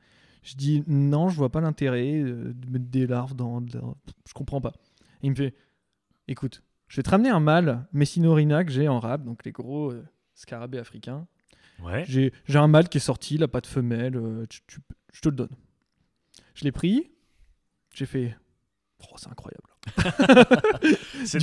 Je 0.42 0.56
dis 0.56 0.82
Non, 0.88 1.28
je 1.30 1.36
vois 1.36 1.50
pas 1.50 1.60
l'intérêt 1.60 2.16
euh, 2.20 2.52
de 2.54 2.70
mettre 2.70 2.86
des 2.90 3.06
larves 3.06 3.34
dans. 3.34 3.60
de 3.62 3.78
la- 3.78 3.84
Je 4.28 4.34
comprends 4.34 4.60
pas. 4.60 4.72
Et 5.22 5.28
il 5.28 5.30
me 5.30 5.36
fait 5.36 5.54
Écoute, 6.28 6.62
je 6.88 6.96
vais 6.96 7.02
te 7.02 7.10
ramener 7.10 7.30
un 7.30 7.40
mâle 7.40 7.86
Messinurina 7.92 8.64
que 8.64 8.70
j'ai 8.72 8.88
en 8.88 9.00
rab, 9.00 9.24
donc 9.24 9.44
les 9.44 9.52
gros 9.52 9.90
euh, 9.92 10.04
scarabées 10.34 10.78
africains. 10.78 11.26
Ouais. 11.82 12.04
J'ai 12.06 12.32
un 12.54 12.68
mâle 12.68 12.88
qui 12.88 12.98
est 12.98 13.00
sorti, 13.00 13.34
il 13.34 13.42
a 13.42 13.48
pas 13.48 13.60
de 13.60 13.66
femelle, 13.66 14.16
euh, 14.16 14.46
tu- 14.48 14.60
tu- 14.66 14.80
je 15.12 15.20
te 15.20 15.28
le 15.28 15.36
donne. 15.36 15.54
Je 16.54 16.64
l'ai 16.64 16.72
pris, 16.72 17.10
j'ai 17.94 18.06
fait. 18.06 18.36
Oh, 19.02 19.16
c'est 19.18 19.28
incroyable. 19.28 19.68
C'est 21.24 21.38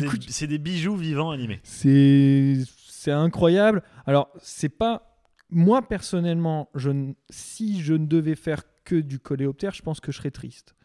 des, 0.47 0.58
tu- 0.58 0.58
bijoux 0.60 0.95
vivants 0.95 1.32
animés. 1.32 1.60
C'est 1.63 3.12
incroyable. 3.12 3.84
Alors, 4.06 4.29
c'est 4.41 4.69
pas. 4.69 5.19
Moi, 5.49 5.88
personnellement, 5.88 6.69
je 6.73 7.12
si 7.29 7.82
je 7.82 7.93
ne 7.93 8.06
devais 8.06 8.36
faire 8.36 8.63
que 8.84 8.95
du 8.95 9.19
coléoptère, 9.19 9.73
je 9.73 9.82
pense 9.82 9.99
que 9.99 10.12
je 10.12 10.17
serais 10.17 10.32
triste. 10.32 10.75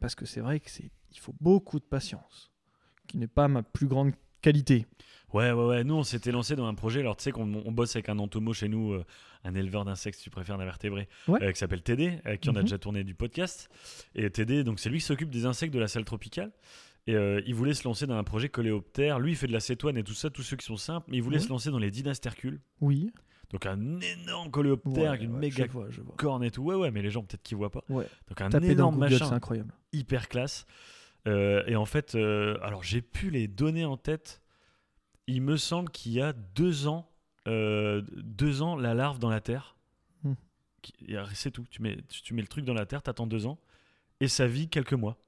Parce 0.00 0.14
que 0.14 0.26
c'est 0.26 0.40
vrai 0.40 0.60
que 0.60 0.70
c'est 0.70 0.90
il 1.10 1.18
faut 1.18 1.34
beaucoup 1.40 1.78
de 1.80 1.84
patience, 1.84 2.52
qui 3.08 3.18
n'est 3.18 3.26
pas 3.26 3.48
ma 3.48 3.62
plus 3.64 3.86
grande 3.86 4.12
qualité. 4.42 4.86
Ouais, 5.34 5.50
ouais, 5.52 5.64
ouais. 5.66 5.84
Nous, 5.84 5.94
on 5.94 6.04
s'était 6.04 6.30
lancé 6.32 6.56
dans 6.56 6.66
un 6.66 6.74
projet. 6.74 7.00
Alors, 7.00 7.16
tu 7.16 7.24
sais 7.24 7.32
qu'on 7.32 7.52
on 7.66 7.72
bosse 7.72 7.96
avec 7.96 8.08
un 8.08 8.18
entomo 8.18 8.54
chez 8.54 8.68
nous, 8.68 8.92
euh, 8.92 9.04
un 9.44 9.54
éleveur 9.54 9.84
d'insectes, 9.84 10.16
si 10.18 10.24
tu 10.24 10.30
préfères, 10.30 10.56
d'invertébrés, 10.56 11.08
Ouais. 11.26 11.42
euh, 11.42 11.52
qui 11.52 11.58
s'appelle 11.58 11.82
TD, 11.82 12.20
avec 12.24 12.40
qui 12.40 12.48
on 12.48 12.54
a 12.54 12.58
Mhm. 12.60 12.64
déjà 12.64 12.78
tourné 12.78 13.04
du 13.04 13.14
podcast. 13.14 13.68
Et 14.14 14.30
TD, 14.30 14.64
donc, 14.64 14.78
c'est 14.80 14.88
lui 14.88 15.00
qui 15.00 15.04
s'occupe 15.04 15.28
des 15.30 15.44
insectes 15.44 15.74
de 15.74 15.78
la 15.80 15.88
salle 15.88 16.04
tropicale. 16.04 16.50
Et 17.06 17.14
euh, 17.14 17.42
il 17.46 17.54
voulait 17.54 17.74
se 17.74 17.84
lancer 17.84 18.06
dans 18.06 18.16
un 18.16 18.24
projet 18.24 18.48
coléoptère. 18.48 19.18
Lui, 19.18 19.32
il 19.32 19.36
fait 19.36 19.46
de 19.46 19.52
la 19.52 19.60
cétoine 19.60 19.96
et 19.98 20.02
tout 20.04 20.14
ça, 20.14 20.30
tous 20.30 20.42
ceux 20.42 20.56
qui 20.56 20.64
sont 20.66 20.76
simples. 20.76 21.06
Mais 21.10 21.18
il 21.18 21.22
voulait 21.22 21.38
se 21.40 21.48
lancer 21.48 21.70
dans 21.70 21.78
les 21.78 21.90
dynastercules. 21.90 22.60
Oui. 22.80 23.10
Donc, 23.50 23.64
un 23.66 24.00
énorme 24.00 24.50
coléoptère 24.50 25.12
Ouais, 25.12 25.24
une 25.24 25.32
ouais, 25.32 25.38
méga 25.40 25.64
je 25.66 25.72
vois, 25.72 25.86
je 25.90 26.02
vois. 26.02 26.14
corne 26.18 26.44
et 26.44 26.50
tout. 26.50 26.62
Ouais, 26.62 26.74
ouais, 26.74 26.90
mais 26.90 27.00
les 27.02 27.10
gens, 27.10 27.22
peut-être 27.22 27.42
qu'ils 27.42 27.56
voient 27.56 27.70
pas. 27.70 27.82
Ouais. 27.88 28.06
Donc, 28.28 28.40
un 28.42 28.50
Taper 28.50 28.70
énorme 28.72 28.96
Google, 28.96 29.10
machin 29.12 29.26
c'est 29.26 29.34
incroyable. 29.34 29.72
hyper 29.92 30.28
classe. 30.28 30.66
Euh, 31.26 31.62
et 31.66 31.76
en 31.76 31.84
fait, 31.84 32.14
euh, 32.14 32.58
alors 32.62 32.82
j'ai 32.82 33.02
pu 33.02 33.30
les 33.30 33.48
donner 33.48 33.84
en 33.84 33.96
tête. 33.96 34.40
Il 35.26 35.42
me 35.42 35.56
semble 35.56 35.90
qu'il 35.90 36.12
y 36.12 36.22
a 36.22 36.32
deux 36.32 36.86
ans, 36.86 37.10
euh, 37.46 38.02
deux 38.16 38.62
ans, 38.62 38.76
la 38.76 38.94
larve 38.94 39.18
dans 39.18 39.28
la 39.28 39.40
terre. 39.40 39.76
Hmm. 40.22 40.34
C'est 41.34 41.50
tout. 41.50 41.66
Tu 41.70 41.82
mets, 41.82 41.98
tu 42.08 42.34
mets 42.34 42.42
le 42.42 42.48
truc 42.48 42.64
dans 42.64 42.74
la 42.74 42.86
terre, 42.86 43.02
t'attends 43.02 43.26
deux 43.26 43.46
ans, 43.46 43.58
et 44.20 44.28
ça 44.28 44.46
vit 44.46 44.68
quelques 44.68 44.94
mois. 44.94 45.18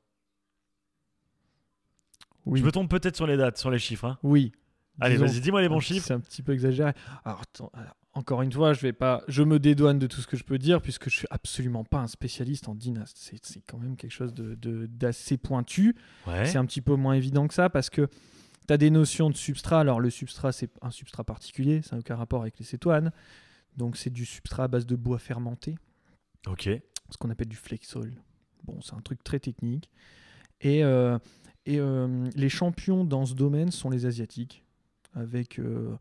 Oui. 2.46 2.60
Je 2.60 2.64
me 2.64 2.72
trompe 2.72 2.90
peut-être 2.90 3.16
sur 3.16 3.26
les 3.26 3.36
dates, 3.36 3.58
sur 3.58 3.70
les 3.70 3.78
chiffres. 3.78 4.06
hein. 4.06 4.18
Oui. 4.22 4.52
Allez, 4.98 5.16
vas-y, 5.16 5.40
dis-moi 5.40 5.60
les 5.60 5.68
bons 5.68 5.80
chiffres. 5.80 6.06
C'est 6.06 6.14
un 6.14 6.20
petit 6.20 6.42
peu 6.42 6.52
exagéré. 6.52 6.92
Alors, 7.24 7.40
attends, 7.42 7.70
alors, 7.74 7.96
encore 8.12 8.42
une 8.42 8.50
fois, 8.50 8.72
je 8.72 8.80
vais 8.80 8.92
pas, 8.92 9.22
je 9.28 9.42
me 9.42 9.58
dédouane 9.58 9.98
de 9.98 10.06
tout 10.06 10.20
ce 10.20 10.26
que 10.26 10.36
je 10.36 10.42
peux 10.42 10.58
dire 10.58 10.82
puisque 10.82 11.08
je 11.08 11.16
suis 11.16 11.28
absolument 11.30 11.84
pas 11.84 11.98
un 11.98 12.08
spécialiste 12.08 12.68
en 12.68 12.74
dynastie. 12.74 13.38
C'est, 13.42 13.60
quand 13.60 13.78
même 13.78 13.96
quelque 13.96 14.12
chose 14.12 14.34
de, 14.34 14.86
d'assez 14.86 15.36
pointu. 15.36 15.94
Ouais. 16.26 16.46
C'est 16.46 16.58
un 16.58 16.66
petit 16.66 16.80
peu 16.80 16.96
moins 16.96 17.14
évident 17.14 17.46
que 17.46 17.54
ça 17.54 17.70
parce 17.70 17.88
que 17.88 18.08
tu 18.66 18.72
as 18.72 18.76
des 18.76 18.90
notions 18.90 19.30
de 19.30 19.36
substrat. 19.36 19.80
Alors, 19.80 20.00
le 20.00 20.10
substrat, 20.10 20.52
c'est 20.52 20.70
un 20.82 20.90
substrat 20.90 21.24
particulier, 21.24 21.82
ça 21.82 21.96
n'a 21.96 22.00
aucun 22.00 22.16
rapport 22.16 22.42
avec 22.42 22.58
les 22.58 22.64
cétoines. 22.64 23.12
Donc, 23.76 23.96
c'est 23.96 24.10
du 24.10 24.24
substrat 24.24 24.64
à 24.64 24.68
base 24.68 24.86
de 24.86 24.96
bois 24.96 25.18
fermenté, 25.18 25.76
Ok. 26.48 26.68
ce 27.10 27.16
qu'on 27.16 27.30
appelle 27.30 27.48
du 27.48 27.56
flexol. 27.56 28.12
Bon, 28.64 28.80
c'est 28.80 28.94
un 28.94 29.00
truc 29.00 29.22
très 29.22 29.38
technique. 29.38 29.88
Et, 30.60 30.84
euh, 30.84 31.18
et 31.64 31.78
euh, 31.78 32.28
les 32.34 32.48
champions 32.48 33.04
dans 33.04 33.24
ce 33.24 33.34
domaine 33.34 33.70
sont 33.70 33.88
les 33.88 34.06
Asiatiques, 34.06 34.64
avec 35.14 35.58
euh, 35.58 35.96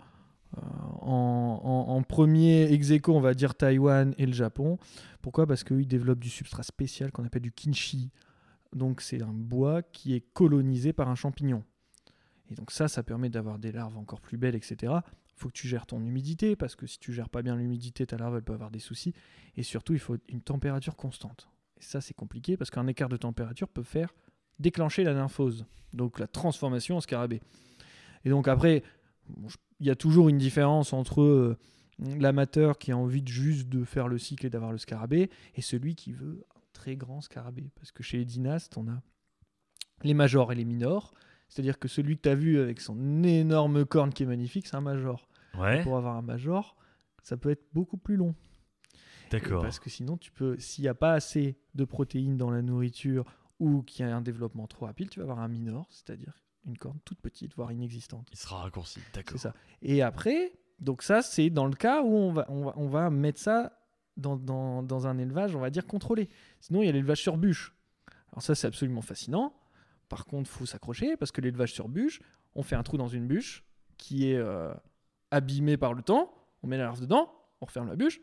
en, 0.55 1.61
en- 1.89 2.03
premier 2.03 2.71
ex 2.73 2.91
on 3.07 3.19
va 3.19 3.33
dire 3.33 3.55
Taïwan 3.55 4.13
et 4.17 4.25
le 4.25 4.33
Japon. 4.33 4.77
Pourquoi? 5.21 5.45
Parce 5.45 5.63
qu'eux, 5.63 5.81
ils 5.81 5.87
développent 5.87 6.19
du 6.19 6.29
substrat 6.29 6.63
spécial 6.63 7.11
qu'on 7.11 7.23
appelle 7.23 7.41
du 7.41 7.51
kinshi. 7.51 8.09
Donc, 8.73 9.01
c'est 9.01 9.21
un 9.21 9.33
bois 9.33 9.81
qui 9.83 10.15
est 10.15 10.21
colonisé 10.33 10.93
par 10.93 11.09
un 11.09 11.15
champignon. 11.15 11.63
Et 12.49 12.55
donc, 12.55 12.71
ça, 12.71 12.87
ça 12.87 13.03
permet 13.03 13.29
d'avoir 13.29 13.59
des 13.59 13.71
larves 13.71 13.97
encore 13.97 14.21
plus 14.21 14.37
belles, 14.37 14.55
etc. 14.55 14.75
Il 14.83 15.35
faut 15.35 15.49
que 15.49 15.53
tu 15.53 15.67
gères 15.67 15.85
ton 15.85 16.03
humidité, 16.03 16.55
parce 16.55 16.75
que 16.75 16.87
si 16.87 16.99
tu 16.99 17.13
gères 17.13 17.29
pas 17.29 17.41
bien 17.41 17.55
l'humidité, 17.55 18.05
ta 18.05 18.17
larve, 18.17 18.35
elle 18.37 18.43
peut 18.43 18.53
avoir 18.53 18.71
des 18.71 18.79
soucis. 18.79 19.13
Et 19.55 19.63
surtout, 19.63 19.93
il 19.93 19.99
faut 19.99 20.17
une 20.29 20.41
température 20.41 20.95
constante. 20.95 21.49
Et 21.77 21.83
ça, 21.83 22.01
c'est 22.01 22.13
compliqué 22.13 22.57
parce 22.57 22.71
qu'un 22.71 22.87
écart 22.87 23.09
de 23.09 23.17
température 23.17 23.67
peut 23.69 23.83
faire 23.83 24.13
déclencher 24.59 25.03
la 25.03 25.13
nymphose, 25.13 25.65
donc 25.93 26.19
la 26.19 26.27
transformation 26.27 26.97
en 26.97 27.01
scarabée. 27.01 27.41
Et 28.25 28.29
donc 28.29 28.49
après, 28.49 28.83
bon, 29.37 29.47
il 29.79 29.87
y 29.87 29.89
a 29.89 29.95
toujours 29.95 30.29
une 30.29 30.37
différence 30.37 30.93
entre 30.93 31.21
euh, 31.21 31.57
l'amateur 31.99 32.77
qui 32.77 32.91
a 32.91 32.97
envie 32.97 33.21
de 33.21 33.27
juste 33.27 33.69
de 33.69 33.83
faire 33.83 34.07
le 34.07 34.17
cycle 34.17 34.45
et 34.45 34.49
d'avoir 34.49 34.71
le 34.71 34.77
scarabée 34.77 35.29
et 35.55 35.61
celui 35.61 35.95
qui 35.95 36.11
veut 36.11 36.45
un 36.55 36.61
très 36.73 36.95
grand 36.95 37.21
scarabée. 37.21 37.71
Parce 37.75 37.91
que 37.91 38.03
chez 38.03 38.17
les 38.17 38.25
dynastes, 38.25 38.77
on 38.77 38.87
a 38.87 39.01
les 40.03 40.13
majors 40.13 40.51
et 40.51 40.55
les 40.55 40.65
minors. 40.65 41.13
C'est-à-dire 41.47 41.79
que 41.79 41.87
celui 41.87 42.15
que 42.17 42.23
tu 42.23 42.29
as 42.29 42.35
vu 42.35 42.59
avec 42.59 42.79
son 42.79 43.23
énorme 43.23 43.85
corne 43.85 44.13
qui 44.13 44.23
est 44.23 44.27
magnifique, 44.27 44.67
c'est 44.67 44.75
un 44.75 44.81
major. 44.81 45.27
Ouais. 45.57 45.81
Pour 45.83 45.97
avoir 45.97 46.15
un 46.15 46.21
major, 46.21 46.75
ça 47.23 47.37
peut 47.37 47.49
être 47.49 47.65
beaucoup 47.73 47.97
plus 47.97 48.15
long. 48.15 48.35
D'accord. 49.31 49.61
Parce 49.61 49.79
que 49.79 49.89
sinon, 49.89 50.17
tu 50.17 50.31
peux, 50.31 50.57
s'il 50.59 50.83
n'y 50.83 50.87
a 50.87 50.93
pas 50.93 51.13
assez 51.13 51.57
de 51.75 51.85
protéines 51.85 52.37
dans 52.37 52.51
la 52.51 52.61
nourriture 52.61 53.25
ou 53.59 53.81
qu'il 53.81 54.05
y 54.05 54.09
a 54.09 54.15
un 54.15 54.21
développement 54.21 54.67
trop 54.67 54.85
rapide, 54.85 55.09
tu 55.09 55.19
vas 55.19 55.23
avoir 55.23 55.39
un 55.39 55.47
minor, 55.47 55.87
c'est-à-dire 55.89 56.33
une 56.69 56.77
corne 56.77 56.99
toute 57.05 57.19
petite, 57.19 57.55
voire 57.55 57.71
inexistante. 57.71 58.27
Il 58.31 58.37
sera 58.37 58.61
raccourci. 58.61 58.99
C'est 59.05 59.15
D'accord. 59.15 59.39
ça. 59.39 59.53
Et 59.81 60.01
après, 60.01 60.53
donc 60.79 61.03
ça, 61.03 61.21
c'est 61.21 61.49
dans 61.49 61.65
le 61.65 61.75
cas 61.75 62.01
où 62.01 62.15
on 62.15 62.31
va, 62.31 62.45
on 62.49 62.63
va, 62.65 62.73
on 62.77 62.87
va 62.87 63.09
mettre 63.09 63.39
ça 63.39 63.73
dans, 64.17 64.37
dans, 64.37 64.83
dans 64.83 65.07
un 65.07 65.17
élevage, 65.17 65.55
on 65.55 65.59
va 65.59 65.69
dire 65.69 65.85
contrôlé. 65.85 66.29
Sinon, 66.61 66.81
il 66.81 66.85
y 66.85 66.89
a 66.89 66.91
l'élevage 66.91 67.21
sur 67.21 67.37
bûche. 67.37 67.73
Alors 68.31 68.41
ça, 68.41 68.55
c'est 68.55 68.67
absolument 68.67 69.01
fascinant. 69.01 69.53
Par 70.07 70.25
contre, 70.25 70.49
faut 70.49 70.65
s'accrocher 70.65 71.17
parce 71.17 71.31
que 71.31 71.41
l'élevage 71.41 71.73
sur 71.73 71.89
bûche, 71.89 72.21
on 72.55 72.63
fait 72.63 72.75
un 72.75 72.83
trou 72.83 72.97
dans 72.97 73.07
une 73.07 73.27
bûche 73.27 73.63
qui 73.97 74.31
est 74.31 74.37
euh, 74.37 74.73
abîmé 75.31 75.77
par 75.77 75.93
le 75.93 76.01
temps. 76.01 76.33
On 76.63 76.67
met 76.67 76.77
la 76.77 76.83
larve 76.85 77.01
dedans, 77.01 77.31
on 77.61 77.65
referme 77.65 77.87
la 77.87 77.95
bûche, 77.95 78.19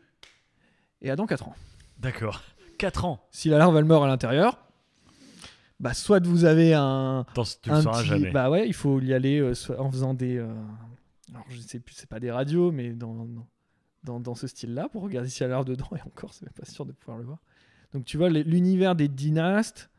et 1.01 1.09
à 1.09 1.15
dans 1.15 1.25
4 1.25 1.47
ans. 1.47 1.55
D'accord. 1.97 2.43
4 2.77 3.05
ans. 3.05 3.27
Si 3.31 3.49
la 3.49 3.57
larve 3.57 3.75
elle 3.77 3.85
meurt 3.85 4.03
à 4.03 4.07
l'intérieur, 4.07 4.59
bah 5.79 5.93
soit 5.93 6.25
vous 6.25 6.45
avez 6.45 6.73
un, 6.73 7.25
Attends, 7.29 7.43
tu 7.61 7.69
le 7.69 7.75
un 7.75 7.81
sauras 7.81 7.99
petit- 8.01 8.07
jamais. 8.09 8.31
bah 8.31 8.49
ouais, 8.49 8.67
il 8.67 8.73
faut 8.73 8.99
y 9.01 9.13
aller 9.13 9.39
euh, 9.39 9.53
soit 9.53 9.79
en 9.79 9.91
faisant 9.91 10.13
des, 10.13 10.37
euh, 10.37 10.47
alors 11.31 11.45
je 11.49 11.59
sais 11.59 11.79
plus, 11.79 11.93
c'est 11.95 12.09
pas 12.09 12.19
des 12.19 12.31
radios, 12.31 12.71
mais 12.71 12.93
dans 12.93 13.27
dans, 14.03 14.19
dans 14.19 14.35
ce 14.35 14.47
style-là 14.47 14.87
pour 14.89 15.01
regarder 15.03 15.29
s'il 15.29 15.41
y 15.41 15.45
a 15.45 15.49
larve 15.49 15.65
dedans. 15.65 15.89
Et 15.97 16.01
encore, 16.01 16.33
c'est 16.33 16.43
même 16.45 16.53
pas 16.53 16.65
sûr 16.65 16.85
de 16.85 16.91
pouvoir 16.93 17.17
le 17.17 17.25
voir. 17.25 17.39
Donc 17.93 18.05
tu 18.05 18.17
vois, 18.17 18.29
l'univers 18.29 18.95
des 18.95 19.07
dynastes, 19.07 19.89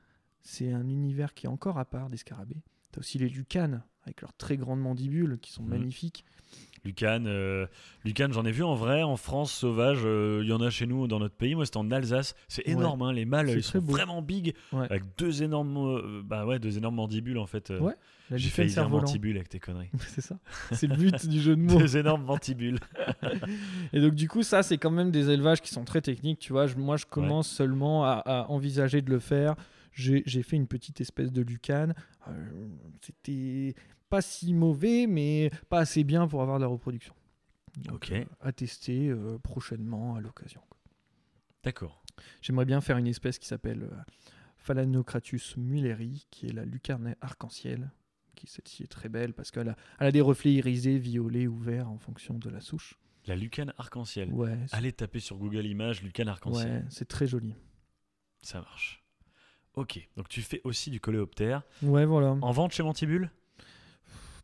c'est 0.42 0.72
un 0.72 0.88
univers 0.88 1.34
qui 1.34 1.46
est 1.46 1.48
encore 1.48 1.78
à 1.78 1.84
part 1.84 2.08
des 2.10 2.16
scarabées. 2.16 2.62
T'as 2.92 3.00
aussi 3.00 3.18
les 3.18 3.28
lucanes 3.28 3.82
avec 4.04 4.22
leurs 4.22 4.32
très 4.34 4.56
grandes 4.56 4.80
mandibules 4.80 5.38
qui 5.40 5.52
sont 5.52 5.62
Mhm. 5.62 5.68
magnifiques. 5.70 6.24
Lucan, 6.84 7.24
euh, 7.26 7.66
Lucan, 8.04 8.28
j'en 8.30 8.44
ai 8.44 8.52
vu 8.52 8.62
en 8.64 8.74
vrai, 8.74 9.02
en 9.02 9.16
France, 9.16 9.52
sauvage, 9.52 10.00
euh, 10.04 10.40
il 10.42 10.48
y 10.48 10.52
en 10.52 10.60
a 10.60 10.70
chez 10.70 10.86
nous 10.86 11.06
dans 11.06 11.18
notre 11.18 11.34
pays. 11.34 11.54
Moi, 11.54 11.64
c'était 11.64 11.76
en 11.78 11.90
Alsace. 11.90 12.34
C'est 12.48 12.66
Ouais. 12.66 12.72
énorme, 12.74 13.02
hein, 13.02 13.12
les 13.12 13.24
mâles, 13.24 13.50
ils 13.50 13.62
sont 13.62 13.78
beau. 13.80 13.92
vraiment 13.92 14.22
big, 14.22 14.54
Ouais. 14.72 14.86
avec 14.90 15.02
deux 15.18 15.42
énormes, 15.42 15.76
euh, 15.76 16.22
bah 16.24 16.46
ouais, 16.46 16.58
deux 16.58 16.76
énormes 16.78 16.94
mandibules 16.96 17.38
en 17.38 17.46
fait. 17.46 17.70
euh. 17.70 17.80
Ouais, 17.80 17.94
J'ai 18.32 18.48
failli 18.50 18.70
dire 18.72 18.88
mandibules 18.88 19.36
avec 19.36 19.48
tes 19.48 19.58
conneries. 19.58 19.90
c'est 20.08 20.20
ça. 20.20 20.38
C'est 20.72 20.86
le 20.86 20.96
but 20.96 21.26
du 21.26 21.40
jeu 21.40 21.56
de 21.56 21.60
mots. 21.62 21.78
Deux 21.78 21.96
énormes 21.96 22.24
mandibules. 22.24 22.78
Et 23.92 24.00
donc 24.00 24.14
du 24.14 24.28
coup, 24.28 24.42
ça, 24.42 24.62
c'est 24.62 24.78
quand 24.78 24.90
même 24.90 25.10
des 25.10 25.30
élevages 25.30 25.60
qui 25.60 25.70
sont 25.70 25.84
très 25.84 26.00
techniques. 26.00 26.38
Tu 26.38 26.52
vois, 26.52 26.66
Je- 26.66 26.76
moi, 26.76 26.96
je 26.96 27.06
commence 27.06 27.48
seulement 27.48 28.04
à, 28.04 28.22
à 28.24 28.46
envisager 28.50 29.02
de 29.02 29.10
le 29.10 29.18
faire. 29.18 29.54
J'ai 29.92 30.22
j'ai 30.26 30.42
fait 30.42 30.56
une 30.56 30.66
petite 30.68 31.00
espèce 31.00 31.32
de 31.32 31.42
lucane. 31.42 31.94
Euh, 32.28 32.32
C'était 33.00 33.74
pas 34.08 34.22
si 34.22 34.54
mauvais, 34.54 35.06
mais 35.06 35.50
pas 35.68 35.80
assez 35.80 36.04
bien 36.04 36.26
pour 36.28 36.42
avoir 36.42 36.58
de 36.58 36.62
la 36.64 36.68
reproduction. 36.68 37.14
Donc, 37.84 37.94
Ok. 37.96 38.12
euh, 38.12 38.24
à 38.40 38.52
tester 38.52 39.08
euh, 39.08 39.38
prochainement 39.38 40.16
à 40.16 40.20
l'occasion. 40.20 40.60
D'accord. 41.62 42.02
J'aimerais 42.42 42.64
bien 42.64 42.80
faire 42.80 42.96
une 42.96 43.06
espèce 43.06 43.38
qui 43.38 43.46
s'appelle 43.46 43.82
euh, 43.84 43.96
Phalanocratus 44.56 45.56
mulleri, 45.56 46.26
qui 46.30 46.46
est 46.46 46.52
la 46.52 46.64
lucarne 46.64 47.14
arc-en-ciel. 47.20 47.90
Qui 48.34 48.46
celle-ci 48.46 48.84
est 48.84 48.88
très 48.88 49.08
belle 49.08 49.34
parce 49.34 49.50
qu'elle 49.50 49.68
a, 49.70 49.76
elle 49.98 50.06
a 50.08 50.12
des 50.12 50.20
reflets 50.20 50.52
irisés, 50.52 50.98
violets 50.98 51.46
ou 51.48 51.56
verts 51.58 51.90
en 51.90 51.98
fonction 51.98 52.34
de 52.38 52.48
la 52.50 52.60
souche. 52.60 52.94
La 53.26 53.34
lucane 53.36 53.72
arc-en-ciel. 53.78 54.32
Ouais, 54.32 54.56
Allez 54.70 54.92
taper 54.92 55.18
sur 55.20 55.36
Google 55.38 55.66
Images 55.66 56.02
lucane 56.02 56.28
arc-en-ciel. 56.28 56.70
ouais, 56.72 56.84
c'est 56.88 57.08
très 57.08 57.26
joli. 57.26 57.54
Ça 58.42 58.60
marche. 58.60 59.04
Ok, 59.74 60.08
donc 60.16 60.28
tu 60.28 60.40
fais 60.42 60.60
aussi 60.64 60.90
du 60.90 61.00
coléoptère. 61.00 61.62
Ouais, 61.82 62.04
voilà. 62.04 62.36
En 62.40 62.50
vente 62.52 62.72
chez 62.72 62.82
Mantibule 62.82 63.30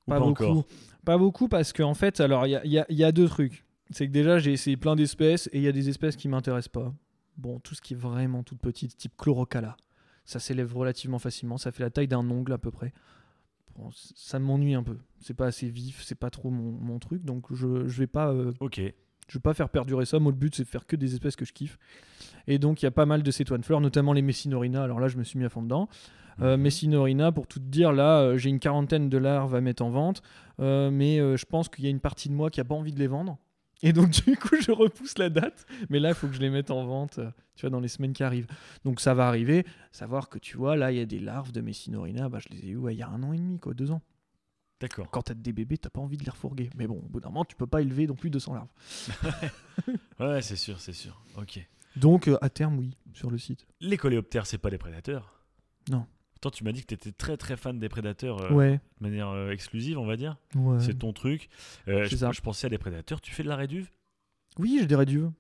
Pas, 0.06 0.18
beaucoup. 0.20 0.44
encore 0.44 0.64
Pas 1.04 1.18
beaucoup 1.18 1.48
parce 1.48 1.72
qu'en 1.72 1.94
fait, 1.94 2.20
alors 2.20 2.46
il 2.46 2.50
y 2.50 2.56
a, 2.56 2.64
il 2.64 2.72
y 2.72 2.78
a- 2.78 2.86
il 2.88 2.96
y 2.96 3.04
a 3.04 3.12
deux 3.12 3.28
trucs. 3.28 3.64
C'est 3.90 4.06
que 4.06 4.12
déjà, 4.12 4.38
j'ai 4.38 4.52
essayé 4.52 4.76
plein 4.76 4.96
d'espèces 4.96 5.48
et 5.52 5.58
il 5.58 5.62
y 5.62 5.68
a 5.68 5.72
des 5.72 5.88
espèces 5.88 6.16
qui 6.16 6.28
m'intéressent 6.28 6.68
pas. 6.72 6.94
Bon, 7.36 7.58
tout 7.60 7.74
ce 7.74 7.82
qui 7.82 7.94
est 7.94 7.96
vraiment 7.96 8.42
toute 8.42 8.60
petite, 8.60 8.96
type 8.96 9.12
chlorocala, 9.16 9.76
ça 10.24 10.38
s'élève 10.40 10.74
relativement 10.76 11.18
facilement. 11.18 11.58
Ça 11.58 11.72
fait 11.72 11.82
la 11.82 11.90
taille 11.90 12.08
d'un 12.08 12.28
ongle 12.30 12.52
à 12.52 12.58
peu 12.58 12.70
près. 12.70 12.92
Bon, 13.76 13.90
ça 13.92 14.38
m'ennuie 14.38 14.74
un 14.74 14.82
peu. 14.84 14.98
C'est 15.20 15.34
pas 15.34 15.46
assez 15.46 15.68
vif, 15.68 16.02
c'est 16.04 16.14
pas 16.14 16.30
trop 16.30 16.50
mon, 16.50 16.70
mon 16.72 16.98
truc. 16.98 17.24
Donc 17.24 17.52
je, 17.52 17.86
je 17.88 17.98
vais 17.98 18.06
pas. 18.06 18.32
euh, 18.32 18.52
Ok. 18.60 18.80
Je 19.28 19.38
vais 19.38 19.42
pas 19.42 19.54
faire 19.54 19.68
perdurer 19.68 20.04
ça. 20.04 20.18
Moi, 20.18 20.32
le 20.32 20.38
but, 20.38 20.54
c'est 20.54 20.64
de 20.64 20.68
faire 20.68 20.86
que 20.86 20.96
des 20.96 21.14
espèces 21.14 21.36
que 21.36 21.44
je 21.44 21.52
kiffe. 21.52 21.78
Et 22.46 22.58
donc, 22.58 22.82
il 22.82 22.84
y 22.84 22.88
a 22.88 22.90
pas 22.90 23.06
mal 23.06 23.22
de 23.22 23.30
cétoines 23.30 23.62
fleurs, 23.62 23.80
notamment 23.80 24.12
les 24.12 24.22
Messinorina. 24.22 24.82
Alors 24.82 25.00
là, 25.00 25.08
je 25.08 25.16
me 25.16 25.24
suis 25.24 25.38
mis 25.38 25.44
à 25.44 25.48
fond 25.48 25.62
dedans. 25.62 25.88
Euh, 26.40 26.56
Mhm. 26.56 26.62
Messinorina, 26.62 27.32
pour 27.32 27.46
tout 27.46 27.60
te 27.60 27.64
dire, 27.64 27.92
là, 27.92 28.20
euh, 28.20 28.36
j'ai 28.38 28.50
une 28.50 28.58
quarantaine 28.58 29.08
de 29.08 29.18
larves 29.18 29.54
à 29.54 29.60
mettre 29.60 29.82
en 29.84 29.90
vente. 29.90 30.22
Euh, 30.60 30.90
mais 30.90 31.18
je 31.18 31.44
pense 31.46 31.68
qu'il 31.68 31.84
y 31.84 31.86
a 31.86 31.90
une 31.90 32.00
partie 32.00 32.28
de 32.28 32.34
moi 32.34 32.50
qui 32.50 32.60
a 32.60 32.64
pas 32.64 32.74
envie 32.74 32.92
de 32.92 32.98
les 32.98 33.06
vendre. 33.06 33.38
Et 33.82 33.92
donc, 33.92 34.10
du 34.26 34.36
coup, 34.36 34.56
je 34.60 34.72
repousse 34.72 35.18
la 35.18 35.30
date. 35.30 35.66
Mais 35.90 36.00
là, 36.00 36.10
il 36.10 36.14
faut 36.14 36.26
que 36.26 36.34
je 36.34 36.40
les 36.40 36.50
mette 36.50 36.70
en 36.70 36.84
vente, 36.86 37.20
tu 37.56 37.62
vois, 37.62 37.70
dans 37.70 37.80
les 37.80 37.88
semaines 37.88 38.12
qui 38.12 38.22
arrivent. 38.22 38.46
Donc, 38.84 39.00
ça 39.00 39.14
va 39.14 39.26
arriver. 39.26 39.64
Savoir 39.92 40.28
que, 40.28 40.38
tu 40.38 40.56
vois, 40.56 40.76
là, 40.76 40.92
il 40.92 40.98
y 40.98 41.00
a 41.00 41.06
des 41.06 41.20
larves 41.20 41.52
de 41.52 41.60
Messinorina. 41.60 42.28
Bah, 42.28 42.38
je 42.40 42.54
les 42.54 42.66
ai 42.66 42.70
eues 42.70 42.76
ouais, 42.76 42.94
il 42.94 42.98
y 42.98 43.02
a 43.02 43.08
un 43.08 43.22
an 43.22 43.32
et 43.32 43.38
demi, 43.38 43.58
quoi, 43.58 43.74
deux 43.74 43.90
ans. 43.90 44.02
D'accord. 44.80 45.10
Quand 45.10 45.22
t'as 45.22 45.34
des 45.34 45.52
bébés, 45.52 45.78
t'as 45.78 45.88
pas 45.90 46.00
envie 46.00 46.16
de 46.16 46.24
les 46.24 46.30
refourguer. 46.30 46.68
Mais 46.76 46.86
bon, 46.86 46.96
au 46.96 47.08
bout 47.08 47.20
d'un 47.20 47.28
moment, 47.28 47.44
tu 47.44 47.56
peux 47.56 47.66
pas 47.66 47.80
élever 47.80 48.06
non 48.06 48.14
plus 48.16 48.30
200 48.30 48.54
larves. 48.54 48.68
Ouais, 50.20 50.42
c'est 50.42 50.56
sûr, 50.56 50.80
c'est 50.80 50.92
sûr. 50.92 51.20
Ok. 51.36 51.66
Donc, 51.96 52.28
euh, 52.28 52.36
à 52.40 52.48
terme, 52.50 52.78
oui, 52.78 52.96
sur 53.12 53.30
le 53.30 53.38
site. 53.38 53.66
Les 53.80 53.96
coléoptères, 53.96 54.46
c'est 54.46 54.58
pas 54.58 54.70
des 54.70 54.78
prédateurs? 54.78 55.40
Non. 55.88 56.06
Toi, 56.40 56.50
tu 56.50 56.64
m'as 56.64 56.72
dit 56.72 56.82
que 56.82 56.86
tu 56.88 56.94
étais 56.94 57.12
très 57.12 57.36
très 57.36 57.56
fan 57.56 57.78
des 57.78 57.88
prédateurs 57.88 58.40
euh, 58.42 58.50
ouais, 58.52 58.80
de 59.00 59.02
manière 59.08 59.28
euh, 59.28 59.50
exclusive, 59.50 59.98
on 59.98 60.04
va 60.06 60.16
dire? 60.16 60.36
ouais. 60.56 60.78
C'est 60.80 60.98
ton 60.98 61.12
truc. 61.12 61.48
C'est 61.86 62.06
je, 62.06 62.16
ça. 62.16 62.32
je 62.32 62.40
pensais 62.40 62.66
à 62.66 62.70
des 62.70 62.78
prédateurs. 62.78 63.20
Tu 63.20 63.32
fais 63.32 63.42
de 63.42 63.48
la 63.48 63.56
réduve? 63.56 63.90
Oui, 64.58 64.76
j'ai 64.80 64.86
des 64.86 64.96
réduves. 64.96 65.30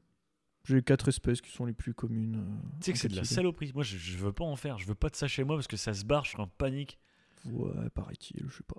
J'ai 0.64 0.80
quatre 0.82 1.08
espèces 1.08 1.42
qui 1.42 1.50
sont 1.50 1.66
les 1.66 1.74
plus 1.74 1.92
communes. 1.92 2.42
Tu 2.80 2.86
sais 2.86 2.92
que 2.94 2.98
c'est 2.98 3.08
de 3.08 3.16
la 3.16 3.24
saloperie. 3.24 3.70
Moi, 3.74 3.82
je, 3.84 3.98
je 3.98 4.16
veux 4.16 4.32
pas 4.32 4.44
en 4.44 4.56
faire. 4.56 4.78
Je 4.78 4.86
veux 4.86 4.94
pas 4.94 5.10
de 5.10 5.16
ça 5.16 5.28
chez 5.28 5.44
moi 5.44 5.56
parce 5.56 5.66
que 5.68 5.76
ça 5.76 5.92
se 5.92 6.04
barre. 6.06 6.24
Je 6.24 6.30
suis 6.30 6.40
en 6.40 6.46
panique. 6.46 6.98
Ouais, 7.44 7.90
paraît-il, 7.90 8.42
je 8.48 8.56
sais 8.56 8.62
pas. 8.62 8.76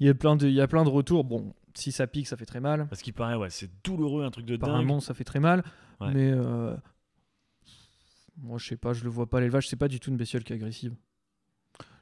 Il 0.00 0.06
y, 0.06 0.10
a 0.10 0.14
plein 0.14 0.36
de, 0.36 0.46
il 0.48 0.54
y 0.54 0.60
a 0.60 0.66
plein 0.68 0.84
de 0.84 0.88
retours. 0.88 1.24
Bon, 1.24 1.54
si 1.74 1.92
ça 1.92 2.06
pique, 2.06 2.26
ça 2.26 2.36
fait 2.36 2.46
très 2.46 2.60
mal. 2.60 2.86
Parce 2.88 3.02
qu'il 3.02 3.12
paraît, 3.12 3.36
ouais, 3.36 3.50
c'est 3.50 3.70
douloureux, 3.84 4.24
un 4.24 4.30
truc 4.30 4.44
de 4.46 4.56
dingue. 4.56 4.68
Apparemment, 4.68 5.00
ça 5.00 5.14
fait 5.14 5.24
très 5.24 5.40
mal. 5.40 5.62
Ouais. 6.00 6.12
Mais 6.12 6.32
euh, 6.32 6.74
moi, 8.38 8.58
je 8.58 8.66
sais 8.66 8.76
pas, 8.76 8.92
je 8.92 9.04
le 9.04 9.10
vois 9.10 9.28
pas. 9.28 9.40
L'élevage, 9.40 9.68
c'est 9.68 9.76
pas 9.76 9.88
du 9.88 10.00
tout 10.00 10.10
une 10.10 10.16
bestiole 10.16 10.42
qui 10.44 10.52
est 10.52 10.56
agressive. 10.56 10.94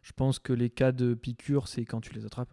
Je 0.03 0.13
pense 0.13 0.39
que 0.39 0.53
les 0.53 0.71
cas 0.71 0.93
de 0.93 1.15
piqûre, 1.15 1.69
c'est 1.69 1.85
quand 1.85 2.01
tu 2.01 2.15
les 2.15 2.25
attrapes. 2.25 2.53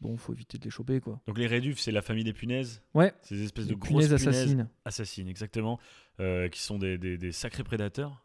Bon, 0.00 0.16
faut 0.18 0.34
éviter 0.34 0.58
de 0.58 0.64
les 0.64 0.70
choper, 0.70 1.00
quoi. 1.00 1.22
Donc 1.26 1.38
les 1.38 1.46
réduves, 1.46 1.78
c'est 1.78 1.92
la 1.92 2.02
famille 2.02 2.24
des 2.24 2.34
punaises? 2.34 2.82
Ouais. 2.92 3.14
Ces 3.22 3.42
espèces 3.42 3.66
de 3.66 3.74
grosses 3.74 3.88
punaises 4.08 4.12
assassines. 4.12 4.68
assassines, 4.84 5.28
exactement, 5.28 5.80
euh, 6.20 6.48
qui 6.48 6.60
sont 6.60 6.76
des, 6.78 6.98
des- 6.98 7.16
des 7.16 7.32
sacrés 7.32 7.64
prédateurs. 7.64 8.20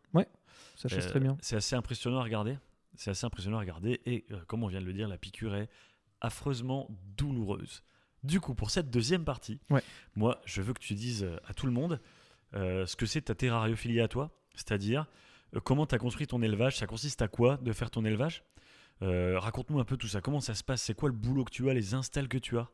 Ça 0.75 0.87
chasse 0.89 1.05
Euh, 1.05 1.09
très 1.09 1.19
bien. 1.19 1.37
C'est 1.41 1.55
assez 1.57 1.75
impressionnant 1.75 2.19
à 2.19 2.23
regarder. 2.23 2.57
C'est 2.95 3.12
assez 3.12 3.25
impressionnant 3.25 3.58
à 3.58 3.62
regarder. 3.62 4.02
Et 4.06 4.25
euh, 4.32 4.39
comme 4.47 4.63
on 4.63 4.67
vient 4.67 4.82
de 4.82 4.86
le 4.86 4.93
dire, 4.93 5.08
la 5.08 5.17
piqûre 5.17 5.56
est 5.56 5.69
affreusement 6.21 6.88
douloureuse. 7.17 7.84
Du 8.23 8.41
coup, 8.41 8.54
pour 8.54 8.69
cette 8.71 8.89
deuxième 8.89 9.23
partie, 9.23 9.60
Ouais. 9.69 9.82
moi, 10.15 10.41
je 10.45 10.62
veux 10.62 10.73
que 10.73 10.82
tu 10.82 10.93
dises 10.93 11.23
euh, 11.23 11.38
à 11.47 11.54
tout 11.54 11.65
le 11.65 11.71
monde 11.71 12.02
euh, 12.56 12.86
ce 12.86 12.95
que 12.97 13.06
c'est 13.06 13.21
ta 13.21 13.36
terrariophilie 13.36 14.02
à 14.02 14.08
toi. 14.10 14.32
C'est-à-dire, 14.56 15.06
euh, 15.56 15.60
comment 15.62 15.86
tu 15.86 15.95
as 15.95 15.99
construit 15.99 16.28
ton 16.28 16.41
élevage 16.41 16.78
Ça 16.78 16.88
consiste 16.88 17.21
à 17.21 17.28
quoi 17.30 17.58
de 17.58 17.71
faire 17.71 17.89
ton 17.91 18.04
élevage? 18.06 18.43
Raconte-nous 19.02 19.80
un 19.80 19.86
peu 19.86 19.95
tout 19.95 20.08
ça. 20.10 20.19
Comment 20.19 20.41
ça 20.41 20.54
se 20.56 20.63
passe 20.63 20.82
C'est 20.82 20.93
quoi 20.93 21.08
le 21.08 21.15
boulot 21.15 21.45
que 21.45 21.52
tu 21.52 21.69
as 21.69 21.73
Les 21.73 21.93
installs 21.93 22.28
que 22.28 22.38
tu 22.38 22.58
as? 22.58 22.67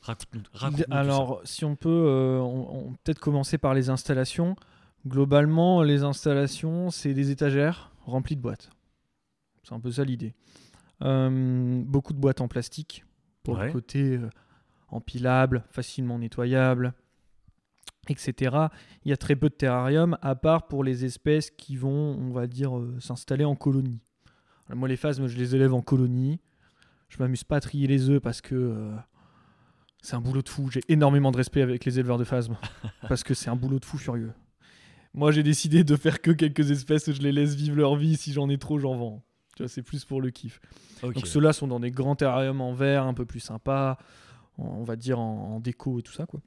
Raconte-nous 0.00 0.42
raconte-nous 0.54 0.84
tout 0.84 0.90
ça. 0.92 0.96
Alors, 0.98 1.40
si 1.44 1.64
on 1.66 1.76
peut, 1.76 2.38
on, 2.40 2.88
on- 2.88 2.92
peut-être 3.04 3.18
commencer 3.18 3.58
par 3.58 3.74
les 3.74 3.90
installations. 3.90 4.56
Globalement, 5.06 5.82
les 5.82 6.04
installations, 6.04 6.90
c'est 6.90 7.12
des 7.12 7.30
étagères 7.30 7.92
remplies 8.06 8.36
de 8.36 8.40
boîtes. 8.40 8.70
C'est 9.62 9.74
un 9.74 9.80
peu 9.80 9.90
ça 9.90 10.04
l'idée. 10.04 10.34
Euh, 11.02 11.82
beaucoup 11.84 12.12
de 12.12 12.18
boîtes 12.18 12.40
en 12.40 12.48
plastique 12.48 13.04
pour 13.42 13.58
Ouais. 13.58 13.66
le 13.66 13.72
côté 13.72 14.16
euh, 14.16 14.28
empilable, 14.88 15.64
facilement 15.70 16.18
nettoyable, 16.18 16.92
etc. 18.08 18.56
Il 19.04 19.10
y 19.10 19.12
a 19.12 19.16
très 19.16 19.36
peu 19.36 19.48
de 19.48 19.54
terrarium, 19.54 20.16
à 20.22 20.34
part 20.34 20.66
pour 20.66 20.82
les 20.84 21.04
espèces 21.04 21.50
qui 21.50 21.76
vont, 21.76 21.90
on 22.18 22.30
va 22.30 22.46
dire, 22.46 22.76
euh, 22.78 22.96
s'installer 23.00 23.44
en 23.44 23.54
colonie. 23.54 24.00
Alors, 24.66 24.78
moi, 24.78 24.88
les 24.88 24.96
phasmes, 24.96 25.26
je 25.28 25.36
les 25.36 25.54
élève 25.54 25.74
en 25.74 25.82
colonie. 25.82 26.40
Je 27.08 27.16
m'amuse 27.20 27.44
pas 27.44 27.56
à 27.56 27.60
trier 27.60 27.86
les 27.86 28.10
œufs 28.10 28.20
parce 28.20 28.40
que 28.42 28.92
c'est 30.02 30.14
un 30.14 30.20
boulot 30.20 30.42
de 30.42 30.48
fou. 30.48 30.68
J'ai 30.70 30.82
énormément 30.88 31.30
de 31.32 31.38
respect 31.38 31.62
avec 31.62 31.84
les 31.86 31.98
éleveurs 31.98 32.18
de 32.18 32.24
phasmes 32.24 32.56
parce 33.08 33.22
que 33.24 33.32
c'est 33.34 33.48
un 33.48 33.56
boulot 33.56 33.78
de 33.78 33.84
fou 33.86 33.96
furieux. 33.98 34.32
Moi, 35.14 35.32
j'ai 35.32 35.42
décidé 35.42 35.84
de 35.84 35.96
faire 35.96 36.20
que 36.20 36.30
quelques 36.30 36.70
espèces 36.70 37.10
je 37.10 37.22
les 37.22 37.32
laisse 37.32 37.54
vivre 37.54 37.76
leur 37.76 37.96
vie. 37.96 38.16
Si 38.16 38.32
j'en 38.34 38.48
ai 38.50 38.58
trop, 38.58 38.78
j'en 38.78 38.94
vends. 38.96 39.24
Tu 39.58 39.62
vois, 39.64 39.68
c'est 39.68 39.82
plus 39.82 40.04
pour 40.04 40.20
le 40.20 40.30
kiff. 40.30 40.60
Donc 41.02 41.26
ceux-là 41.26 41.52
sont 41.52 41.66
dans 41.66 41.80
des 41.80 41.90
grands 41.90 42.14
terrariums 42.14 42.60
en 42.60 42.72
verre, 42.72 43.02
un 43.04 43.12
peu 43.14 43.26
plus 43.26 43.40
sympas, 43.40 43.98
on 44.56 44.84
va 44.84 44.94
dire 44.94 45.18
en, 45.18 45.56
en 45.56 45.60
déco 45.60 45.98
et 45.98 46.02
tout 46.02 46.12
ça 46.12 46.26
quoi. 46.26 46.40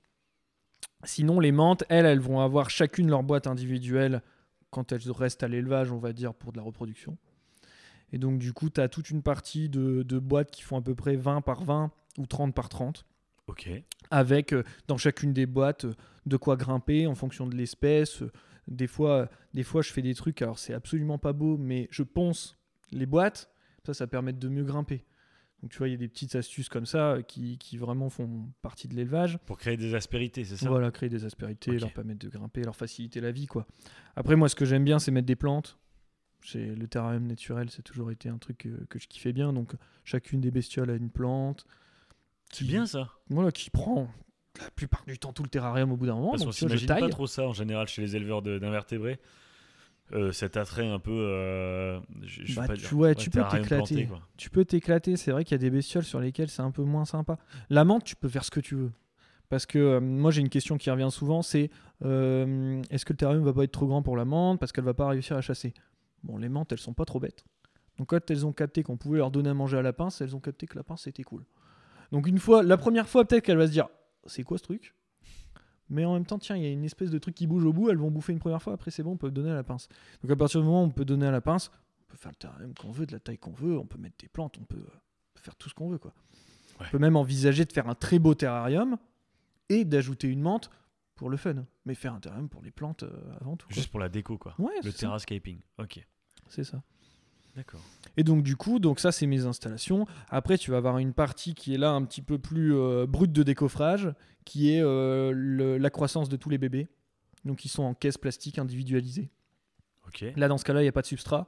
Sinon 1.04 1.40
les 1.42 1.52
menthes, 1.52 1.84
elles, 1.90 2.06
elles 2.06 2.20
vont 2.22 2.40
avoir 2.40 2.70
chacune 2.70 3.10
leur 3.10 3.24
boîte 3.24 3.48
individuelle 3.48 4.22
quand 4.70 4.94
elles 4.94 5.12
restent 5.12 5.44
à 5.44 5.48
l'élevage, 5.50 5.92
on 5.92 5.98
va 5.98 6.14
dire 6.14 6.34
pour 6.34 6.54
de 6.54 6.58
la 6.58 6.64
reproduction. 6.64 7.18
Et 8.14 8.18
donc 8.18 8.40
du 8.40 8.54
coup, 8.54 8.70
tu 8.70 8.80
as 8.80 8.88
toute 8.88 9.10
une 9.10 9.22
partie 9.24 9.68
de, 9.68 10.04
de 10.04 10.20
boîtes 10.20 10.52
qui 10.52 10.62
font 10.62 10.78
à 10.78 10.82
peu 10.82 10.96
près 10.96 11.16
20 11.18 11.42
par 11.42 11.64
20 11.64 11.92
ou 12.18 12.26
30 12.26 12.54
par 12.56 12.70
30 12.70 13.06
Ok. 13.48 13.70
avec 14.10 14.54
euh, 14.54 14.64
dans 14.88 14.98
chacune 14.98 15.34
des 15.34 15.46
boîtes 15.46 15.84
euh, 15.86 15.94
de 16.26 16.38
quoi 16.38 16.56
grimper 16.56 17.08
en 17.08 17.16
fonction 17.16 17.46
de 17.48 17.56
l'espèce. 17.58 18.22
Euh, 18.22 18.32
Des 18.68 18.88
fois, 18.88 19.28
des 19.54 19.64
fois, 19.64 19.82
je 19.82 19.92
fais 19.92 20.02
des 20.02 20.14
trucs, 20.16 20.42
alors 20.42 20.60
c'est 20.60 20.74
absolument 20.74 21.18
pas 21.18 21.34
beau, 21.34 21.58
mais 21.58 21.88
je 21.92 22.04
ponce 22.04 22.58
les 22.92 23.06
boîtes, 23.06 23.50
ça, 23.86 23.94
ça 23.94 24.08
permet 24.08 24.34
de 24.34 24.48
mieux 24.48 24.64
grimper. 24.64 25.06
Donc 25.62 25.72
tu 25.72 25.78
vois, 25.78 25.88
il 25.88 25.92
y 25.92 25.94
a 25.94 25.98
des 25.98 26.08
petites 26.08 26.36
astuces 26.36 26.70
comme 26.70 26.88
ça 26.88 27.12
euh, 27.12 27.22
qui, 27.22 27.58
qui 27.60 27.78
vraiment 27.78 28.10
font 28.10 28.50
partie 28.64 28.88
de 28.88 28.96
l'élevage. 28.96 29.38
Pour 29.46 29.58
créer 29.60 29.78
des 29.78 29.94
aspérités, 29.94 30.44
c'est 30.44 30.58
ça? 30.58 30.68
Voilà, 30.68 30.90
créer 30.90 31.10
des 31.10 31.24
aspérités, 31.24 31.78
leur 31.78 31.94
permettre 31.94 32.20
de 32.20 32.30
grimper, 32.30 32.64
leur 32.64 32.76
faciliter 32.76 33.22
la 33.22 33.32
vie, 33.32 33.46
quoi. 33.46 33.68
Après, 34.16 34.36
moi, 34.36 34.50
ce 34.50 34.56
que 34.56 34.66
j'aime 34.66 34.84
bien, 34.84 34.98
c'est 34.98 35.12
mettre 35.12 35.28
des 35.28 35.36
plantes. 35.36 35.78
Le 36.56 36.88
terrarium 36.88 37.28
naturel, 37.28 37.70
c'est 37.70 37.84
toujours 37.84 38.10
été 38.10 38.28
un 38.28 38.40
truc 38.40 38.58
que, 38.58 38.70
que 38.86 38.98
je 38.98 39.08
kiffais 39.08 39.34
bien. 39.34 39.54
Donc, 39.54 39.74
chacune 40.04 40.42
des 40.42 40.50
bestioles 40.50 40.90
a 40.90 40.96
une 40.96 41.12
plante. 41.12 41.68
C'est 42.52 42.66
bien 42.66 42.88
ça. 42.88 43.10
Voilà, 43.30 43.52
qui 43.52 43.70
prend 43.70 44.08
la 44.60 44.72
plupart 44.72 45.06
du 45.06 45.20
temps 45.20 45.32
tout 45.34 45.44
le 45.44 45.50
terrarium 45.50 45.92
au 45.92 45.98
bout 45.98 46.08
d'un 46.08 46.16
moment. 46.16 46.32
Parce 46.32 46.44
qu'on 46.44 46.52
s'imagine 46.52 46.88
pas 46.88 47.08
trop 47.10 47.28
ça 47.28 47.48
en 47.48 47.54
général 47.54 47.88
chez 47.88 48.02
les 48.02 48.16
éleveurs 48.16 48.42
de- 48.42 48.58
d'invertébrés. 48.58 49.20
Euh, 50.14 50.32
cet 50.32 50.58
attrait 50.58 50.88
un 50.88 51.00
peu. 51.00 51.12
euh, 51.12 52.00
je, 52.24 52.56
Bah, 52.56 52.68
pas 52.68 52.76
tu- 52.76 52.82
dire. 52.82 52.94
ouais, 52.98 53.16
tu 53.16 53.30
peux 53.30 53.44
t'éclater. 53.50 54.10
Tu 54.38 54.50
peux 54.50 54.66
t'éclater. 54.66 55.16
C'est 55.16 55.32
vrai 55.32 55.44
qu'il 55.46 55.54
y 55.54 55.56
a 55.56 55.58
des 55.60 55.70
bestioles 55.70 56.04
sur 56.04 56.20
lesquelles 56.20 56.50
c'est 56.50 56.62
un 56.62 56.72
peu 56.72 56.84
moins 56.84 57.06
sympa. 57.06 57.38
La 57.70 57.86
menthe, 57.86 58.04
tu 58.04 58.16
peux 58.16 58.28
faire 58.30 58.44
ce 58.44 58.52
que 58.52 58.60
tu 58.60 58.76
veux. 58.76 58.92
Parce 59.50 59.66
que 59.66 59.80
euh, 59.80 60.00
moi, 60.02 60.32
j'ai 60.32 60.42
une 60.42 60.50
question 60.50 60.78
qui 60.78 60.90
revient 60.90 61.10
souvent 61.12 61.42
c'est 61.42 61.70
est-ce 62.04 63.06
que 63.06 63.14
le 63.14 63.18
terrarium 63.18 63.44
va 63.44 63.54
pas 63.54 63.64
être 63.64 63.72
trop 63.72 63.88
grand 63.88 64.02
pour 64.02 64.18
la 64.18 64.26
menthe 64.26 64.60
parce 64.60 64.72
qu'elle 64.72 64.84
va 64.86 64.94
pas 64.94 65.08
réussir 65.08 65.38
à 65.38 65.42
chasser? 65.42 65.74
Bon, 66.24 66.38
les 66.38 66.50
menthes, 66.50 66.72
elles 66.72 66.78
sont 66.80 66.94
pas 66.94 67.06
trop 67.06 67.20
bêtes. 67.20 67.44
Donc, 67.98 68.10
quand 68.10 68.32
elles 68.32 68.46
ont 68.46 68.54
capté 68.54 68.84
qu'on 68.84 68.98
pouvait 68.98 69.18
leur 69.20 69.32
donner 69.32 69.50
à 69.50 69.54
manger 69.54 69.78
à 69.78 69.82
la 69.82 69.94
pince, 69.94 70.22
elles 70.22 70.36
ont 70.36 70.40
capté 70.40 70.66
que 70.68 70.76
la 70.78 70.84
pince 70.84 71.04
c'était 71.04 71.24
cool. 71.24 71.44
Donc, 72.12 72.28
une 72.28 72.40
fois, 72.40 72.64
la 72.64 72.78
première 72.78 73.08
fois, 73.08 73.26
peut-être 73.26 73.44
qu'elle 73.44 73.58
va 73.58 73.68
se 73.68 73.72
dire 73.72 73.88
c'est 74.26 74.44
quoi 74.44 74.58
ce 74.58 74.64
truc? 74.64 74.94
Mais 75.92 76.06
en 76.06 76.14
même 76.14 76.26
temps, 76.26 76.40
tiens, 76.40 76.56
il 76.56 76.64
y 76.64 76.66
a 76.66 76.70
une 76.70 76.84
espèce 76.84 77.12
de 77.12 77.20
truc 77.20 77.36
qui 77.36 77.46
bouge 77.46 77.66
au 77.66 77.74
bout, 77.74 77.90
elles 77.90 77.98
vont 77.98 78.10
bouffer 78.10 78.32
une 78.34 78.40
première 78.40 78.62
fois, 78.62 78.74
après 78.74 78.90
c'est 78.92 79.04
bon, 79.04 79.12
on 79.12 79.18
peut 79.18 79.30
donner 79.30 79.52
à 79.52 79.56
la 79.56 79.64
pince. 79.64 79.88
Donc 80.24 80.32
à 80.32 80.36
partir 80.36 80.62
du 80.62 80.66
moment 80.66 80.84
où 80.84 80.88
on 80.88 80.90
peut 80.92 81.06
donner 81.06 81.28
à 81.28 81.32
la 81.32 81.42
pince, 81.42 81.70
on 82.02 82.12
peut 82.12 82.18
faire 82.18 82.32
le 82.32 82.36
terrarium 82.38 82.74
qu'on 82.74 82.92
veut, 82.92 83.06
de 83.06 83.12
la 83.12 83.20
taille 83.20 83.38
qu'on 83.38 83.52
veut, 83.52 83.78
on 83.78 83.86
peut 83.86 84.00
mettre 84.00 84.16
des 84.20 84.28
plantes, 84.30 84.58
on 84.60 84.64
peut 84.64 84.78
euh, 84.78 85.00
faire 85.40 85.56
tout 85.56 85.70
ce 85.70 85.76
qu'on 85.76 85.90
veut. 85.90 85.98
Quoi. 85.98 86.14
Ouais. 86.80 86.88
On 86.88 86.92
peut 86.92 87.00
même 87.00 87.16
envisager 87.16 87.66
de 87.66 87.72
faire 87.72 87.88
un 87.88 87.96
très 87.96 88.18
beau 88.20 88.34
terrarium 88.34 88.98
et 89.70 89.86
d'ajouter 89.86 90.28
une 90.28 90.42
menthe 90.42 90.70
pour 91.16 91.30
le 91.30 91.38
fun. 91.38 91.66
Mais 91.86 91.94
faire 91.94 92.14
un 92.14 92.20
terrarium 92.20 92.50
pour 92.50 92.62
les 92.64 92.72
plantes 92.72 93.04
euh, 93.04 93.12
avant 93.40 93.56
tout. 93.58 93.68
quoi. 93.68 93.76
Juste 93.76 93.92
pour 93.92 94.00
la 94.00 94.10
déco, 94.10 94.38
quoi. 94.38 94.56
Ouais, 94.58 94.74
Le 94.84 94.92
terrascaping. 94.92 95.60
Ok. 95.78 96.06
C'est 96.50 96.64
ça. 96.64 96.82
D'accord. 97.56 97.82
Et 98.18 98.24
donc 98.24 98.44
du 98.44 98.56
coup, 98.56 98.80
donc 98.80 99.00
ça 99.00 99.12
c'est 99.12 99.26
mes 99.28 99.46
installations. 99.46 100.06
Après, 100.30 100.58
tu 100.58 100.72
vas 100.72 100.78
avoir 100.78 100.98
une 101.00 101.14
partie 101.14 101.54
qui 101.54 101.74
est 101.74 101.78
là 101.78 101.92
un 101.92 102.04
petit 102.06 102.22
peu 102.22 102.38
plus 102.40 102.74
euh, 102.76 103.06
brute 103.08 103.32
de 103.34 103.44
décoffrage, 103.44 104.14
qui 104.46 104.72
est 104.74 104.82
euh, 104.82 105.32
le- 105.36 105.78
la 105.78 105.90
croissance 105.90 106.30
de 106.30 106.38
tous 106.38 106.50
les 106.50 106.58
bébés. 106.58 106.88
Donc 107.46 107.66
ils 107.66 107.70
sont 107.70 107.84
en 107.84 107.94
caisse 107.94 108.18
plastique 108.18 108.58
individualisée. 108.60 109.32
Ok. 110.08 110.26
Là, 110.36 110.48
dans 110.48 110.58
ce 110.58 110.64
cas-là, 110.66 110.82
il 110.82 110.86
n'y 110.86 110.90
a 110.90 110.94
pas 110.94 111.02
de 111.02 111.08
substrat. 111.08 111.48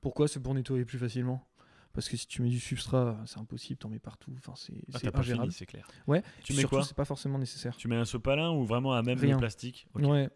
Pourquoi? 0.00 0.28
C'est 0.28 0.40
pour 0.40 0.54
nettoyer 0.54 0.84
plus 0.84 0.98
facilement. 0.98 1.46
Parce 1.92 2.08
que 2.10 2.16
si 2.16 2.26
tu 2.26 2.42
mets 2.42 2.50
du 2.50 2.60
substrat, 2.60 3.16
c'est 3.24 3.38
impossible, 3.38 3.78
t'en 3.78 3.88
mets 3.88 3.98
partout. 3.98 4.30
Enfin, 4.38 4.52
c'est 4.54 4.74
Ah, 4.92 4.98
c'est 4.98 5.06
t'as 5.06 5.10
pas 5.12 5.20
ingérable. 5.20 5.50
c'est 5.52 5.64
clair. 5.66 5.88
Ouais. 6.06 6.22
Tu 6.44 6.52
mets 6.52 6.60
Surtout, 6.60 6.76
quoi? 6.76 6.84
c'est 6.84 6.96
pas 6.96 7.06
forcément 7.06 7.38
nécessaire. 7.38 7.74
Tu 7.76 7.88
mets 7.88 7.96
un 7.96 8.04
sopalin 8.04 8.50
ou 8.50 8.64
vraiment 8.66 8.92
à 8.92 9.02
même 9.02 9.18
Rien. 9.18 9.32
le 9.32 9.38
plastique. 9.38 9.86
Ouais. 9.94 10.28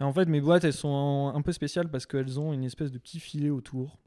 Et 0.00 0.04
en 0.04 0.12
fait, 0.12 0.26
mes 0.26 0.40
boîtes, 0.40 0.64
elles 0.64 0.72
sont 0.72 1.32
un 1.34 1.42
peu 1.42 1.50
spéciales 1.52 1.90
parce 1.90 2.06
qu'elles 2.06 2.38
ont 2.38 2.52
une 2.52 2.62
espèce 2.64 2.92
de 2.92 2.98
petit 2.98 3.18
filet 3.18 3.50
autour, 3.50 3.98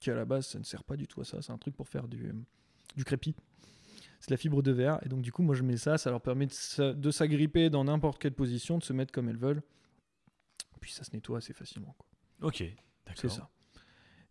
qui 0.00 0.10
à 0.10 0.14
la 0.14 0.24
base, 0.24 0.46
ça 0.46 0.58
ne 0.58 0.64
sert 0.64 0.84
pas 0.84 0.96
du 0.96 1.06
tout 1.06 1.20
à 1.20 1.24
ça. 1.24 1.40
C'est 1.42 1.52
un 1.52 1.58
truc 1.58 1.74
pour 1.76 1.88
faire 1.88 2.06
du, 2.08 2.32
du 2.96 3.04
crépi. 3.04 3.34
C'est 4.20 4.28
de 4.30 4.34
la 4.34 4.38
fibre 4.38 4.62
de 4.62 4.72
verre. 4.72 4.98
Et 5.04 5.08
donc, 5.08 5.22
du 5.22 5.32
coup, 5.32 5.42
moi, 5.42 5.54
je 5.54 5.62
mets 5.62 5.76
ça. 5.76 5.98
Ça 5.98 6.10
leur 6.10 6.20
permet 6.20 6.46
de 6.46 6.52
s'a- 6.52 6.92
de 6.94 7.10
s'agripper 7.10 7.70
dans 7.70 7.84
n'importe 7.84 8.20
quelle 8.20 8.32
position, 8.34 8.78
de 8.78 8.82
se 8.84 8.92
mettre 8.92 9.12
comme 9.12 9.28
elles 9.28 9.36
veulent. 9.38 9.62
Puis 10.80 10.92
ça 10.92 11.04
se 11.04 11.10
nettoie 11.12 11.38
assez 11.38 11.52
facilement. 11.52 11.94
quoi. 11.98 12.06
Ok. 12.48 12.56
C'est 12.58 12.74
D'accord. 13.06 13.30
ça. 13.30 13.50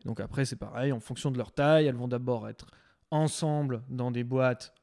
Donc 0.06 0.20
après, 0.20 0.46
c'est 0.46 0.56
pareil, 0.56 0.92
en 0.92 1.00
fonction 1.00 1.32
de 1.32 1.38
leur 1.38 1.52
taille, 1.52 1.86
elles 1.88 1.96
vont 1.96 2.08
d'abord 2.08 2.48
être 2.48 2.68
ensemble 3.12 3.84
dans 3.90 4.12
des 4.12 4.24
boîtes 4.24 4.74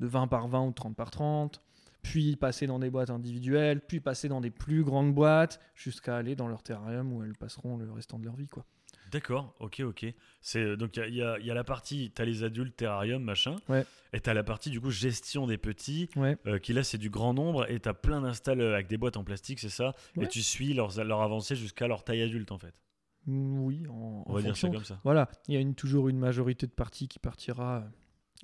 de 0.00 0.06
20 0.06 0.26
par 0.28 0.48
20 0.48 0.66
ou 0.66 0.72
30 0.72 0.96
par 0.96 1.10
30, 1.10 1.60
puis 2.02 2.36
passer 2.36 2.66
dans 2.66 2.78
des 2.78 2.88
boîtes 2.88 3.10
individuelles, 3.10 3.82
puis 3.86 4.00
passer 4.00 4.28
dans 4.28 4.40
des 4.40 4.50
plus 4.50 4.82
grandes 4.84 5.14
boîtes, 5.14 5.60
jusqu'à 5.74 6.16
aller 6.16 6.34
dans 6.34 6.48
leur 6.48 6.62
terrarium 6.62 7.12
où 7.12 7.22
elles 7.22 7.36
passeront 7.36 7.76
le 7.76 7.92
restant 7.92 8.18
de 8.18 8.24
leur 8.24 8.36
vie. 8.36 8.48
Quoi. 8.48 8.64
D'accord, 9.10 9.54
ok, 9.60 9.80
ok. 9.80 10.06
C'est 10.40 10.60
euh, 10.60 10.76
donc 10.76 10.96
il 10.96 11.14
y 11.14 11.22
a, 11.22 11.38
y 11.38 11.44
y 11.46 11.46
la 11.48 11.64
partie, 11.64 12.10
t'as 12.14 12.24
les 12.24 12.44
adultes, 12.44 12.76
terrarium, 12.76 13.22
machin. 13.22 13.56
Ouais. 13.68 13.84
Et 14.12 14.20
t'as 14.20 14.34
la 14.34 14.42
partie 14.44 14.70
du 14.70 14.80
coup 14.80 14.90
gestion 14.90 15.46
des 15.46 15.58
petits, 15.58 16.08
Ouais. 16.16 16.36
euh, 16.46 16.58
qui 16.58 16.72
là 16.72 16.82
c'est 16.84 16.98
du 16.98 17.10
grand 17.10 17.34
nombre 17.34 17.70
et 17.70 17.80
t'as 17.80 17.92
plein 17.94 18.20
d'installs 18.20 18.60
euh, 18.60 18.74
avec 18.74 18.86
des 18.86 18.96
boîtes 18.98 19.16
en 19.16 19.24
plastique, 19.24 19.58
c'est 19.60 19.68
ça. 19.68 19.94
Ouais. 20.16 20.24
Et 20.24 20.28
tu 20.28 20.42
suis 20.42 20.74
leur, 20.74 20.96
leur 21.04 21.22
avancée 21.22 21.56
jusqu'à 21.56 21.88
leur 21.88 22.04
taille 22.04 22.22
adulte 22.22 22.52
en 22.52 22.58
fait. 22.58 22.80
Mm, 23.26 23.58
Oui, 23.60 23.86
en, 23.88 24.24
On 24.26 24.30
en 24.30 24.34
va 24.34 24.42
dire 24.42 24.56
ça 24.56 24.68
fonction. 24.68 24.72
comme 24.72 24.84
ça. 24.84 25.00
Voilà, 25.04 25.28
il 25.48 25.54
y 25.54 25.56
a 25.56 25.60
une, 25.60 25.74
toujours 25.74 26.08
une 26.08 26.18
majorité 26.18 26.66
de 26.66 26.72
parties 26.72 27.08
qui 27.08 27.18
partira 27.18 27.84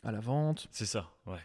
à 0.03 0.13
la 0.13 0.21
vente. 0.21 0.69
C'est 0.71 0.87
ça, 0.87 1.11
ouais. 1.27 1.41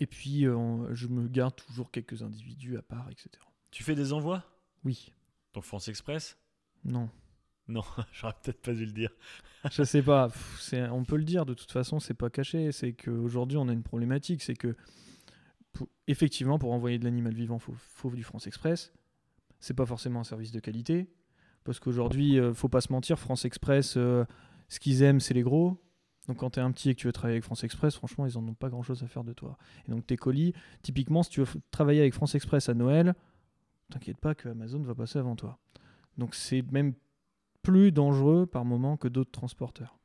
Et 0.00 0.06
puis, 0.06 0.46
euh, 0.46 0.94
je 0.94 1.06
me 1.08 1.26
garde 1.28 1.56
toujours 1.56 1.90
quelques 1.90 2.22
individus 2.22 2.76
à 2.76 2.82
part, 2.82 3.08
etc. 3.10 3.30
Tu 3.70 3.82
fais 3.82 3.94
des 3.94 4.12
envois? 4.12 4.44
Oui, 4.84 5.12
Donc 5.54 5.64
France 5.64 5.88
Express? 5.88 6.36
Non. 6.84 7.08
Non, 7.72 7.84
j'aurais 8.12 8.34
peut-être 8.42 8.62
pas 8.62 8.72
dû 8.72 8.86
le 8.86 8.92
dire. 8.92 9.10
Je 9.70 9.82
sais 9.82 10.02
pas, 10.02 10.28
pff, 10.28 10.74
on 10.90 11.04
peut 11.04 11.16
le 11.16 11.24
dire 11.24 11.44
de 11.44 11.54
toute 11.54 11.70
façon, 11.70 12.00
c'est 12.00 12.14
pas 12.14 12.30
caché. 12.30 12.72
C'est 12.72 12.94
qu'aujourd'hui, 12.94 13.58
on 13.58 13.68
a 13.68 13.72
une 13.72 13.82
problématique. 13.82 14.42
C'est 14.42 14.54
que, 14.54 14.74
effectivement, 16.06 16.58
pour 16.58 16.72
envoyer 16.72 16.98
de 16.98 17.04
l'animal 17.04 17.34
vivant, 17.34 17.58
faut, 17.58 17.74
faut 17.76 18.10
du 18.10 18.22
France 18.22 18.46
Express. 18.46 18.92
C'est 19.60 19.74
pas 19.74 19.86
forcément 19.86 20.20
un 20.20 20.24
service 20.24 20.52
de 20.52 20.60
qualité. 20.60 21.08
Parce 21.64 21.80
qu'aujourd'hui, 21.80 22.38
euh, 22.38 22.54
faut 22.54 22.68
pas 22.68 22.80
se 22.80 22.92
mentir, 22.92 23.18
France 23.18 23.44
Express, 23.44 23.96
euh, 23.96 24.24
ce 24.68 24.80
qu'ils 24.80 25.02
aiment, 25.02 25.20
c'est 25.20 25.34
les 25.34 25.42
gros. 25.42 25.82
Donc, 26.28 26.38
quand 26.38 26.50
t'es 26.50 26.60
un 26.60 26.70
petit 26.70 26.90
et 26.90 26.94
que 26.94 27.00
tu 27.00 27.06
veux 27.06 27.12
travailler 27.12 27.34
avec 27.34 27.44
France 27.44 27.64
Express, 27.64 27.96
franchement, 27.96 28.26
ils 28.26 28.38
en 28.38 28.46
ont 28.46 28.54
pas 28.54 28.68
grand 28.68 28.82
chose 28.82 29.02
à 29.02 29.06
faire 29.06 29.24
de 29.24 29.32
toi. 29.32 29.58
Et 29.86 29.90
donc, 29.90 30.06
tes 30.06 30.16
colis, 30.16 30.54
typiquement, 30.82 31.22
si 31.22 31.30
tu 31.30 31.40
veux 31.40 31.60
travailler 31.70 32.00
avec 32.00 32.14
France 32.14 32.34
Express 32.34 32.68
à 32.68 32.74
Noël, 32.74 33.14
t'inquiète 33.90 34.18
pas 34.18 34.34
que 34.34 34.48
Amazon 34.48 34.80
va 34.80 34.94
passer 34.94 35.18
avant 35.18 35.36
toi. 35.36 35.58
Donc, 36.16 36.34
c'est 36.34 36.62
même 36.70 36.94
plus 37.68 37.92
dangereux 37.92 38.46
par 38.46 38.64
moment 38.64 38.96
que 38.96 39.08
d'autres 39.08 39.30
transporteurs. 39.30 39.98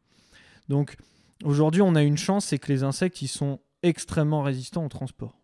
Donc 0.68 0.97
aujourd'hui, 1.45 1.82
on 1.82 1.95
a 1.95 2.03
une 2.03 2.18
chance, 2.18 2.47
c'est 2.47 2.59
que 2.59 2.70
les 2.70 2.84
insectes, 2.84 3.22
ils 3.22 3.30
sont 3.30 3.61
extrêmement 3.84 4.43
résistants 4.43 4.86
au 4.86 4.89
transport. 4.89 5.39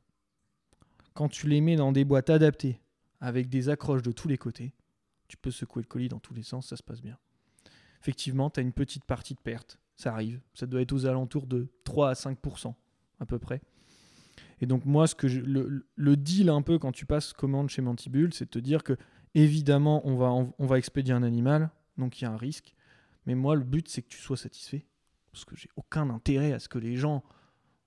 Quand 1.14 1.30
tu 1.30 1.48
les 1.48 1.62
mets 1.62 1.78
dans 1.78 1.94
des 1.94 2.04
boîtes 2.04 2.30
adaptées, 2.30 2.82
avec 3.22 3.48
des 3.48 3.70
accroches 3.70 4.02
de 4.02 4.12
tous 4.12 4.28
les 4.28 4.38
côtés, 4.38 4.74
tu 5.30 5.38
peux 5.38 5.50
secouer 5.50 5.82
le 5.82 5.88
colis 5.88 6.10
dans 6.10 6.20
tous 6.20 6.34
les 6.34 6.44
sens, 6.44 6.68
ça 6.68 6.76
se 6.76 6.84
passe 6.84 7.02
bien. 7.02 7.18
Effectivement, 8.02 8.50
tu 8.50 8.60
as 8.60 8.64
une 8.64 8.74
petite 8.74 9.06
partie 9.06 9.34
de 9.34 9.40
perte, 9.40 9.80
ça 9.96 10.12
arrive. 10.12 10.42
Ça 10.54 10.66
doit 10.66 10.82
être 10.82 10.92
aux 10.92 11.06
alentours 11.06 11.48
de 11.48 11.70
3 11.86 12.10
à 12.10 12.14
5% 12.16 12.74
à 13.22 13.26
peu 13.26 13.40
près. 13.40 13.62
Et 14.60 14.66
donc 14.66 14.84
moi, 14.84 15.08
ce 15.08 15.16
que 15.16 15.30
je- 15.30 15.40
le, 15.40 16.18
deal 16.18 16.50
un 16.50 16.64
peu 16.64 16.80
quand 16.80 16.92
tu 16.92 17.06
passes 17.06 17.32
commande 17.32 17.70
chez 17.70 17.82
Mantibule, 17.82 18.34
c'est 18.34 18.46
de 18.46 18.50
te 18.50 18.60
dire 18.60 18.84
que 18.84 18.98
évidemment, 19.36 20.02
on 20.06 20.66
va 20.66 20.78
expédier 20.78 21.14
un 21.14 21.24
animal, 21.24 21.70
donc 22.00 22.20
il 22.20 22.24
y 22.24 22.28
a 22.28 22.32
un 22.32 22.38
risque. 22.38 22.74
Mais 23.26 23.36
moi, 23.36 23.56
le 23.56 23.64
but, 23.64 23.88
c'est 23.88 24.02
que 24.02 24.08
tu 24.08 24.18
sois 24.18 24.38
satisfait. 24.38 24.86
Parce 25.32 25.46
que 25.46 25.56
j'ai 25.56 25.70
aucun 25.76 26.10
intérêt 26.10 26.54
à 26.54 26.60
ce 26.60 26.68
que 26.68 26.80
les 26.80 26.96
gens 26.96 27.24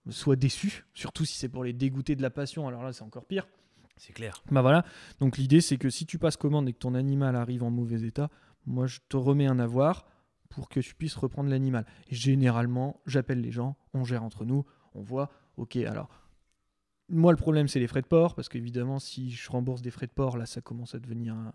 soient 0.09 0.37
déçus, 0.37 0.85
surtout 0.95 1.25
si 1.25 1.37
c'est 1.37 1.49
pour 1.49 1.65
les 1.65 1.73
dégoûter 1.73 2.15
de 2.15 2.23
la 2.23 2.31
passion. 2.31 2.69
Alors 2.69 2.83
là, 2.83 2.93
c'est 2.93 3.03
encore 3.03 3.27
pire. 3.27 3.49
C'est 3.97 4.13
clair. 4.13 4.43
Bah 4.51 4.63
voilà. 4.63 4.85
Donc 5.21 5.39
l'idée, 5.39 5.61
c'est 5.61 5.77
que 5.77 5.91
si 5.91 6.07
tu 6.07 6.19
passes 6.19 6.37
commande 6.37 6.69
et 6.69 6.73
que 6.73 6.79
ton 6.79 6.95
animal 6.95 7.37
arrive 7.37 7.63
en 7.63 7.71
mauvais 7.71 8.03
état, 8.03 8.31
moi, 8.67 8.87
je 8.87 9.01
te 9.09 9.17
remets 9.17 9.47
un 9.47 9.59
avoir 9.59 10.07
pour 10.49 10.69
que 10.69 10.81
tu 10.81 10.95
puisses 10.95 11.15
reprendre 11.15 11.51
l'animal. 11.51 11.87
Et 12.09 12.15
généralement, 12.15 13.01
j'appelle 13.07 13.41
les 13.41 13.51
gens, 13.51 13.77
on 13.95 14.05
gère 14.05 14.23
entre 14.23 14.45
nous, 14.45 14.65
on 14.95 15.03
voit, 15.03 15.31
ok, 15.57 15.77
alors. 15.77 16.09
Moi, 17.09 17.33
le 17.33 17.37
problème, 17.37 17.69
c'est 17.69 17.81
les 17.81 17.89
frais 17.89 18.03
de 18.03 18.07
port, 18.07 18.35
parce 18.35 18.49
qu'évidemment, 18.49 18.99
si 18.99 19.31
je 19.31 19.51
rembourse 19.51 19.83
des 19.83 19.91
frais 19.91 20.07
de 20.07 20.13
port, 20.13 20.37
là, 20.37 20.47
ça 20.47 20.61
commence 20.61 20.95
à 20.95 20.99
devenir 20.99 21.35
un, 21.35 21.53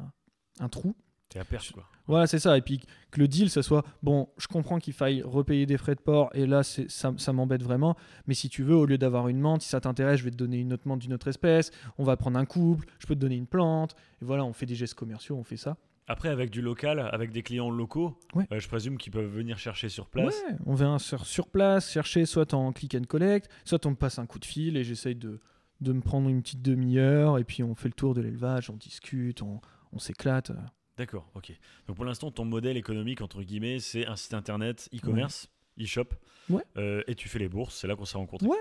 un 0.59 0.69
trou. 0.69 0.95
T'es 1.29 1.39
à 1.39 1.45
perte 1.45 1.71
quoi. 1.73 1.83
Voilà, 2.07 2.25
c'est 2.25 2.39
ça. 2.39 2.57
Et 2.57 2.61
puis 2.61 2.79
que 3.11 3.19
le 3.19 3.27
deal, 3.27 3.49
ça 3.49 3.61
soit 3.61 3.83
bon, 4.01 4.29
je 4.37 4.47
comprends 4.47 4.79
qu'il 4.79 4.93
faille 4.93 5.21
repayer 5.23 5.65
des 5.65 5.77
frais 5.77 5.95
de 5.95 5.99
port, 5.99 6.29
et 6.33 6.45
là, 6.45 6.63
ça, 6.63 7.11
ça 7.17 7.33
m'embête 7.33 7.61
vraiment. 7.63 7.97
Mais 8.27 8.33
si 8.33 8.47
tu 8.47 8.63
veux, 8.63 8.75
au 8.75 8.85
lieu 8.85 8.97
d'avoir 8.97 9.27
une 9.27 9.39
menthe, 9.39 9.61
si 9.61 9.67
ça 9.69 9.81
t'intéresse, 9.81 10.19
je 10.19 10.23
vais 10.23 10.31
te 10.31 10.37
donner 10.37 10.57
une 10.59 10.71
autre 10.71 10.87
menthe 10.87 10.99
d'une 10.99 11.13
autre 11.13 11.27
espèce. 11.27 11.71
On 11.97 12.05
va 12.05 12.15
prendre 12.15 12.39
un 12.39 12.45
couple, 12.45 12.87
je 12.99 13.07
peux 13.07 13.15
te 13.15 13.19
donner 13.19 13.35
une 13.35 13.47
plante. 13.47 13.93
Et 14.21 14.25
voilà, 14.25 14.45
on 14.45 14.53
fait 14.53 14.65
des 14.65 14.75
gestes 14.75 14.93
commerciaux, 14.93 15.35
on 15.35 15.43
fait 15.43 15.57
ça. 15.57 15.75
Après, 16.09 16.29
avec 16.29 16.49
du 16.49 16.61
local, 16.61 17.01
avec 17.11 17.33
des 17.33 17.43
clients 17.43 17.69
locaux, 17.69 18.17
Ouais. 18.33 18.47
euh, 18.53 18.59
je 18.61 18.67
présume 18.69 18.97
qu'ils 18.97 19.11
peuvent 19.11 19.29
venir 19.29 19.57
chercher 19.59 19.89
sur 19.89 20.07
place. 20.07 20.33
Ouais, 20.47 20.55
on 20.65 20.75
vient 20.75 20.99
sur, 20.99 21.25
sur 21.25 21.49
place, 21.49 21.91
chercher 21.91 22.25
soit 22.25 22.53
en 22.53 22.71
click 22.71 22.95
and 22.95 23.03
collect, 23.09 23.49
soit 23.65 23.85
on 23.85 23.89
me 23.89 23.95
passe 23.97 24.17
un 24.17 24.25
coup 24.25 24.39
de 24.39 24.45
fil 24.45 24.77
et 24.77 24.85
j'essaye 24.85 25.15
de, 25.15 25.41
de 25.81 25.91
me 25.91 25.99
prendre 25.99 26.29
une 26.29 26.41
petite 26.41 26.61
demi-heure. 26.61 27.37
Et 27.37 27.43
puis 27.43 27.61
on 27.63 27.75
fait 27.75 27.89
le 27.89 27.93
tour 27.93 28.13
de 28.13 28.21
l'élevage, 28.21 28.69
on 28.69 28.77
discute, 28.77 29.41
on, 29.41 29.59
on 29.91 29.99
s'éclate. 29.99 30.53
D'accord, 30.97 31.29
ok. 31.35 31.53
Donc 31.87 31.95
pour 31.95 32.05
l'instant, 32.05 32.31
ton 32.31 32.45
modèle 32.45 32.75
économique, 32.77 33.21
entre 33.21 33.43
guillemets, 33.43 33.79
c'est 33.79 34.05
un 34.07 34.15
site 34.15 34.33
internet 34.33 34.89
e-commerce, 34.93 35.49
e-shop, 35.79 36.09
Ouais. 36.49 36.63
euh, 36.77 37.03
et 37.07 37.15
tu 37.15 37.29
fais 37.29 37.39
les 37.39 37.49
bourses, 37.49 37.75
c'est 37.75 37.87
là 37.87 37.95
qu'on 37.95 38.05
s'est 38.05 38.17
rencontrés. 38.17 38.47
Ouais. 38.47 38.57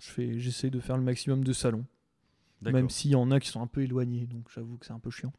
Je 0.00 0.06
fais, 0.06 0.38
j'essaye 0.38 0.70
de 0.70 0.80
faire 0.80 0.96
le 0.96 1.02
maximum 1.02 1.44
de 1.44 1.52
salons. 1.52 1.84
Même 2.62 2.90
s'il 2.90 3.12
y 3.12 3.14
en 3.14 3.30
a 3.30 3.38
qui 3.40 3.48
sont 3.48 3.60
un 3.60 3.66
peu 3.66 3.82
éloignés, 3.82 4.26
donc 4.26 4.48
j'avoue 4.52 4.78
que 4.78 4.86
c'est 4.86 4.92
un 4.92 4.98
peu 4.98 5.10
chiant. 5.10 5.32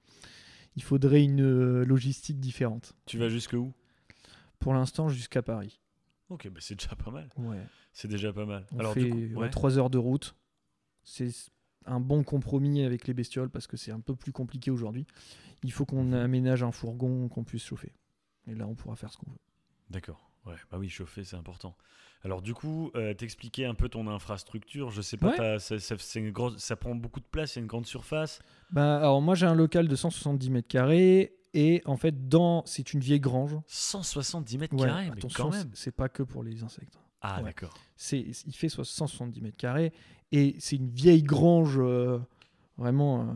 Il 0.75 0.83
faudrait 0.83 1.23
une 1.23 1.41
euh, 1.41 1.83
logistique 1.83 2.39
différente. 2.39 2.93
Tu 3.05 3.17
vas 3.17 3.27
jusque 3.27 3.53
où? 3.53 3.73
Pour 4.59 4.73
l'instant, 4.73 5.09
jusqu'à 5.09 5.41
Paris. 5.41 5.81
Ok, 6.29 6.47
bah 6.49 6.59
c'est 6.61 6.75
déjà 6.75 6.95
pas 6.95 7.11
mal. 7.11 7.29
Ouais. 7.37 7.65
C'est 7.91 8.07
déjà 8.07 8.31
pas 8.31 8.45
mal. 8.45 8.65
On 8.71 8.79
Alors 8.79 8.93
fait 8.93 9.03
du 9.03 9.33
coup, 9.33 9.39
ouais, 9.41 9.77
heures 9.77 9.89
de 9.89 9.97
route. 9.97 10.35
C'est 11.03 11.29
un 11.89 11.99
bon 11.99 12.23
compromis 12.23 12.83
avec 12.83 13.07
les 13.07 13.13
bestioles 13.13 13.49
parce 13.49 13.67
que 13.67 13.77
c'est 13.77 13.91
un 13.91 13.99
peu 13.99 14.15
plus 14.15 14.31
compliqué 14.31 14.71
aujourd'hui. 14.71 15.05
Il 15.63 15.71
faut 15.71 15.85
qu'on 15.85 16.13
aménage 16.13 16.63
un 16.63 16.71
fourgon 16.71 17.27
qu'on 17.29 17.43
puisse 17.43 17.63
chauffer. 17.65 17.93
Et 18.47 18.55
là, 18.55 18.67
on 18.67 18.75
pourra 18.75 18.95
faire 18.95 19.11
ce 19.11 19.17
qu'on 19.17 19.29
veut. 19.31 19.37
D'accord. 19.89 20.29
Ouais, 20.45 20.55
bah 20.71 20.77
oui, 20.79 20.87
chauffer, 20.89 21.23
c'est 21.25 21.35
important. 21.35 21.75
Alors 22.23 22.41
du 22.41 22.53
coup, 22.53 22.91
euh, 22.95 23.13
t'expliquais 23.13 23.65
un 23.65 23.73
peu 23.75 23.89
ton 23.89 24.07
infrastructure. 24.07 24.89
Je 24.89 25.01
sais 25.01 25.17
pas, 25.17 25.37
Ouais. 25.37 25.59
ça, 25.59 25.75
une 26.15 26.31
grosse- 26.31 26.57
ça 26.57 26.75
prend 26.75 26.95
beaucoup 26.95 27.19
de 27.19 27.25
place, 27.25 27.51
c'est 27.53 27.59
une 27.59 27.67
grande 27.67 27.85
surface. 27.85 28.39
Bah, 28.71 28.97
alors 28.97 29.21
moi 29.21 29.35
j'ai 29.35 29.45
un 29.45 29.53
local 29.55 29.87
de 29.87 29.95
170 29.95 30.49
mètres 30.49 30.67
carrés 30.67 31.33
et 31.53 31.81
en 31.85 31.97
fait 31.97 32.27
dans 32.29 32.63
c'est 32.65 32.93
une 32.93 32.99
vieille 33.01 33.19
grange. 33.19 33.55
170 33.67 34.57
mètres 34.57 34.75
Ouais, 34.75 34.87
carrés, 34.87 35.05
mais 35.07 35.11
attention, 35.17 35.43
quand 35.45 35.51
même. 35.51 35.71
c'est- 35.73 35.91
pas 35.91 36.09
que 36.09 36.23
pour 36.23 36.43
les 36.43 36.63
insectes. 36.63 36.97
Ah 37.21 37.37
ouais. 37.39 37.43
d'accord. 37.45 37.73
C'est 37.97 38.19
il 38.19 38.53
fait 38.55 38.69
so- 38.69 38.83
170 38.83 39.41
mètres 39.41 39.57
carrés 39.57 39.91
et 40.31 40.55
c'est 40.59 40.75
une 40.75 40.89
vieille 40.89 41.23
grange 41.23 41.77
euh, 41.79 42.19
vraiment. 42.77 43.21
euh, 43.21 43.33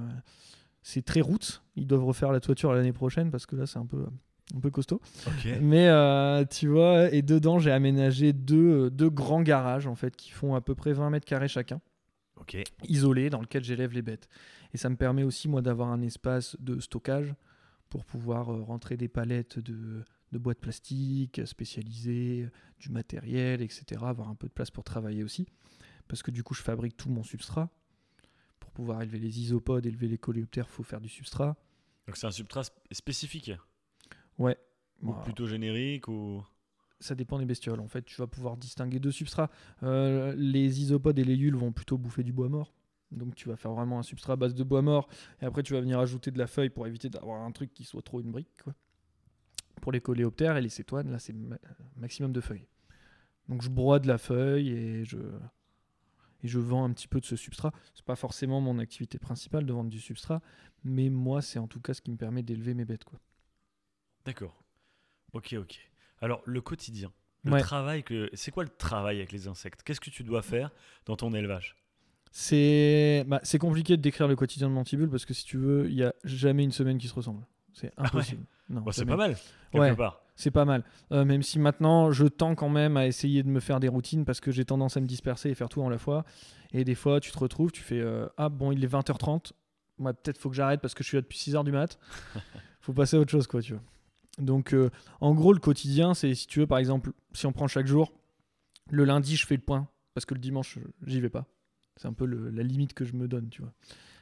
c'est 0.81 1.03
très 1.03 1.21
route. 1.21 1.63
Ils 1.75 1.87
doivent 1.87 2.03
refaire 2.05 2.31
la 2.31 2.39
toiture 2.39 2.73
l'année 2.73 2.93
prochaine 2.93 3.31
parce 3.31 3.45
que 3.45 3.55
là 3.55 3.65
c'est 3.65 3.79
un 3.79 3.85
peu 3.85 4.05
un 4.53 4.59
peu 4.59 4.69
costaud. 4.69 5.01
Mais 5.61 5.87
euh, 5.87 6.43
tu 6.45 6.67
vois, 6.67 7.11
et 7.13 7.21
dedans 7.21 7.57
j'ai 7.59 7.71
aménagé 7.71 8.33
deux, 8.33 8.89
deux 8.91 9.09
grands 9.09 9.41
garages 9.41 9.87
en 9.87 9.95
fait 9.95 10.15
qui 10.15 10.31
font 10.31 10.55
à 10.55 10.61
peu 10.61 10.75
près 10.75 10.93
20 10.93 11.09
mètres 11.09 11.25
carrés 11.25 11.47
chacun. 11.47 11.79
Ok. 12.39 12.57
isolé 12.89 13.29
dans 13.29 13.39
lequel 13.39 13.63
j'élève 13.63 13.93
les 13.93 14.01
bêtes. 14.01 14.27
Et 14.73 14.77
ça 14.77 14.89
me 14.89 14.97
permet 14.97 15.23
aussi, 15.23 15.47
moi, 15.47 15.61
d'avoir 15.61 15.89
un 15.89 16.01
espace 16.01 16.57
de 16.59 16.79
stockage 16.79 17.33
pour 17.89 18.03
pouvoir 18.03 18.47
rentrer 18.47 18.97
des 18.97 19.07
palettes 19.07 19.59
de, 19.59 20.03
de 20.33 20.37
boîtes 20.39 20.59
plastiques 20.59 21.41
spécialisées, 21.45 22.49
du 22.79 22.89
matériel, 22.89 23.61
etc. 23.61 24.01
Avoir 24.05 24.29
un 24.29 24.35
peu 24.35 24.47
de 24.47 24.51
place 24.51 24.71
pour 24.71 24.83
travailler 24.83 25.23
aussi. 25.23 25.45
Parce 26.07 26.21
que 26.23 26.31
du 26.31 26.43
coup, 26.43 26.53
je 26.53 26.61
fabrique 26.61 26.97
tout 26.97 27.09
mon 27.09 27.23
substrat. 27.23 27.69
Pour 28.59 28.71
pouvoir 28.71 29.01
élever 29.01 29.19
les 29.19 29.39
isopodes, 29.39 29.85
élever 29.85 30.07
les 30.07 30.17
coléoptères, 30.17 30.65
il 30.69 30.71
faut 30.73 30.83
faire 30.83 31.01
du 31.01 31.09
substrat. 31.09 31.55
Donc 32.07 32.17
c'est 32.17 32.27
un 32.27 32.31
substrat 32.31 32.61
sp- 32.61 32.71
spécifique 32.91 33.51
Ouais. 34.37 34.57
ou 35.01 35.07
Voilà. 35.07 35.21
plutôt 35.23 35.45
générique 35.47 36.07
ou? 36.07 36.43
Ça 36.99 37.15
dépend 37.15 37.37
des 37.37 37.45
bestioles. 37.45 37.79
En 37.81 37.87
fait, 37.87 38.03
tu 38.03 38.15
vas 38.15 38.27
pouvoir 38.27 38.55
distinguer 38.57 38.99
deux 38.99 39.11
substrats. 39.11 39.49
Euh, 39.83 40.33
les 40.37 40.81
isopodes 40.81 41.19
et 41.19 41.23
les 41.25 41.35
yules 41.35 41.55
vont 41.55 41.71
plutôt 41.73 41.97
bouffer 41.97 42.23
du 42.23 42.31
bois 42.31 42.47
mort. 42.49 42.73
Donc 43.11 43.35
tu 43.35 43.47
vas 43.49 43.57
faire 43.57 43.71
vraiment 43.73 43.99
un 43.99 44.03
substrat 44.03 44.33
à 44.33 44.35
base 44.37 44.55
de 44.55 44.63
bois 44.63 44.81
mort. 44.81 45.07
Et 45.41 45.45
après, 45.45 45.63
tu 45.63 45.73
vas 45.73 45.81
venir 45.81 45.99
ajouter 45.99 46.31
de 46.31 46.37
la 46.39 46.47
feuille 46.47 46.69
pour 46.69 46.87
éviter 46.87 47.09
d'avoir 47.09 47.41
un 47.41 47.51
truc 47.51 47.73
qui 47.73 47.83
soit 47.83 48.01
trop 48.01 48.21
une 48.21 48.31
brique. 48.31 48.49
Quoi. 48.63 48.73
Pour 49.81 49.91
les 49.91 49.99
coléoptères 50.01 50.55
et 50.55 50.61
les 50.61 50.69
cétoines, 50.69 51.11
là, 51.11 51.19
c'est 51.19 51.33
ma- 51.33 51.57
maximum 51.97 52.31
de 52.31 52.39
feuilles. 52.41 52.67
Donc 53.49 53.61
je 53.61 53.69
broie 53.69 53.99
de 53.99 54.07
la 54.07 54.17
feuille 54.17 54.69
et 54.69 55.03
je, 55.05 55.17
et 56.43 56.47
je 56.47 56.59
vends 56.59 56.83
un 56.85 56.91
petit 56.91 57.07
peu 57.07 57.19
de 57.19 57.25
ce 57.25 57.35
substrat. 57.35 57.71
C'est 57.95 58.05
pas 58.05 58.15
forcément 58.15 58.61
mon 58.61 58.77
activité 58.79 59.17
principale 59.17 59.65
de 59.65 59.73
vendre 59.73 59.89
du 59.89 59.99
substrat, 59.99 60.41
mais 60.83 61.09
moi, 61.09 61.41
c'est 61.41 61.59
en 61.59 61.67
tout 61.67 61.79
cas 61.79 61.93
ce 61.93 62.01
qui 62.01 62.11
me 62.11 62.17
permet 62.17 62.43
d'élever 62.43 62.73
mes 62.73 62.85
bêtes. 62.85 63.03
Quoi. 63.05 63.19
D'accord. 64.25 64.63
Ok, 65.33 65.55
ok. 65.57 65.79
Alors 66.21 66.41
le 66.45 66.61
quotidien, 66.61 67.11
le 67.43 67.51
Ouais. 67.53 67.61
travail 67.61 68.03
que, 68.03 68.29
c'est 68.33 68.51
quoi 68.51 68.63
le 68.63 68.69
travail 68.69 69.17
avec 69.17 69.31
les 69.31 69.47
insectes? 69.47 69.83
Qu'est-ce 69.83 69.99
que 69.99 70.09
tu 70.09 70.23
dois 70.23 70.41
faire 70.41 70.71
dans 71.05 71.15
ton 71.15 71.33
élevage? 71.33 71.75
C'est 72.31 73.23
bah, 73.27 73.39
c'est 73.43 73.59
compliqué 73.59 73.95
de 73.95 74.01
décrire 74.01 74.27
le 74.27 74.35
quotidien 74.35 74.67
de 74.67 74.73
Mantibule 74.73 75.09
parce 75.09 75.25
que 75.25 75.33
si 75.35 75.45
tu 75.45 75.57
veux, 75.57 75.87
il 75.89 75.95
y 75.95 76.03
a 76.03 76.13
jamais 76.23 76.63
une 76.63 76.71
semaine 76.71 76.97
qui 76.97 77.07
se 77.07 77.13
ressemble. 77.13 77.45
C'est 77.73 77.91
Ah 77.97 78.03
ouais. 78.03 78.07
impossible. 78.07 78.45
Non, 78.69 78.81
Bah, 78.81 78.91
C'est 78.91 79.05
pas 79.05 79.15
mal 79.17 79.35
quelque 79.71 79.81
Ouais. 79.81 79.95
part. 79.95 80.22
C'est 80.35 80.51
pas 80.51 80.65
mal. 80.65 80.83
Euh, 81.11 81.25
même 81.25 81.43
si 81.43 81.59
maintenant, 81.59 82.11
je 82.11 82.25
tends 82.25 82.55
quand 82.55 82.69
même 82.69 82.97
à 82.97 83.05
essayer 83.07 83.43
de 83.43 83.49
me 83.49 83.59
faire 83.59 83.79
des 83.79 83.87
routines 83.87 84.25
parce 84.25 84.39
que 84.41 84.51
j'ai 84.51 84.65
tendance 84.65 84.97
à 84.97 85.01
me 85.01 85.05
disperser 85.05 85.49
et 85.49 85.55
faire 85.55 85.69
tout 85.69 85.81
en 85.81 85.89
la 85.89 85.97
fois. 85.99 86.25
Et 86.71 86.83
des 86.83 86.95
fois, 86.95 87.19
tu 87.19 87.31
te 87.31 87.37
retrouves, 87.37 87.71
tu 87.71 87.81
fais 87.83 87.99
euh, 87.99 88.27
Ah 88.37 88.49
bon, 88.49 88.71
il 88.71 88.83
est 88.83 88.87
20h30. 88.91 89.51
Moi, 89.99 90.13
peut-être 90.13 90.37
faut 90.39 90.49
que 90.49 90.55
j'arrête 90.55 90.81
parce 90.81 90.95
que 90.95 91.03
je 91.03 91.09
suis 91.09 91.17
là 91.17 91.21
depuis 91.21 91.37
6h 91.37 91.63
du 91.63 91.71
mat. 91.71 91.99
faut 92.81 92.93
passer 92.93 93.15
à 93.15 93.19
autre 93.19 93.31
chose, 93.31 93.45
quoi, 93.47 93.61
tu 93.61 93.73
vois. 93.73 93.81
Donc, 94.39 94.73
euh, 94.73 94.89
en 95.21 95.35
gros, 95.35 95.53
le 95.53 95.59
quotidien, 95.59 96.15
c'est 96.15 96.33
si 96.33 96.47
tu 96.47 96.59
veux, 96.59 96.67
par 96.67 96.79
exemple, 96.79 97.11
si 97.33 97.45
on 97.45 97.51
prend 97.53 97.67
chaque 97.67 97.85
jour, 97.85 98.11
le 98.89 99.05
lundi, 99.05 99.35
je 99.35 99.45
fais 99.45 99.55
le 99.55 99.61
point 99.61 99.87
parce 100.15 100.25
que 100.25 100.33
le 100.33 100.39
dimanche, 100.39 100.79
j'y 101.05 101.21
vais 101.21 101.29
pas. 101.29 101.45
C'est 101.97 102.07
un 102.07 102.13
peu 102.13 102.25
le- 102.25 102.49
la 102.49 102.63
limite 102.63 102.95
que 102.95 103.05
je 103.05 103.13
me 103.13 103.27
donne, 103.27 103.49
tu 103.49 103.61
vois. 103.61 103.71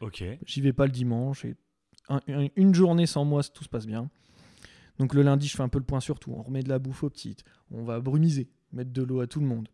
Ok. 0.02 0.24
J'y 0.46 0.60
vais 0.60 0.74
pas 0.74 0.86
le 0.86 0.92
dimanche. 0.92 1.46
Et 1.46 1.56
un- 2.10 2.20
un- 2.28 2.48
une 2.58 2.74
journée 2.76 3.06
sans 3.06 3.24
moi, 3.24 3.42
tout 3.44 3.64
se 3.64 3.70
passe 3.70 3.88
bien. 3.88 4.10
Donc 5.02 5.16
le 5.16 5.24
lundi, 5.24 5.48
je 5.48 5.56
fais 5.58 5.64
un 5.64 5.68
peu 5.68 5.80
le 5.80 5.84
point 5.84 6.00
sur 6.00 6.20
tout. 6.20 6.32
On 6.32 6.44
remet 6.44 6.62
de 6.62 6.70
la 6.70 6.78
bouffe 6.78 7.02
aux 7.02 7.10
petites. 7.10 7.44
On 7.72 7.84
va 7.84 8.00
brumiser, 8.00 8.48
mettre 8.72 8.92
de 8.92 9.02
l'eau 9.02 9.20
à 9.22 9.26
tout 9.26 9.40
le 9.40 9.48
monde. 9.48 9.68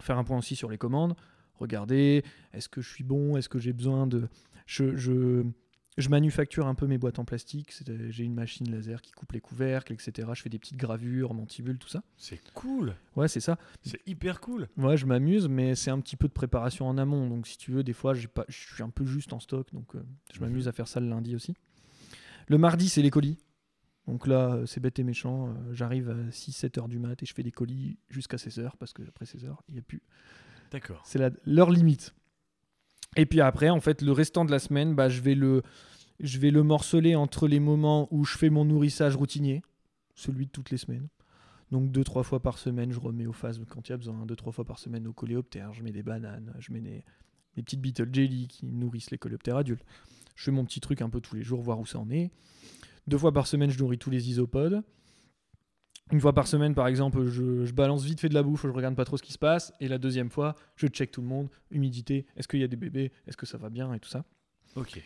Faire 0.00 0.18
un 0.18 0.24
point 0.24 0.36
aussi 0.36 0.56
sur 0.56 0.68
les 0.68 0.78
commandes. 0.78 1.14
Regarder, 1.54 2.24
est-ce 2.52 2.68
que 2.68 2.80
je 2.80 2.90
suis 2.92 3.04
bon? 3.04 3.36
Est-ce 3.36 3.48
que 3.48 3.60
j'ai 3.60 3.72
besoin 3.72 4.08
de... 4.08 4.28
Je, 4.66 4.96
je, 4.96 5.44
je 5.96 6.08
manufacture 6.08 6.66
un 6.66 6.74
peu 6.74 6.88
mes 6.88 6.98
boîtes 6.98 7.20
en 7.20 7.24
plastique. 7.24 7.72
J'ai 8.08 8.24
une 8.24 8.34
machine 8.34 8.68
laser 8.68 9.00
qui 9.00 9.12
coupe 9.12 9.30
les 9.30 9.40
couvercles, 9.40 9.92
etc. 9.92 10.28
Je 10.34 10.42
fais 10.42 10.50
des 10.50 10.58
petites 10.58 10.76
gravures, 10.76 11.32
mantibules, 11.32 11.78
tout 11.78 11.88
ça. 11.88 12.02
C'est 12.16 12.40
cool. 12.52 12.96
Ouais, 13.14 13.28
c'est 13.28 13.38
ça. 13.38 13.58
C'est 13.82 14.00
hyper 14.08 14.40
cool. 14.40 14.66
Ouais, 14.76 14.96
je 14.96 15.06
m'amuse, 15.06 15.46
mais 15.46 15.76
c'est 15.76 15.92
un 15.92 16.00
petit 16.00 16.16
peu 16.16 16.26
de 16.26 16.32
préparation 16.32 16.88
en 16.88 16.98
amont. 16.98 17.28
Donc, 17.28 17.46
si 17.46 17.58
tu 17.58 17.70
veux, 17.70 17.84
des 17.84 17.92
fois, 17.92 18.12
pas, 18.34 18.44
je 18.48 18.74
suis 18.74 18.82
un 18.82 18.90
peu 18.90 19.06
juste 19.06 19.32
en 19.32 19.38
stock. 19.38 19.68
Donc, 19.72 19.94
euh, 19.94 20.02
je 20.34 20.40
Mhm. 20.40 20.46
m'amuse 20.48 20.66
à 20.66 20.72
faire 20.72 20.88
ça 20.88 20.98
le 20.98 21.08
lundi 21.08 21.36
aussi. 21.36 21.54
Le 22.48 22.58
mardi, 22.58 22.88
c'est 22.88 23.02
les 23.02 23.10
colis. 23.10 23.38
Donc 24.06 24.26
là, 24.26 24.54
euh, 24.54 24.66
c'est 24.66 24.80
bête 24.80 24.98
et 24.98 25.04
méchant. 25.04 25.48
euh, 25.48 25.74
J'arrive 25.74 26.10
à 26.10 26.14
6-7 26.30 26.78
heures 26.78 26.88
du 26.88 26.98
mat 26.98 27.20
et 27.22 27.26
je 27.26 27.34
fais 27.34 27.42
des 27.42 27.50
colis 27.50 27.98
jusqu'à 28.08 28.38
16 28.38 28.60
heures 28.60 28.76
parce 28.76 28.92
que 28.92 29.02
après 29.08 29.26
16 29.26 29.44
heures, 29.46 29.62
il 29.68 29.74
n'y 29.74 29.80
a 29.80 29.82
plus. 29.82 30.02
D'accord. 30.70 31.02
C'est 31.04 31.20
leur 31.44 31.70
limite. 31.70 32.14
Et 33.16 33.26
puis 33.26 33.40
après, 33.40 33.68
en 33.70 33.80
fait, 33.80 34.02
le 34.02 34.12
restant 34.12 34.44
de 34.44 34.50
la 34.50 34.58
semaine, 34.58 34.94
bah, 34.94 35.08
je, 35.08 35.20
vais 35.22 35.34
le, 35.34 35.62
je 36.20 36.38
vais 36.38 36.50
le 36.50 36.62
morceler 36.62 37.16
entre 37.16 37.48
les 37.48 37.60
moments 37.60 38.08
où 38.10 38.24
je 38.24 38.36
fais 38.36 38.50
mon 38.50 38.64
nourrissage 38.64 39.16
routinier, 39.16 39.62
celui 40.14 40.46
de 40.46 40.50
toutes 40.50 40.70
les 40.70 40.76
semaines. 40.76 41.08
Donc 41.72 41.90
deux, 41.90 42.04
trois 42.04 42.22
fois 42.22 42.40
par 42.40 42.58
semaine, 42.58 42.92
je 42.92 43.00
remets 43.00 43.26
aux 43.26 43.32
phases 43.32 43.60
quand 43.68 43.88
il 43.88 43.90
y 43.90 43.94
a 43.94 43.96
besoin. 43.96 44.24
Deux, 44.26 44.36
trois 44.36 44.52
fois 44.52 44.64
par 44.64 44.78
semaine 44.78 45.06
aux 45.08 45.12
coléoptères. 45.12 45.72
Je 45.72 45.82
mets 45.82 45.90
des 45.92 46.02
bananes, 46.04 46.54
je 46.60 46.72
mets 46.72 46.80
des, 46.80 47.04
des 47.56 47.62
petites 47.62 47.80
beetle 47.80 48.08
jelly 48.12 48.46
qui 48.46 48.66
nourrissent 48.66 49.10
les 49.10 49.18
coléoptères 49.18 49.56
adultes. 49.56 49.84
Je 50.36 50.44
fais 50.44 50.50
mon 50.52 50.64
petit 50.64 50.80
truc 50.80 51.00
un 51.00 51.08
peu 51.08 51.20
tous 51.20 51.34
les 51.34 51.42
jours, 51.42 51.62
voir 51.62 51.80
où 51.80 51.86
ça 51.86 51.98
en 51.98 52.08
est. 52.10 52.30
Deux 53.06 53.18
fois 53.18 53.32
par 53.32 53.46
semaine, 53.46 53.70
je 53.70 53.78
nourris 53.78 53.98
tous 53.98 54.10
les 54.10 54.28
isopodes. 54.28 54.82
Une 56.12 56.20
fois 56.20 56.32
par 56.32 56.46
semaine, 56.46 56.74
par 56.74 56.86
exemple, 56.86 57.26
je, 57.26 57.64
je 57.64 57.72
balance 57.72 58.04
vite 58.04 58.20
fait 58.20 58.28
de 58.28 58.34
la 58.34 58.42
bouffe, 58.42 58.62
je 58.62 58.68
regarde 58.68 58.94
pas 58.94 59.04
trop 59.04 59.16
ce 59.16 59.22
qui 59.22 59.32
se 59.32 59.38
passe. 59.38 59.72
Et 59.80 59.88
la 59.88 59.98
deuxième 59.98 60.30
fois, 60.30 60.54
je 60.76 60.86
check 60.86 61.10
tout 61.10 61.20
le 61.20 61.26
monde, 61.26 61.48
humidité, 61.70 62.26
est-ce 62.36 62.46
qu'il 62.46 62.60
y 62.60 62.64
a 62.64 62.68
des 62.68 62.76
bébés, 62.76 63.10
est-ce 63.26 63.36
que 63.36 63.46
ça 63.46 63.58
va 63.58 63.70
bien? 63.70 63.92
Et 63.92 63.98
tout 63.98 64.08
ça. 64.08 64.24
Ok. 64.76 65.00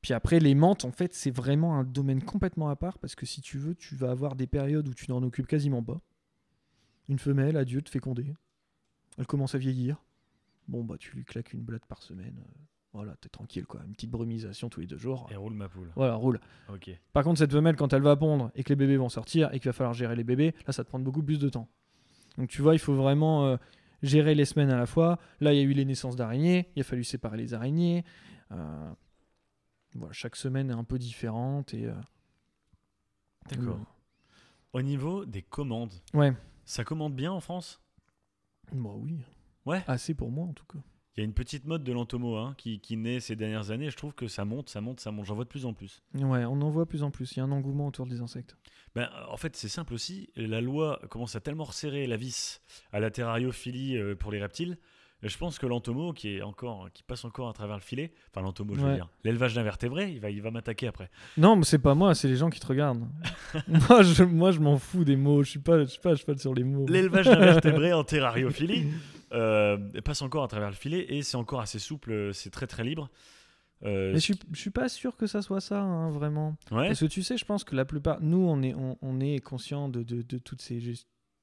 Puis 0.00 0.14
après, 0.14 0.38
les 0.38 0.54
menthes, 0.54 0.84
en 0.84 0.92
fait, 0.92 1.12
c'est 1.14 1.30
vraiment 1.30 1.78
un 1.78 1.84
domaine 1.84 2.22
complètement 2.22 2.68
à 2.70 2.76
part 2.76 2.98
parce 2.98 3.14
que 3.14 3.26
si 3.26 3.40
tu 3.40 3.58
veux, 3.58 3.74
tu 3.74 3.96
vas 3.96 4.10
avoir 4.10 4.34
des 4.36 4.46
périodes 4.46 4.88
où 4.88 4.94
tu 4.94 5.10
n'en 5.10 5.22
occupes 5.22 5.46
quasiment 5.46 5.82
pas. 5.82 6.00
Une 7.08 7.18
femelle 7.18 7.56
adulte 7.56 7.88
fécondée, 7.88 8.32
elle 9.18 9.26
commence 9.26 9.54
à 9.54 9.58
vieillir. 9.58 10.02
Bon, 10.68 10.84
bah, 10.84 10.96
tu 10.98 11.16
lui 11.16 11.24
claques 11.24 11.52
une 11.52 11.62
blatte 11.62 11.86
par 11.86 12.02
semaine. 12.02 12.42
Voilà, 12.96 13.14
t'es 13.20 13.28
tranquille, 13.28 13.64
quoi. 13.66 13.80
Une 13.86 13.92
petite 13.92 14.10
brumisation 14.10 14.68
tous 14.68 14.80
les 14.80 14.86
deux 14.86 14.98
jours. 14.98 15.28
Et 15.30 15.36
roule 15.36 15.54
ma 15.54 15.68
poule. 15.68 15.90
Voilà, 15.96 16.14
roule. 16.16 16.40
Ok. 16.72 16.90
Par 17.12 17.22
contre, 17.24 17.38
cette 17.38 17.52
femelle, 17.52 17.76
quand 17.76 17.92
elle 17.92 18.02
va 18.02 18.16
pondre 18.16 18.50
et 18.54 18.64
que 18.64 18.70
les 18.70 18.76
bébés 18.76 18.96
vont 18.96 19.08
sortir 19.08 19.52
et 19.54 19.60
qu'il 19.60 19.68
va 19.68 19.72
falloir 19.72 19.94
gérer 19.94 20.16
les 20.16 20.24
bébés, 20.24 20.54
là, 20.66 20.72
ça 20.72 20.82
te 20.84 20.88
prend 20.88 20.98
beaucoup 20.98 21.22
plus 21.22 21.38
de 21.38 21.48
temps. 21.48 21.68
Donc, 22.38 22.48
tu 22.48 22.60
vois, 22.62 22.74
il 22.74 22.78
faut 22.78 22.94
vraiment 22.94 23.46
euh, 23.46 23.56
gérer 24.02 24.34
les 24.34 24.44
semaines 24.44 24.70
à 24.70 24.76
la 24.76 24.86
fois. 24.86 25.18
Là, 25.40 25.52
il 25.52 25.56
y 25.56 25.60
a 25.60 25.64
eu 25.64 25.72
les 25.72 25.84
naissances 25.84 26.16
d'araignées, 26.16 26.68
il 26.76 26.80
a 26.80 26.84
fallu 26.84 27.04
séparer 27.04 27.36
les 27.36 27.54
araignées. 27.54 28.04
Euh, 28.52 28.92
voilà, 29.94 30.12
chaque 30.12 30.36
semaine 30.36 30.70
est 30.70 30.74
un 30.74 30.84
peu 30.84 30.98
différente 30.98 31.72
et. 31.74 31.86
euh, 31.86 31.94
D'accord. 33.50 33.78
Au 34.72 34.82
niveau 34.82 35.24
des 35.24 35.42
commandes, 35.42 35.92
Ouais. 36.12 36.34
ça 36.64 36.84
commande 36.84 37.14
bien 37.14 37.32
en 37.32 37.40
France? 37.40 37.80
Bah 38.72 38.90
oui. 38.96 39.18
Ouais. 39.64 39.82
Assez 39.86 40.12
pour 40.14 40.30
moi, 40.30 40.46
en 40.46 40.52
tout 40.52 40.64
cas. 40.66 40.78
Il 41.16 41.20
y 41.20 41.22
a 41.22 41.24
une 41.24 41.32
petite 41.32 41.64
mode 41.64 41.82
de 41.82 41.92
l'entomo 41.92 42.36
hein, 42.36 42.54
qui, 42.58 42.78
qui 42.78 42.96
naît 42.98 43.20
ces 43.20 43.36
dernières 43.36 43.70
années. 43.70 43.88
Je 43.90 43.96
trouve 43.96 44.12
que 44.12 44.28
ça 44.28 44.44
monte, 44.44 44.68
ça 44.68 44.82
monte, 44.82 45.00
ça 45.00 45.10
monte. 45.10 45.24
J'en 45.24 45.34
vois 45.34 45.44
de 45.44 45.48
plus 45.48 45.64
en 45.64 45.72
plus. 45.72 46.02
Ouais, 46.14 46.44
on 46.44 46.60
en 46.60 46.68
voit 46.68 46.84
de 46.84 46.88
plus 46.90 47.02
en 47.02 47.10
plus. 47.10 47.32
Il 47.32 47.38
y 47.38 47.40
a 47.40 47.44
un 47.44 47.52
engouement 47.52 47.86
autour 47.86 48.06
des 48.06 48.20
insectes. 48.20 48.56
Ben, 48.94 49.08
en 49.30 49.36
fait, 49.38 49.56
c'est 49.56 49.68
simple 49.68 49.94
aussi. 49.94 50.28
La 50.36 50.60
loi 50.60 51.00
commence 51.08 51.34
à 51.34 51.40
tellement 51.40 51.64
resserrer 51.64 52.06
la 52.06 52.18
vis 52.18 52.60
à 52.92 53.00
la 53.00 53.10
terrariophilie 53.10 53.96
euh, 53.96 54.14
pour 54.14 54.30
les 54.30 54.42
reptiles. 54.42 54.76
Je 55.22 55.36
pense 55.38 55.58
que 55.58 55.66
l'entomo, 55.66 56.12
qui, 56.12 56.36
est 56.36 56.42
encore, 56.42 56.88
qui 56.92 57.02
passe 57.02 57.24
encore 57.24 57.48
à 57.48 57.52
travers 57.52 57.76
le 57.76 57.82
filet, 57.82 58.12
enfin 58.30 58.42
l'entomo, 58.42 58.74
je 58.74 58.80
veux 58.80 58.94
dire, 58.94 59.08
l'élevage 59.24 59.54
d'invertébrés, 59.54 60.10
il 60.12 60.20
va, 60.20 60.30
il 60.30 60.42
va 60.42 60.50
m'attaquer 60.50 60.86
après. 60.86 61.10
Non, 61.38 61.56
mais 61.56 61.64
c'est 61.64 61.78
pas 61.78 61.94
moi, 61.94 62.14
c'est 62.14 62.28
les 62.28 62.36
gens 62.36 62.50
qui 62.50 62.60
te 62.60 62.66
regardent. 62.66 63.06
moi, 63.68 64.02
je, 64.02 64.24
moi, 64.24 64.50
je 64.52 64.60
m'en 64.60 64.78
fous 64.78 65.04
des 65.04 65.16
mots. 65.16 65.42
Je 65.42 65.50
suis 65.50 65.58
pas, 65.58 65.80
je 65.80 65.84
suis 65.86 66.00
pas 66.00 66.10
à 66.10 66.16
cheval 66.16 66.38
sur 66.38 66.54
les 66.54 66.64
mots. 66.64 66.86
L'élevage 66.86 67.26
d'invertébrés 67.26 67.92
en 67.94 68.04
terrariophilie 68.04 68.88
euh, 69.32 69.78
passe 70.04 70.22
encore 70.22 70.44
à 70.44 70.48
travers 70.48 70.68
le 70.68 70.74
filet 70.76 71.06
et 71.08 71.22
c'est 71.22 71.36
encore 71.36 71.60
assez 71.60 71.78
souple, 71.78 72.12
euh, 72.12 72.32
c'est 72.32 72.50
très 72.50 72.66
très 72.66 72.84
libre. 72.84 73.08
Euh, 73.84 74.12
Mais 74.12 74.18
je 74.18 74.24
suis, 74.24 74.38
je 74.52 74.58
suis 74.60 74.70
pas 74.70 74.88
sûr 74.88 75.16
que 75.16 75.26
ça 75.26 75.42
soit 75.42 75.60
ça, 75.60 75.80
hein, 75.80 76.10
vraiment. 76.10 76.56
ouais, 76.70 76.88
Parce 76.88 77.00
que 77.00 77.06
tu 77.06 77.22
sais, 77.22 77.36
je 77.36 77.44
pense 77.44 77.64
que 77.64 77.74
la 77.74 77.84
plupart, 77.84 78.20
nous, 78.20 78.38
on 78.38 78.62
est, 78.62 78.74
on, 78.74 78.96
on 79.02 79.20
est 79.20 79.38
conscient 79.40 79.88
de, 79.88 80.02
de, 80.02 80.22
de 80.22 80.38
toutes 80.38 80.62
ces, 80.62 80.80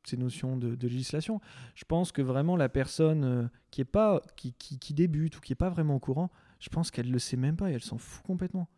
ces 0.07 0.17
notions 0.17 0.57
de, 0.57 0.75
de 0.75 0.87
législation. 0.87 1.39
Je 1.75 1.85
pense 1.85 2.11
que 2.11 2.21
vraiment 2.21 2.55
la 2.55 2.69
personne 2.69 3.23
euh, 3.23 3.47
qui 3.71 3.81
est 3.81 3.85
pas, 3.85 4.21
qui, 4.35 4.53
qui, 4.53 4.79
qui 4.79 4.93
débute 4.93 5.37
ou 5.37 5.41
qui 5.41 5.53
est 5.53 5.57
pas 5.57 5.69
vraiment 5.69 5.95
au 5.95 5.99
courant, 5.99 6.31
je 6.59 6.69
pense 6.69 6.91
qu'elle 6.91 7.11
le 7.11 7.19
sait 7.19 7.37
même 7.37 7.55
pas 7.55 7.69
et 7.69 7.73
elle 7.73 7.83
s'en 7.83 7.97
fout 7.97 8.25
complètement. 8.25 8.69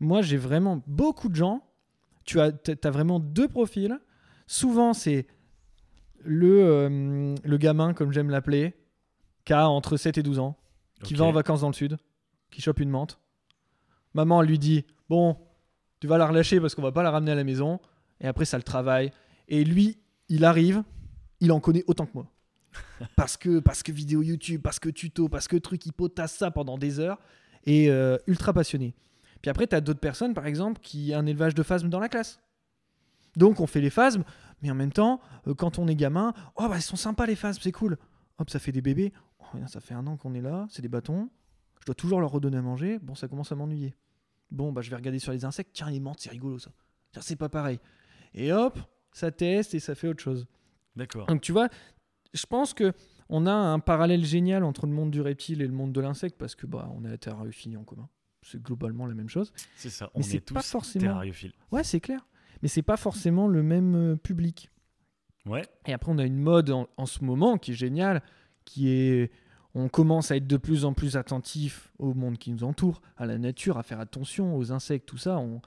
Moi, 0.00 0.22
j'ai 0.22 0.36
vraiment 0.36 0.82
beaucoup 0.86 1.28
de 1.28 1.34
gens. 1.34 1.62
Tu 2.24 2.40
as, 2.40 2.52
t'as 2.52 2.90
vraiment 2.90 3.20
deux 3.20 3.48
profils. 3.48 3.98
Souvent, 4.46 4.92
c'est 4.92 5.26
le, 6.24 6.62
euh, 6.62 7.34
le 7.42 7.56
gamin, 7.56 7.94
comme 7.94 8.12
j'aime 8.12 8.30
l'appeler, 8.30 8.74
qui 9.44 9.52
a 9.52 9.68
entre 9.68 9.96
7 9.96 10.18
et 10.18 10.22
12 10.22 10.38
ans, 10.38 10.56
qui 11.02 11.14
va 11.14 11.24
en 11.24 11.32
vacances 11.32 11.62
dans 11.62 11.68
le 11.68 11.74
sud, 11.74 11.98
qui 12.50 12.60
chope 12.60 12.80
une 12.80 12.90
menthe. 12.90 13.18
Maman 14.14 14.42
lui 14.42 14.58
dit 14.58 14.84
Bon, 15.08 15.36
tu 16.00 16.06
vas 16.06 16.18
la 16.18 16.26
relâcher 16.26 16.60
parce 16.60 16.74
qu'on 16.74 16.82
va 16.82 16.92
pas 16.92 17.02
la 17.02 17.10
ramener 17.10 17.32
à 17.32 17.36
la 17.36 17.44
maison. 17.44 17.80
Et 18.20 18.26
après, 18.26 18.44
ça 18.44 18.56
le 18.56 18.62
travaille. 18.62 19.12
Et 19.48 19.64
lui, 19.64 19.98
il 20.28 20.44
arrive, 20.44 20.82
il 21.40 21.52
en 21.52 21.60
connaît 21.60 21.84
autant 21.86 22.06
que 22.06 22.12
moi. 22.14 22.30
parce, 23.16 23.36
que, 23.36 23.58
parce 23.58 23.82
que 23.82 23.92
vidéo 23.92 24.22
YouTube, 24.22 24.62
parce 24.62 24.78
que 24.78 24.88
tuto, 24.88 25.28
parce 25.28 25.48
que 25.48 25.56
truc, 25.56 25.84
il 25.86 25.92
potasse 25.92 26.34
ça 26.34 26.50
pendant 26.50 26.78
des 26.78 27.00
heures. 27.00 27.18
Et 27.64 27.90
euh, 27.90 28.18
ultra 28.26 28.52
passionné. 28.52 28.94
Puis 29.40 29.50
après, 29.50 29.66
tu 29.66 29.76
as 29.76 29.80
d'autres 29.80 30.00
personnes, 30.00 30.34
par 30.34 30.46
exemple, 30.46 30.80
qui 30.80 31.12
ont 31.14 31.18
un 31.18 31.26
élevage 31.26 31.54
de 31.54 31.62
phasmes 31.62 31.88
dans 31.88 32.00
la 32.00 32.08
classe. 32.08 32.40
Donc, 33.36 33.60
on 33.60 33.66
fait 33.66 33.80
les 33.80 33.90
phasmes, 33.90 34.24
mais 34.62 34.70
en 34.70 34.74
même 34.74 34.92
temps, 34.92 35.20
euh, 35.46 35.54
quand 35.54 35.78
on 35.78 35.88
est 35.88 35.94
gamin, 35.94 36.32
oh, 36.56 36.68
bah, 36.68 36.76
ils 36.76 36.82
sont 36.82 36.96
sympas 36.96 37.26
les 37.26 37.36
phasmes, 37.36 37.60
c'est 37.62 37.72
cool. 37.72 37.98
Hop, 38.38 38.50
ça 38.50 38.58
fait 38.58 38.72
des 38.72 38.82
bébés. 38.82 39.12
Oh, 39.40 39.58
ça 39.66 39.80
fait 39.80 39.94
un 39.94 40.06
an 40.06 40.16
qu'on 40.16 40.34
est 40.34 40.40
là, 40.40 40.66
c'est 40.70 40.82
des 40.82 40.88
bâtons. 40.88 41.28
Je 41.80 41.86
dois 41.86 41.94
toujours 41.94 42.20
leur 42.20 42.30
redonner 42.30 42.58
à 42.58 42.62
manger. 42.62 42.98
Bon, 43.00 43.14
ça 43.14 43.28
commence 43.28 43.50
à 43.52 43.56
m'ennuyer. 43.56 43.94
Bon, 44.50 44.72
bah, 44.72 44.82
je 44.82 44.90
vais 44.90 44.96
regarder 44.96 45.18
sur 45.18 45.32
les 45.32 45.44
insectes. 45.44 45.70
Tiens, 45.72 45.90
les 45.90 45.98
menthes, 45.98 46.20
c'est 46.20 46.30
rigolo 46.30 46.58
ça. 46.58 46.70
Tiens, 47.12 47.22
c'est 47.22 47.36
pas 47.36 47.48
pareil. 47.48 47.80
Et 48.34 48.52
hop, 48.52 48.78
ça 49.12 49.30
teste 49.30 49.74
et 49.74 49.80
ça 49.80 49.94
fait 49.94 50.08
autre 50.08 50.22
chose. 50.22 50.46
D'accord. 50.96 51.26
Donc, 51.26 51.40
tu 51.40 51.52
vois, 51.52 51.68
je 52.34 52.46
pense 52.46 52.74
que 52.74 52.92
on 53.28 53.46
a 53.46 53.52
un 53.52 53.78
parallèle 53.78 54.24
génial 54.24 54.62
entre 54.64 54.86
le 54.86 54.92
monde 54.92 55.10
du 55.10 55.20
reptile 55.20 55.62
et 55.62 55.66
le 55.66 55.72
monde 55.72 55.92
de 55.92 56.00
l'insecte 56.00 56.36
parce 56.38 56.54
que 56.54 56.66
bah, 56.66 56.90
on 56.94 57.04
a 57.04 57.08
la 57.08 57.18
terrariophilie 57.18 57.76
en 57.76 57.84
commun. 57.84 58.08
C'est 58.42 58.60
globalement 58.62 59.06
la 59.06 59.14
même 59.14 59.28
chose. 59.28 59.52
C'est 59.76 59.88
ça. 59.90 60.10
On 60.14 60.18
Mais 60.18 60.24
c'est 60.24 60.36
est 60.38 60.40
tous 60.40 60.54
pas 60.54 60.62
forcément- 60.62 61.04
terrariophiles. 61.06 61.52
Ouais, 61.70 61.84
c'est 61.84 62.00
clair. 62.00 62.26
Mais 62.60 62.68
c'est 62.68 62.82
pas 62.82 62.96
forcément 62.96 63.48
le 63.48 63.62
même 63.62 63.94
euh, 63.94 64.16
public. 64.16 64.70
Ouais. 65.46 65.62
Et 65.86 65.92
après, 65.92 66.10
on 66.12 66.18
a 66.18 66.24
une 66.24 66.38
mode 66.38 66.70
en, 66.70 66.88
en 66.96 67.06
ce 67.06 67.24
moment 67.24 67.56
qui 67.58 67.72
est 67.72 67.74
géniale, 67.74 68.22
qui 68.64 68.88
est. 68.90 69.30
On 69.74 69.88
commence 69.88 70.30
à 70.30 70.36
être 70.36 70.46
de 70.46 70.56
plus 70.58 70.84
en 70.84 70.92
plus 70.92 71.16
attentif 71.16 71.92
au 71.98 72.12
monde 72.12 72.36
qui 72.36 72.50
nous 72.52 72.62
entoure, 72.62 73.00
à 73.16 73.24
la 73.24 73.38
nature, 73.38 73.78
à 73.78 73.82
faire 73.82 74.00
attention 74.00 74.54
aux 74.56 74.70
insectes, 74.70 75.08
tout 75.08 75.16
ça. 75.16 75.38
on- 75.38 75.62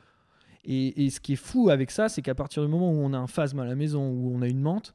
Et, 0.66 1.06
et 1.06 1.10
ce 1.10 1.20
qui 1.20 1.34
est 1.34 1.38
fou 1.38 1.70
avec 1.70 1.92
ça, 1.92 2.10
c'est 2.10 2.22
qu'à 2.22 2.36
partir 2.36 2.64
du 2.64 2.70
moment 2.70 2.90
où 2.92 2.96
on 2.96 3.14
a 3.14 3.18
un 3.18 3.28
phasme 3.28 3.60
à 3.60 3.66
la 3.66 3.76
maison, 3.76 4.10
où 4.10 4.34
on 4.36 4.42
a 4.42 4.48
une 4.48 4.60
menthe, 4.62 4.94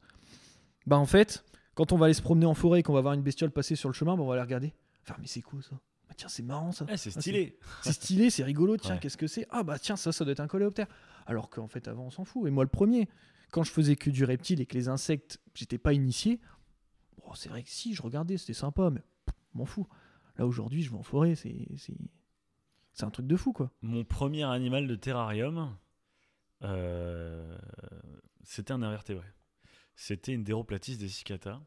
bah 0.85 0.97
en 0.97 1.05
fait, 1.05 1.45
quand 1.75 1.91
on 1.93 1.97
va 1.97 2.05
aller 2.05 2.13
se 2.13 2.21
promener 2.21 2.45
en 2.45 2.53
forêt 2.53 2.81
et 2.81 2.83
qu'on 2.83 2.93
va 2.93 3.01
voir 3.01 3.13
une 3.13 3.21
bestiole 3.21 3.51
passer 3.51 3.75
sur 3.75 3.87
le 3.89 3.93
chemin, 3.93 4.15
bah 4.17 4.23
on 4.23 4.27
va 4.27 4.35
la 4.35 4.43
regarder. 4.43 4.73
Faire, 5.03 5.17
mais 5.19 5.27
c'est 5.27 5.41
cool 5.41 5.63
ça 5.63 5.79
Bah 6.09 6.13
Tiens, 6.17 6.27
c'est 6.27 6.43
marrant 6.43 6.71
ça 6.73 6.85
Ah, 6.89 6.97
c'est 6.97 7.15
Ah, 7.15 7.21
stylé. 7.21 7.57
c'est 7.83 7.93
stylé, 7.93 8.29
c'est 8.29 8.43
rigolo, 8.43 8.75
tiens, 8.77 8.95
Ouais. 8.95 8.99
qu'est-ce 8.99 9.17
que 9.17 9.27
c'est? 9.27 9.47
Ah 9.49 9.63
bah 9.63 9.79
tiens, 9.79 9.95
ça, 9.95 10.11
ça 10.11 10.25
doit 10.25 10.33
être 10.33 10.39
un 10.41 10.47
coléoptère. 10.47 10.87
Alors 11.25 11.49
qu'en 11.49 11.67
fait, 11.67 11.87
avant, 11.87 12.05
on 12.05 12.11
s'en 12.11 12.25
fout. 12.25 12.45
Et 12.47 12.51
moi, 12.51 12.63
le 12.65 12.69
premier, 12.69 13.07
quand 13.51 13.63
je 13.63 13.71
faisais 13.71 13.95
que 13.95 14.09
du 14.09 14.25
reptile 14.25 14.59
et 14.59 14.65
que 14.65 14.73
les 14.75 14.89
insectes, 14.89 15.39
j'étais 15.53 15.77
pas 15.77 15.93
initié, 15.93 16.39
bon, 17.23 17.33
c'est 17.33 17.49
vrai 17.49 17.63
que 17.63 17.69
si, 17.69 17.93
je 17.95 18.01
regardais, 18.01 18.37
c'était 18.37 18.53
sympa, 18.53 18.89
mais 18.89 19.01
m'en 19.53 19.65
fous. 19.65 19.87
Là, 20.37 20.45
aujourd'hui, 20.45 20.81
je 20.83 20.91
vais 20.91 20.97
en 20.97 21.03
forêt, 21.03 21.35
c'est... 21.35 21.55
c'est- 22.93 23.03
un 23.05 23.09
truc 23.09 23.27
de 23.27 23.35
fou, 23.35 23.53
quoi. 23.53 23.71
Mon 23.81 24.03
premier 24.03 24.43
animal 24.43 24.87
de 24.87 24.95
terrarium, 24.95 25.75
euh, 26.63 27.57
c'était 28.43 28.71
un 28.73 28.81
invertébré. 28.81 29.25
C'était 29.95 30.33
une 30.33 30.43
Déroplatis 30.43 30.97
dessicata. 30.97 31.61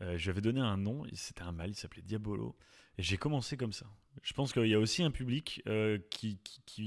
Euh, 0.00 0.16
je 0.16 0.24
lui 0.24 0.30
avais 0.30 0.40
donné 0.40 0.60
un 0.60 0.76
nom, 0.76 1.04
c'était 1.14 1.42
un 1.42 1.52
mâle, 1.52 1.70
il 1.70 1.74
s'appelait 1.74 2.02
Diabolo. 2.02 2.56
Et 2.98 3.02
j'ai 3.02 3.16
commencé 3.16 3.56
comme 3.56 3.72
ça. 3.72 3.86
Je 4.22 4.32
pense 4.34 4.52
qu'il 4.52 4.66
y 4.66 4.74
a 4.74 4.78
aussi 4.78 5.02
un 5.02 5.10
public 5.10 5.62
euh, 5.66 5.98
qui, 6.10 6.38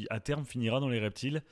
à 0.10 0.20
terme, 0.20 0.46
finira 0.46 0.80
dans 0.80 0.90
les 0.90 1.00
reptiles, 1.00 1.44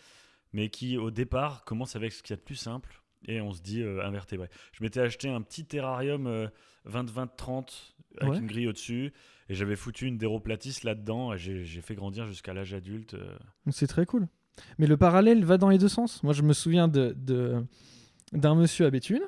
mais 0.51 0.70
qui, 0.70 0.97
au 0.97 1.10
départ, 1.10 1.64
commence 1.66 1.95
avec 1.95 2.12
ce 2.14 2.22
qu'il 2.22 2.32
y 2.32 2.34
a 2.34 2.38
de 2.38 2.41
plus 2.41 2.56
simple. 2.56 3.03
Et 3.28 3.41
on 3.41 3.53
se 3.53 3.61
dit 3.61 3.82
euh, 3.82 4.05
invertébré. 4.05 4.49
Je 4.74 4.84
m'étais 4.84 4.99
acheté 4.99 5.30
un 5.30 5.41
petit 5.41 5.65
terrarium 5.65 6.28
euh, 6.28 6.47
20-20-30 6.89 7.93
avec 8.19 8.34
Ouais. 8.34 8.39
une 8.39 8.47
grille 8.47 8.67
au-dessus. 8.67 9.11
Et 9.49 9.55
j'avais 9.55 9.76
foutu 9.76 10.07
une 10.07 10.17
Déroplatis 10.17 10.80
là-dedans. 10.84 11.34
Et 11.34 11.38
j'ai 11.38 11.82
fait 11.82 11.95
grandir 11.95 12.26
jusqu'à 12.28 12.53
l'âge 12.53 12.74
adulte. 12.74 13.13
euh, 13.15 13.36
C'est 13.71 13.88
très 13.88 14.05
cool. 14.05 14.28
Mais 14.78 14.88
le 14.88 14.97
parallèle 14.97 15.43
va 15.43 15.57
dans 15.57 15.69
les 15.69 15.78
deux 15.78 15.88
sens. 15.88 16.21
Moi, 16.24 16.34
je 16.34 16.43
me 16.43 16.53
souviens 16.53 16.88
de, 16.88 17.15
de- 17.17 17.63
d'un 18.34 18.55
monsieur 18.55 18.86
à 18.86 18.89
Béthune 18.91 19.21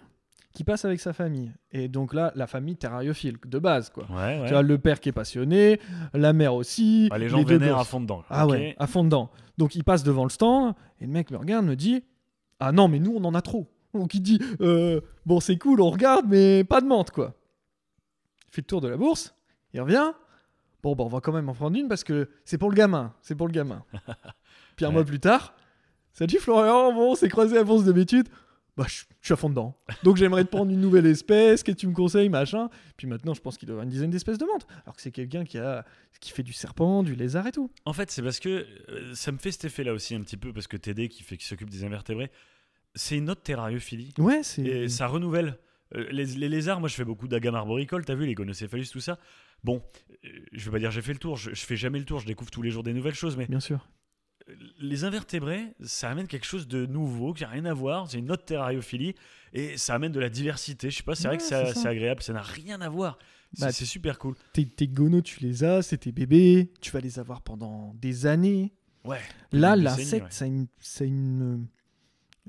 qui 0.54 0.64
passe 0.64 0.86
avec 0.86 1.00
sa 1.02 1.12
famille. 1.12 1.52
Et 1.72 1.90
donc 1.90 2.14
là, 2.14 2.32
la 2.36 2.48
famille 2.48 2.78
terrariophile, 2.78 3.38
de 3.46 3.60
base, 3.60 3.90
quoi. 3.90 4.06
Ouais, 4.10 4.40
ouais. 4.40 4.48
Tu 4.48 4.56
as 4.56 4.62
le 4.62 4.78
père 4.78 5.00
qui 5.02 5.10
est 5.10 5.14
passionné, 5.14 5.82
la 6.14 6.32
mère 6.32 6.54
aussi. 6.54 7.10
Ah, 7.12 7.18
les 7.18 7.28
gens 7.28 7.44
deux 7.44 7.58
vénèrent 7.58 7.76
à 7.76 7.80
gosses. 7.80 7.88
fond 7.90 8.00
dedans. 8.00 8.24
Ah 8.30 8.46
ok. 8.46 8.52
ouais, 8.54 8.76
à 8.78 8.88
fond 8.88 9.04
dedans. 9.04 9.30
Donc 9.58 9.76
il 9.76 9.84
passe 9.84 10.04
devant 10.04 10.24
le 10.24 10.30
stand 10.30 10.74
et 11.02 11.06
le 11.06 11.12
mec 11.12 11.30
me 11.32 11.38
regarde, 11.38 11.66
me 11.66 11.76
dit 11.76 12.04
Ah 12.62 12.72
non, 12.72 12.88
mais 12.88 13.00
nous 13.00 13.14
on 13.18 13.24
en 13.26 13.34
a 13.36 13.42
trop. 13.42 13.70
Donc 14.00 14.14
il 14.14 14.22
dit 14.22 14.40
Euh, 14.62 15.02
Bon, 15.26 15.40
c'est 15.40 15.58
cool, 15.58 15.82
on 15.82 15.90
regarde, 15.90 16.26
mais 16.28 16.64
pas 16.64 16.82
de 16.82 16.86
menthe 16.88 17.12
quoi. 17.12 17.34
Il 18.50 18.56
fait 18.56 18.62
le 18.62 18.68
tour 18.68 18.82
de 18.82 18.88
la 18.88 18.98
bourse, 18.98 19.36
il 19.74 19.82
revient. 19.82 20.12
Bon, 20.84 20.96
bah, 20.96 21.04
on 21.04 21.08
va 21.10 21.20
quand 21.20 21.32
même 21.34 21.50
en 21.50 21.54
prendre 21.54 21.78
une 21.78 21.88
parce 21.88 22.04
que 22.04 22.30
c'est 22.46 22.58
pour 22.60 22.70
le 22.70 22.76
gamin. 22.76 23.14
C'est 23.22 23.36
pour 23.36 23.48
le 23.48 23.52
gamin. 23.54 23.84
Puis 24.76 24.86
un 24.86 24.90
Ouais. 24.90 24.94
mois 24.96 25.04
plus 25.06 25.20
tard, 25.20 25.54
Salut 26.14 26.38
Florian, 26.40 26.94
bon, 26.94 27.12
on 27.12 27.16
s'est 27.16 27.28
croisé 27.28 27.58
à 27.58 27.64
bourse 27.66 27.84
de 27.84 27.92
Bétude. 27.92 28.30
Bah, 28.78 28.86
je 28.88 29.04
suis 29.22 29.34
à 29.34 29.36
fond 29.36 29.50
dedans. 29.50 29.76
Donc 30.04 30.16
j'aimerais 30.18 30.44
te 30.46 30.50
prendre 30.50 30.70
une 30.72 30.80
nouvelle 30.82 31.06
espèce, 31.06 31.64
qu'est-ce 31.64 31.76
que 31.76 31.80
tu 31.82 31.88
me 31.88 31.94
conseilles, 31.94 32.30
machin. 32.30 32.70
Puis 32.98 33.08
maintenant, 33.08 33.34
je 33.34 33.42
pense 33.42 33.58
qu'il 33.58 33.68
doit 33.68 33.74
y 33.74 33.76
avoir 33.76 33.84
une 33.86 33.90
dizaine 33.90 34.10
d'espèces 34.12 34.38
de 34.38 34.46
menthe. 34.46 34.68
Alors 34.86 34.96
que 34.96 35.02
c'est 35.02 35.12
quelqu'un 35.12 35.44
qui, 35.46 35.58
a, 35.58 35.84
qui 36.22 36.32
fait 36.32 36.44
du 36.44 36.54
serpent, 36.54 37.02
du 37.04 37.16
lézard 37.16 37.48
et 37.48 37.52
tout. 37.54 37.70
En 37.86 37.94
fait, 37.94 38.12
c'est 38.12 38.22
parce 38.22 38.40
que 38.40 38.66
euh, 38.90 39.14
ça 39.16 39.32
me 39.32 39.38
fait 39.38 39.52
cet 39.52 39.66
effet-là 39.66 39.94
aussi 39.94 40.14
un 40.16 40.22
petit 40.22 40.38
peu, 40.38 40.54
parce 40.54 40.68
que 40.68 40.78
TD 40.78 41.08
qui, 41.10 41.24
fait, 41.24 41.36
qui 41.38 41.46
s'occupe 41.48 41.70
des 41.70 41.84
invertébrés, 41.86 42.30
c'est 42.96 43.18
une 43.18 43.30
autre 43.30 43.42
terrariophilie. 43.44 44.14
Ouais, 44.18 44.42
c'est. 44.44 44.64
Et 44.64 44.90
ça 44.90 45.08
renouvelle. 45.08 45.58
Euh, 45.96 46.08
les, 46.12 46.26
les 46.26 46.50
lézards, 46.50 46.80
moi 46.80 46.90
je 46.90 46.96
fais 46.96 47.06
beaucoup 47.06 47.28
d'agam 47.28 47.54
arboricole, 47.54 48.04
t'as 48.06 48.16
vu, 48.16 48.26
les 48.26 48.34
gonocéphalus, 48.34 48.90
tout 48.90 49.00
ça. 49.00 49.20
Bon, 49.64 49.84
euh, 50.26 50.30
je 50.52 50.66
vais 50.66 50.72
pas 50.72 50.80
dire 50.80 50.90
j'ai 50.92 51.02
fait 51.04 51.14
le 51.14 51.20
tour, 51.20 51.38
je, 51.38 51.54
je 51.54 51.66
fais 51.66 51.76
jamais 51.78 52.00
le 52.00 52.06
tour, 52.06 52.20
je 52.20 52.26
découvre 52.26 52.50
tous 52.50 52.64
les 52.64 52.72
jours 52.72 52.82
des 52.84 52.94
nouvelles 52.94 53.14
choses, 53.14 53.38
mais 53.38 53.46
Bien 53.46 53.60
sûr. 53.60 53.88
euh, 54.50 54.54
les 54.80 55.04
invertébrés, 55.04 55.64
ça 55.84 56.10
amène 56.10 56.28
quelque 56.28 56.46
chose 56.48 56.68
de 56.68 56.88
nouveau, 56.88 57.34
qui 57.34 57.44
n'a 57.44 57.50
rien 57.50 57.66
à 57.66 57.74
voir, 57.74 58.10
c'est 58.10 58.18
une 58.18 58.32
autre 58.32 58.46
terrariophilie, 58.46 59.14
et 59.54 59.78
ça 59.78 59.94
amène 59.94 60.12
de 60.12 60.20
la 60.20 60.30
diversité. 60.30 60.90
Je 60.90 60.98
sais 60.98 61.04
pas, 61.04 61.14
c'est 61.14 61.28
vrai 61.28 61.38
que 61.38 61.44
c'est 61.44 61.88
agréable, 61.88 62.24
ça 62.24 62.34
n'a 62.34 62.42
rien 62.42 62.82
à 62.82 62.90
voir. 62.90 63.20
C'est 63.54 63.62
Bah, 63.66 63.72
c'est 63.72 63.86
super 63.86 64.18
cool. 64.18 64.34
Tes, 64.54 64.66
tes 64.66 64.88
gonos, 64.88 65.22
tu 65.22 65.40
les 65.42 65.64
as, 65.64 65.84
c'est 65.84 65.98
tes 66.00 66.12
bébés, 66.12 66.74
tu 66.82 66.92
vas 66.92 67.00
les 67.00 67.20
avoir 67.20 67.42
pendant 67.44 67.94
des 67.94 68.26
années. 68.26 68.74
Ouais. 69.06 69.22
Là, 69.52 69.76
l'insecte, 69.76 70.26
ouais. 70.26 70.32
ça 70.32 70.46
a 70.46 70.48
une. 70.48 70.66
Ça 70.80 71.04
a 71.04 71.08
une 71.08 71.68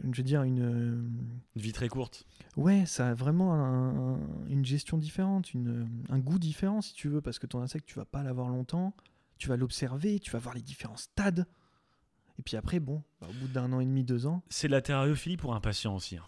je 0.03 0.17
veux 0.19 0.23
dire, 0.23 0.43
une. 0.43 0.61
euh, 0.61 1.09
Une 1.57 1.63
vie 1.63 1.73
très 1.73 1.89
courte. 1.89 2.25
Ouais, 2.57 2.85
ça 2.87 3.09
a 3.11 3.15
vraiment 3.15 3.55
un- 3.55 4.15
un- 4.15 4.47
une 4.49 4.65
gestion 4.65 4.99
différente, 4.99 5.53
une, 5.55 5.89
un 6.09 6.19
goût 6.19 6.39
différent 6.39 6.81
si 6.83 6.95
tu 6.95 7.09
veux, 7.09 7.21
parce 7.21 7.39
que 7.39 7.47
ton 7.47 7.61
insecte, 7.61 7.87
tu 7.87 7.95
vas 7.95 8.05
pas 8.05 8.23
l'avoir 8.23 8.49
longtemps, 8.49 8.95
tu 9.39 9.49
vas 9.49 9.57
l'observer, 9.57 10.19
tu 10.21 10.31
vas 10.31 10.39
voir 10.39 10.55
les 10.55 10.63
différents 10.63 10.97
stades. 10.97 11.47
Et 12.39 12.43
puis 12.43 12.57
après, 12.57 12.81
bon, 12.81 13.03
bah, 13.21 13.29
au 13.31 13.33
bout 13.41 13.49
d'un 13.49 13.73
an 13.73 13.81
et 13.81 13.87
demi, 13.87 14.05
deux 14.05 14.27
ans, 14.27 14.43
C'est 14.51 14.69
de 14.69 14.73
la 14.73 14.83
terrariophilie 14.83 15.37
pour 15.39 15.55
un 15.55 15.61
patient 15.61 15.95
aussi. 15.95 16.17
hein. 16.17 16.25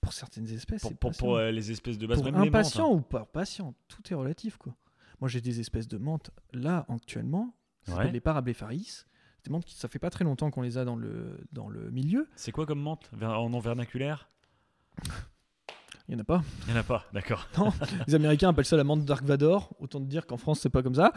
pour 0.00 0.12
certaines 0.14 0.48
espèces, 0.48 0.80
Pour, 0.80 0.90
c'est 0.90 0.96
pour, 0.98 1.10
patient. 1.10 1.26
pour, 1.26 1.36
euh, 1.36 1.50
les 1.50 1.70
espèces 1.70 1.98
de 1.98 2.06
base, 2.06 2.18
Pour 2.18 2.24
même 2.32 2.34
les 2.34 2.38
hein. 2.40 2.84
ou 2.86 3.00
pas 3.02 3.26
patient, 3.26 3.74
tout 3.86 4.02
est 4.10 4.14
relatif 4.14 4.56
quoi. 4.56 4.74
Moi 5.20 5.28
j'ai 5.28 5.42
des 5.42 5.60
espèces 5.60 5.88
de 5.88 5.98
menthes 5.98 6.30
là 6.54 6.86
actuellement, 6.88 7.54
ça 7.82 7.96
Ouais. 7.98 8.10
les 8.10 8.20
parablepharis. 8.20 9.04
Des 9.44 9.50
menthes 9.50 9.64
qui 9.64 9.74
ça 9.74 9.88
fait 9.88 9.98
pas 9.98 10.10
très 10.10 10.24
longtemps 10.24 10.50
qu'on 10.50 10.62
les 10.62 10.78
a 10.78 10.84
dans 10.84 10.96
le 10.96 11.38
dans 11.52 11.68
le 11.68 11.90
milieu. 11.90 12.28
C'est 12.36 12.52
quoi 12.52 12.66
comme 12.66 12.80
menthe? 12.80 13.10
En 13.22 13.48
nom 13.48 13.60
vernaculaire? 13.60 14.28
Il 16.10 16.14
y 16.14 16.16
en 16.16 16.20
a 16.22 16.24
pas. 16.24 16.42
Il 16.66 16.72
n'y 16.72 16.76
en 16.76 16.80
a 16.80 16.82
pas, 16.82 17.04
d'accord. 17.14 17.46
Les 18.08 18.16
Américains 18.16 18.48
appellent 18.48 18.64
ça 18.64 18.76
la 18.76 18.82
menthe 18.82 19.04
Dark 19.04 19.24
Vador. 19.24 19.70
Autant 19.78 20.00
te 20.00 20.06
dire 20.06 20.26
qu'en 20.26 20.38
France 20.38 20.58
c'est 20.58 20.68
pas 20.68 20.82
comme 20.82 20.96
ça. 20.96 21.12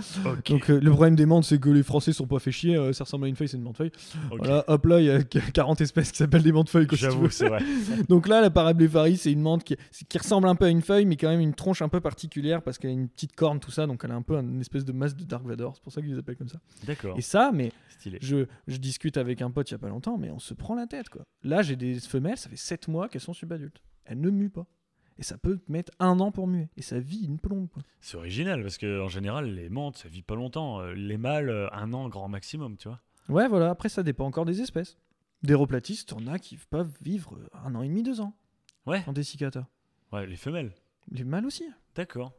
Donc 0.46 0.70
euh, 0.70 0.80
le 0.80 0.92
problème 0.92 1.16
des 1.16 1.26
menthes 1.26 1.46
c'est 1.46 1.60
que 1.60 1.70
les 1.70 1.82
Français 1.82 2.14
sont 2.14 2.28
pas 2.28 2.38
fait 2.38 2.52
chier. 2.52 2.76
euh, 2.78 2.94
ça 2.94 3.04
ressemble 3.04 3.26
à 3.26 3.28
une 3.28 3.36
feuille, 3.36 3.48
c'est 3.48 3.58
une 3.58 3.64
menthe-feuille. 3.64 3.92
ok. 4.32 4.38
Voilà, 4.38 4.64
hop 4.68 4.86
là 4.86 5.00
il 5.00 5.06
y 5.06 5.10
a 5.10 5.24
40 5.24 5.82
espèces 5.82 6.12
qui 6.12 6.20
s'appellent 6.20 6.44
des 6.44 6.54
si 6.54 6.88
tu 6.88 6.96
J'avoue, 6.96 7.30
c'est 7.32 7.48
vrai. 7.50 7.64
Donc 8.10 8.28
là, 8.28 8.40
la 8.40 8.52
parablepharis, 8.52 9.18
c'est 9.18 9.32
une 9.32 9.42
menthe 9.42 9.64
qui, 9.64 9.76
qui 10.08 10.18
ressemble 10.20 10.48
un 10.48 10.54
peu 10.56 10.66
à 10.66 10.70
une 10.70 10.84
feuille, 10.84 11.06
mais 11.06 11.18
quand 11.18 11.30
même 11.30 11.40
une 11.40 11.56
tronche 11.56 11.82
un 11.82 11.90
peu 11.90 12.00
particulière 12.00 12.62
parce 12.62 12.78
qu'elle 12.78 12.92
a 12.92 12.94
une 12.94 13.10
petite 13.10 13.36
corne, 13.36 13.60
tout 13.60 13.72
ça. 13.72 13.88
Donc 13.88 14.02
elle 14.04 14.12
a 14.12 14.16
un 14.16 14.22
peu 14.22 14.36
une 14.38 14.62
espèce 14.62 14.86
de 14.86 14.92
masse 14.92 15.16
de 15.16 15.24
Dark 15.24 15.44
Vador. 15.44 15.74
C'est 15.76 15.82
pour 15.84 15.92
ça 15.92 16.02
qu'ils 16.02 16.12
les 16.12 16.20
appellent 16.20 16.38
comme 16.38 16.50
ça. 16.50 16.60
D'accord. 16.86 17.18
Et 17.18 17.22
ça, 17.22 17.50
mais 17.52 17.72
Stylé. 17.90 18.20
je, 18.22 18.46
je 18.68 18.78
discute 18.78 19.18
avec 19.18 19.42
un 19.42 19.50
pote 19.50 19.72
il 19.72 19.74
y 19.74 19.76
a 19.76 19.80
pas 19.80 19.90
longtemps, 19.90 20.20
mais 20.20 20.30
on 20.30 20.40
se 20.40 20.54
prend 20.54 20.76
la 20.76 20.86
tête 20.86 21.10
quoi. 21.10 21.24
Là, 21.44 21.64
j'ai 21.64 21.76
des 21.76 22.00
femelles, 22.00 22.38
ça 22.38 22.50
fait 22.50 22.56
7 22.56 22.88
mois 22.88 23.10
qu'elles 23.10 23.22
sont 23.22 23.34
subadultes. 23.34 23.82
Elles 24.06 24.20
ne 24.20 24.30
muent 24.30 24.50
pas. 24.52 24.68
Et 25.20 25.24
ça 25.24 25.38
peut 25.38 25.58
te 25.58 25.72
mettre 25.72 25.92
un 26.00 26.20
an 26.20 26.32
pour 26.32 26.48
muer. 26.48 26.70
Et 26.78 26.82
ça 26.82 27.00
vit 27.00 27.26
une 27.26 27.40
plombe. 27.40 27.70
C'est 28.02 28.18
original 28.18 28.62
parce 28.64 28.78
que 28.78 29.02
en 29.02 29.08
général, 29.10 29.54
les 29.54 29.70
menthes, 29.70 29.98
ça 29.98 30.10
vit 30.10 30.24
pas 30.24 30.36
longtemps. 30.36 30.80
Euh, 30.82 30.94
Les 30.94 31.18
mâles, 31.18 31.50
euh, 31.50 31.68
un 31.74 31.94
an 31.94 32.10
grand 32.10 32.28
maximum, 32.30 32.78
tu 32.78 32.88
vois. 32.88 33.00
Ouais, 33.30 33.48
voilà. 33.48 33.70
Après, 33.70 33.90
ça 33.90 34.04
dépend 34.04 34.26
encore 34.26 34.46
des 34.46 34.62
espèces. 34.62 34.98
Des 35.44 35.54
roplatistes, 35.54 36.10
t'en 36.10 36.26
as 36.28 36.40
qui 36.40 36.58
peuvent 36.58 36.94
vivre 37.02 37.38
un 37.66 37.76
an 37.76 37.82
et 37.84 37.88
demi, 37.90 38.02
deux 38.04 38.22
ans 38.22 38.34
Ouais. 38.86 39.04
en 39.08 39.14
dessicata. 39.14 39.68
Ouais, 40.12 40.26
les 40.26 40.36
femelles. 40.36 40.74
Les 41.12 41.24
mâles 41.24 41.46
aussi. 41.46 41.66
D'accord. 41.96 42.34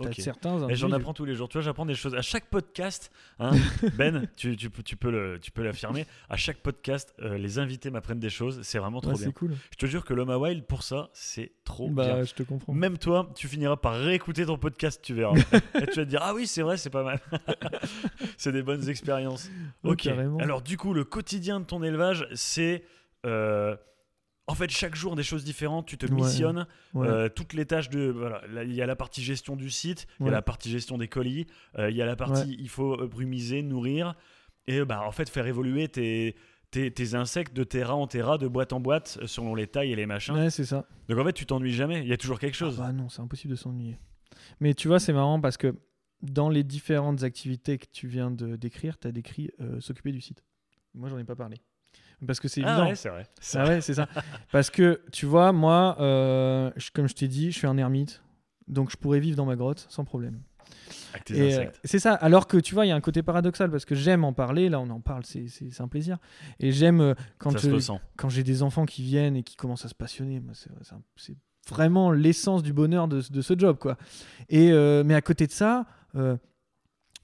T'as 0.00 0.08
Ok. 0.08 0.14
certains 0.18 0.68
Et 0.68 0.74
j'en 0.74 0.90
apprends 0.90 1.12
tous 1.12 1.24
les 1.26 1.34
jours. 1.34 1.48
Tu 1.48 1.58
vois, 1.58 1.62
j'apprends 1.62 1.84
des 1.86 1.94
choses. 1.94 2.14
À 2.14 2.22
chaque 2.22 2.46
podcast, 2.46 3.10
hein, 3.38 3.50
Ben, 3.98 4.26
tu, 4.36 4.56
tu 4.56 4.70
peux- 4.70 4.82
tu 4.82 4.96
peux 4.96 5.10
le- 5.10 5.38
tu 5.40 5.50
peux 5.50 5.62
l'affirmer. 5.62 6.06
À 6.30 6.36
chaque 6.36 6.56
podcast, 6.58 7.14
euh, 7.20 7.36
les 7.36 7.58
invités 7.58 7.90
m'apprennent 7.90 8.18
des 8.18 8.30
choses. 8.30 8.60
C'est 8.62 8.78
vraiment 8.78 9.00
trop 9.00 9.10
Ouais, 9.12 9.18
bien. 9.18 9.26
c'est 9.26 9.32
cool. 9.32 9.54
Je 9.70 9.76
te 9.76 9.86
jure 9.86 10.04
que 10.04 10.14
l'homme 10.14 10.30
à 10.30 10.38
wild, 10.38 10.64
pour 10.64 10.82
ça, 10.82 11.10
c'est 11.12 11.52
trop 11.64 11.88
Bah, 11.90 12.06
bien. 12.06 12.24
je 12.24 12.32
te 12.34 12.42
comprends. 12.42 12.72
Même 12.72 12.96
toi, 12.98 13.30
tu 13.34 13.48
finiras 13.48 13.76
par 13.76 13.94
réécouter 13.94 14.46
ton 14.46 14.56
podcast, 14.56 15.00
tu 15.02 15.12
verras. 15.14 15.34
Et 15.74 15.86
tu 15.86 15.96
vas 16.00 16.04
te 16.04 16.10
dire, 16.10 16.20
ah 16.22 16.34
oui, 16.34 16.46
c'est 16.46 16.62
vrai, 16.62 16.78
c'est 16.78 16.90
pas 16.90 17.04
mal. 17.04 17.20
c'est 18.38 18.52
des 18.52 18.62
bonnes 18.62 18.88
expériences. 18.88 19.50
Ok. 19.84 19.98
carrément. 20.02 20.38
Alors, 20.38 20.62
du 20.62 20.76
coup, 20.76 20.94
le 20.94 21.04
quotidien 21.04 21.60
de 21.60 21.64
ton 21.66 21.82
élevage, 21.82 22.26
c'est. 22.34 22.82
euh, 23.26 23.76
en 24.52 24.54
fait, 24.54 24.70
chaque 24.70 24.94
jour, 24.94 25.16
des 25.16 25.22
choses 25.22 25.44
différentes. 25.44 25.86
Tu 25.86 25.98
te 25.98 26.06
missionnes. 26.06 26.66
Ouais. 26.94 27.08
euh, 27.08 27.28
toutes 27.28 27.54
les 27.54 27.66
tâches 27.66 27.88
de. 27.88 28.10
Voilà, 28.10 28.42
il 28.64 28.74
y 28.74 28.82
a 28.82 28.86
la 28.86 28.96
partie 28.96 29.22
gestion 29.22 29.56
du 29.56 29.70
site, 29.70 30.06
il 30.20 30.26
y 30.26 30.28
a 30.28 30.32
la 30.32 30.42
partie 30.42 30.70
gestion 30.70 30.98
des 30.98 31.08
colis, 31.08 31.46
euh, 31.78 31.90
il 31.90 31.96
y 31.96 32.02
a 32.02 32.06
la 32.06 32.16
partie 32.16 32.56
il 32.58 32.68
faut 32.68 33.00
euh, 33.00 33.08
brumiser, 33.08 33.62
nourrir. 33.62 34.14
Et 34.66 34.84
bah, 34.84 35.02
en 35.06 35.10
fait, 35.10 35.28
faire 35.28 35.46
évoluer 35.46 35.88
tes. 35.88 36.36
Tes, 36.70 36.90
tes 36.90 37.14
insectes 37.14 37.54
de 37.54 37.64
terra 37.64 37.94
en 37.94 38.06
terra, 38.06 38.38
de 38.38 38.48
boîte 38.48 38.72
en 38.72 38.80
boîte, 38.80 39.18
selon 39.26 39.54
les 39.54 39.66
tailles 39.66 39.92
et 39.92 39.94
les 39.94 40.06
machins. 40.06 40.34
Ouais, 40.34 40.48
c'est 40.48 40.64
ça. 40.64 40.86
Donc 41.06 41.18
en 41.18 41.24
fait, 41.26 41.34
tu 41.34 41.44
t'ennuies 41.44 41.74
jamais. 41.74 42.00
Il 42.00 42.08
y 42.08 42.14
a 42.14 42.16
toujours 42.16 42.38
quelque 42.38 42.54
chose. 42.54 42.78
Ah 42.80 42.84
bah 42.86 42.92
non, 42.92 43.10
c'est 43.10 43.20
impossible 43.20 43.50
de 43.50 43.58
s'ennuyer. 43.58 43.98
Mais 44.58 44.72
tu 44.72 44.88
vois, 44.88 44.98
c'est 44.98 45.12
marrant 45.12 45.38
parce 45.38 45.58
que 45.58 45.74
dans 46.22 46.48
les 46.48 46.64
différentes 46.64 47.24
activités 47.24 47.76
que 47.76 47.84
tu 47.92 48.06
viens 48.08 48.30
de 48.30 48.56
décrire, 48.56 48.98
tu 48.98 49.06
as 49.06 49.12
décrit 49.12 49.50
euh, 49.60 49.80
s'occuper 49.80 50.12
du 50.12 50.22
site. 50.22 50.42
Moi, 50.94 51.10
j'en 51.10 51.18
ai 51.18 51.24
pas 51.24 51.36
parlé. 51.36 51.58
Parce 52.26 52.38
que 52.40 52.48
c'est 52.48 52.62
Ah 52.64 52.68
évident. 52.68 52.88
ouais, 52.88 52.94
c'est 52.94 53.08
vrai. 53.08 53.26
C'est 53.40 53.58
Ah 53.58 53.64
vrai. 53.64 53.74
ouais, 53.76 53.80
c'est 53.80 53.94
ça. 53.94 54.08
Parce 54.52 54.70
que 54.70 55.02
tu 55.12 55.26
vois, 55.26 55.52
moi, 55.52 55.96
euh, 56.00 56.70
je- 56.76 56.90
comme 56.92 57.08
je 57.08 57.14
t'ai 57.14 57.28
dit, 57.28 57.50
je 57.50 57.58
suis 57.58 57.66
un 57.66 57.76
ermite. 57.78 58.22
Donc 58.68 58.90
je 58.90 58.96
pourrais 58.96 59.18
vivre 59.20 59.36
dans 59.36 59.44
ma 59.46 59.56
grotte 59.56 59.86
sans 59.88 60.04
problème. 60.04 60.40
Avec 61.12 61.24
tes 61.24 61.34
Et, 61.36 61.40
euh, 61.54 61.60
insectes. 61.60 61.80
c'est 61.84 61.98
ça. 61.98 62.14
Alors 62.14 62.46
que 62.46 62.56
tu 62.56 62.74
vois, 62.74 62.86
il 62.86 62.88
y 62.88 62.92
a 62.92 62.96
un 62.96 63.00
côté 63.00 63.22
paradoxal 63.22 63.70
parce 63.70 63.84
que 63.84 63.94
j'aime 63.94 64.24
en 64.24 64.32
parler. 64.32 64.68
Là, 64.68 64.80
on 64.80 64.88
en 64.90 65.00
parle, 65.00 65.24
c'est, 65.26 65.48
c'est- 65.48 65.70
c'est 65.70 65.82
un 65.82 65.88
plaisir. 65.88 66.18
Et 66.60 66.70
j'aime 66.72 67.00
euh, 67.00 67.14
quand, 67.38 67.50
ça 67.50 67.58
se 67.58 67.66
euh, 67.68 67.74
ressent. 67.74 68.00
quand 68.16 68.28
j'ai 68.28 68.42
des 68.44 68.62
enfants 68.62 68.86
qui 68.86 69.02
viennent 69.02 69.36
et 69.36 69.42
qui 69.42 69.56
commencent 69.56 69.84
à 69.84 69.88
se 69.88 69.94
passionner. 69.94 70.40
Moi, 70.40 70.54
c'est, 70.54 70.70
c'est 70.82 70.94
un- 70.94 71.02
c'est 71.16 71.36
vraiment 71.68 72.10
l'essence 72.12 72.62
du 72.62 72.72
bonheur 72.72 73.08
de, 73.08 73.20
de 73.30 73.40
ce 73.42 73.54
job, 73.58 73.78
quoi. 73.78 73.96
Et 74.48 74.70
euh, 74.72 75.02
mais 75.04 75.14
à 75.14 75.20
côté 75.20 75.46
de 75.46 75.52
ça, 75.52 75.86
euh, 76.14 76.36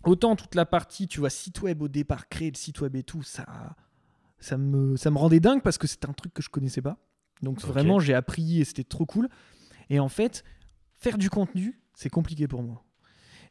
autant 0.04 0.36
toute 0.36 0.54
la 0.54 0.66
partie, 0.66 1.08
tu 1.08 1.20
vois, 1.20 1.30
site 1.30 1.62
web 1.62 1.80
au 1.82 1.88
départ, 1.88 2.28
créer 2.28 2.50
le 2.50 2.56
site 2.56 2.80
web 2.80 2.94
et 2.96 3.02
tout, 3.04 3.22
ça, 3.22 3.46
ça 4.40 4.56
me, 4.56 4.96
ça 4.96 5.10
me 5.10 5.18
rendait 5.18 5.40
dingue 5.40 5.62
parce 5.62 5.78
que 5.78 5.86
c'est 5.86 6.08
un 6.08 6.12
truc 6.12 6.32
que 6.34 6.42
je 6.42 6.48
connaissais 6.48 6.82
pas. 6.82 6.96
Donc 7.42 7.60
vraiment, 7.60 8.00
j'ai 8.00 8.14
appris 8.14 8.60
et 8.60 8.64
c'était 8.64 8.84
trop 8.84 9.06
cool. 9.06 9.28
Et 9.90 10.00
en 10.00 10.08
fait, 10.08 10.44
faire 10.98 11.18
du 11.18 11.30
contenu, 11.30 11.80
c'est 11.94 12.10
compliqué 12.10 12.48
pour 12.48 12.62
moi. 12.62 12.84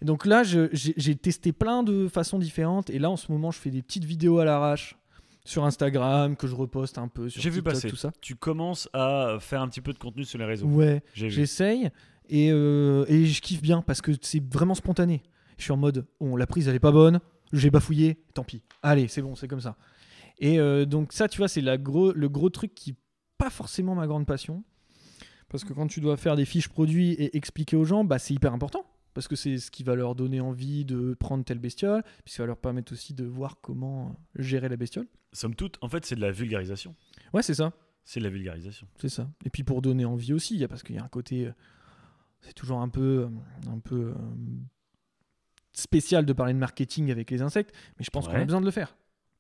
Et 0.02 0.06
donc 0.06 0.26
là, 0.26 0.44
j'ai 0.44 1.16
testé 1.16 1.52
plein 1.54 1.84
de 1.84 2.08
façons 2.08 2.38
différentes. 2.40 2.90
Et 2.90 3.00
là, 3.00 3.10
en 3.10 3.18
ce 3.18 3.32
moment, 3.32 3.52
je 3.52 3.60
fais 3.60 3.72
des 3.72 3.82
petites 3.82 4.06
vidéos 4.06 4.40
à 4.40 4.46
l'arrache 4.46 4.98
sur 5.44 5.64
Instagram 5.64 6.36
que 6.36 6.46
je 6.46 6.56
reposte 6.56 6.98
un 6.98 7.08
peu 7.08 7.30
sur 7.30 7.42
J'ai 7.42 7.50
vu 7.50 7.64
passer. 7.64 7.90
tout 7.90 7.96
ça. 7.96 8.12
Tu 8.22 8.36
commences 8.36 8.90
à 8.94 9.38
faire 9.40 9.62
un 9.62 9.70
petit 9.70 9.82
peu 9.82 9.94
de 9.94 9.98
contenu 9.98 10.26
sur 10.26 10.38
les 10.38 10.46
réseaux. 10.46 10.68
Ouais, 10.68 11.02
j'essaye 11.14 11.90
et, 12.30 12.52
euh, 12.52 13.06
et 13.08 13.26
je 13.26 13.42
kiffe 13.42 13.62
bien 13.62 13.82
parce 13.82 14.02
que 14.02 14.12
c'est 14.22 14.44
vraiment 14.54 14.76
spontané. 14.76 15.24
Je 15.58 15.64
suis 15.64 15.72
en 15.72 15.78
mode, 15.78 16.06
bon, 16.20 16.36
la 16.36 16.46
prise 16.46 16.68
elle 16.68 16.76
est 16.76 16.80
pas 16.80 16.92
bonne, 16.92 17.22
j'ai 17.54 17.70
bafouillé, 17.70 18.20
tant 18.34 18.44
pis. 18.44 18.62
Allez, 18.84 19.08
c'est 19.08 19.22
bon, 19.22 19.36
c'est 19.36 19.48
comme 19.48 19.62
ça. 19.62 19.78
Et 20.40 20.60
euh, 20.60 20.86
donc 20.86 21.14
ça, 21.14 21.28
tu 21.28 21.38
vois, 21.38 21.48
c'est 21.48 21.62
gros, 21.82 22.12
le 22.12 22.30
gros 22.30 22.50
truc 22.50 22.76
qui 22.76 22.96
pas 23.38 23.50
forcément 23.50 23.96
ma 23.96 24.08
grande 24.08 24.26
passion. 24.26 24.64
Parce 25.50 25.64
que 25.64 25.74
quand 25.74 25.88
tu 25.88 26.02
dois 26.02 26.18
faire 26.18 26.36
des 26.36 26.46
fiches 26.46 26.68
produits 26.68 27.12
et 27.14 27.38
expliquer 27.38 27.78
aux 27.78 27.86
gens, 27.86 28.04
bah, 28.04 28.20
c'est 28.20 28.34
hyper 28.34 28.54
important. 28.54 28.86
Parce 29.14 29.28
que 29.28 29.36
c'est 29.36 29.58
ce 29.58 29.72
qui 29.72 29.84
va 29.84 29.96
leur 29.96 30.14
donner 30.14 30.42
envie 30.42 30.86
de 30.86 31.16
prendre 31.16 31.44
telle 31.44 31.58
bestiole, 31.58 32.04
puis 32.24 32.34
ça 32.34 32.44
va 32.44 32.48
leur 32.48 32.58
permettre 32.58 32.92
aussi 32.92 33.14
de 33.14 33.26
voir 33.26 33.60
comment 33.62 34.16
gérer 34.36 34.70
la 34.70 34.76
bestiole. 34.78 35.08
Somme 35.34 35.56
toute, 35.56 35.78
en 35.82 35.90
fait, 35.90 36.06
c'est 36.06 36.16
de 36.16 36.22
la 36.22 36.32
vulgarisation. 36.32 36.96
Ouais, 37.34 37.42
c'est 37.42 37.56
ça. 37.56 37.74
C'est 38.04 38.20
de 38.20 38.26
la 38.26 38.30
vulgarisation. 38.30 38.88
C'est 39.00 39.10
ça. 39.10 39.30
Et 39.44 39.50
puis 39.50 39.64
pour 39.64 39.82
donner 39.82 40.06
envie 40.06 40.34
aussi, 40.34 40.66
parce 40.68 40.84
qu'il 40.84 40.96
y 40.96 41.00
a 41.00 41.04
un 41.04 41.08
côté. 41.08 41.48
euh, 41.48 41.52
C'est 42.42 42.54
toujours 42.54 42.80
un 42.82 42.90
peu, 42.90 43.28
euh, 43.28 43.72
un 43.72 43.80
peu 43.80 44.14
spécial 45.74 46.26
de 46.26 46.34
parler 46.34 46.54
de 46.54 46.60
marketing 46.60 47.12
avec 47.12 47.32
les 47.32 47.42
insectes, 47.42 47.74
mais 47.98 48.06
je 48.06 48.10
pense 48.10 48.28
qu'on 48.28 48.34
a 48.36 48.46
besoin 48.46 48.62
de 48.62 48.66
le 48.66 48.72
faire. 48.72 48.96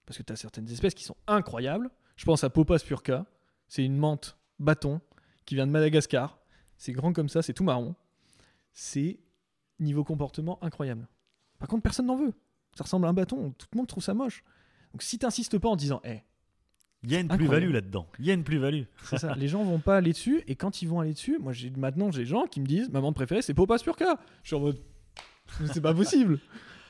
Parce 0.08 0.18
que 0.18 0.24
tu 0.24 0.34
as 0.34 0.38
certaines 0.38 0.68
espèces 0.72 0.96
qui 0.96 1.04
sont 1.04 1.18
incroyables. 1.28 1.92
Je 2.16 2.26
pense 2.26 2.44
à 2.44 2.50
Popas 2.50 2.80
purca. 2.80 3.28
C'est 3.68 3.84
une 3.84 3.98
menthe 3.98 4.36
bâton 4.58 5.00
qui 5.46 5.54
vient 5.54 5.68
de 5.68 5.72
Madagascar. 5.72 6.40
C'est 6.78 6.94
grand 6.94 7.14
comme 7.14 7.30
ça, 7.30 7.44
c'est 7.44 7.54
tout 7.54 7.64
marron. 7.64 7.96
C'est 8.74 9.20
niveau 9.80 10.04
comportement 10.04 10.58
incroyable. 10.64 11.08
Par 11.60 11.68
contre, 11.68 11.84
personne 11.84 12.08
n'en 12.08 12.16
veut. 12.16 12.34
Ça 12.76 12.84
ressemble 12.84 13.06
à 13.06 13.10
un 13.10 13.14
bâton, 13.14 13.52
tout 13.58 13.68
le 13.74 13.78
monde 13.78 13.88
trouve 13.88 14.04
ça 14.04 14.14
moche. 14.14 14.44
Donc 14.94 15.04
si 15.04 15.20
t'insistes 15.20 15.58
pas 15.60 15.70
en 15.70 15.76
disant, 15.76 16.00
Eh, 16.06 16.20
Il 17.04 17.12
y 17.12 17.16
a 17.16 17.20
une 17.20 17.28
plus-value 17.28 17.72
là-dedans. 17.72 18.08
Il 18.20 18.26
y 18.26 18.32
a 18.32 18.34
une 18.34 18.44
plus-value. 18.44 18.84
c'est 19.04 19.18
ça. 19.18 19.34
Les 19.38 19.48
gens 19.48 19.64
vont 19.64 19.80
pas 19.80 19.98
aller 19.98 20.12
dessus 20.14 20.44
et 20.48 20.56
quand 20.56 20.82
ils 20.82 20.88
vont 20.88 21.00
aller 21.00 21.14
dessus, 21.14 21.38
moi 21.40 21.54
j'ai 21.54 21.70
maintenant 21.72 22.12
j'ai 22.12 22.20
des 22.22 22.26
gens 22.26 22.46
qui 22.46 22.62
me 22.62 22.66
disent 22.66 22.90
ma 22.90 23.02
menthe 23.02 23.16
préférée 23.16 23.42
c'est 23.42 23.54
Popas 23.54 23.80
Purca. 23.80 24.18
Je 24.44 24.48
suis 24.48 24.56
en 24.56 24.60
mode 24.62 24.80
c'est 25.74 25.82
pas 25.82 25.94
possible. 25.94 26.40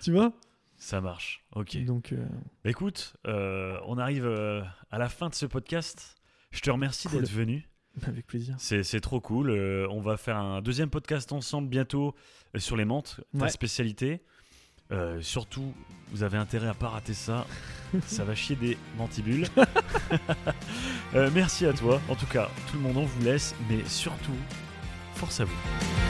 tu 0.01 0.11
vois? 0.11 0.33
Ça 0.77 1.01
marche. 1.01 1.43
Ok. 1.55 1.77
Donc 1.85 2.11
euh, 2.13 2.17
Bah, 2.63 2.69
Écoute, 2.69 3.15
euh, 3.25 3.79
on 3.85 3.97
arrive 3.97 4.25
euh, 4.25 4.61
à 4.91 4.97
la 4.97 5.09
fin 5.09 5.27
de 5.29 5.33
ce 5.35 5.45
podcast. 5.45 6.15
Je 6.51 6.59
te 6.61 6.69
remercie 6.69 7.07
Cool. 7.07 7.21
d'être 7.21 7.31
venu. 7.31 7.67
avec 8.07 8.27
plaisir. 8.27 8.55
C'est 8.59 8.83
c'est 8.83 8.99
trop 9.01 9.19
cool. 9.19 9.49
On 9.89 10.01
va 10.01 10.17
faire 10.17 10.37
un 10.37 10.61
deuxième 10.61 10.89
podcast 10.89 11.31
ensemble 11.31 11.67
bientôt 11.67 12.13
sur 12.55 12.77
les 12.77 12.85
menthes, 12.85 13.19
ta 13.37 13.45
Ouais. 13.45 13.49
spécialité. 13.49 14.21
Surtout, 15.19 15.73
vous 16.11 16.23
avez 16.23 16.37
intérêt 16.37 16.67
à 16.67 16.73
pas 16.73 16.89
rater 16.89 17.13
ça. 17.15 17.45
ça 18.05 18.23
va 18.23 18.35
chier 18.35 18.55
des 18.55 18.77
mantibules. 18.97 19.47
Merci 21.33 21.65
à 21.65 21.73
toi. 21.73 21.99
En 22.07 22.15
tout 22.15 22.27
cas, 22.27 22.49
tout 22.69 22.77
le 22.77 22.83
monde, 22.83 22.97
on 22.97 23.05
vous 23.05 23.23
laisse. 23.23 23.55
Mais 23.69 23.83
surtout, 23.85 24.35
force 25.15 25.39
à 25.41 25.45
vous. 25.45 26.06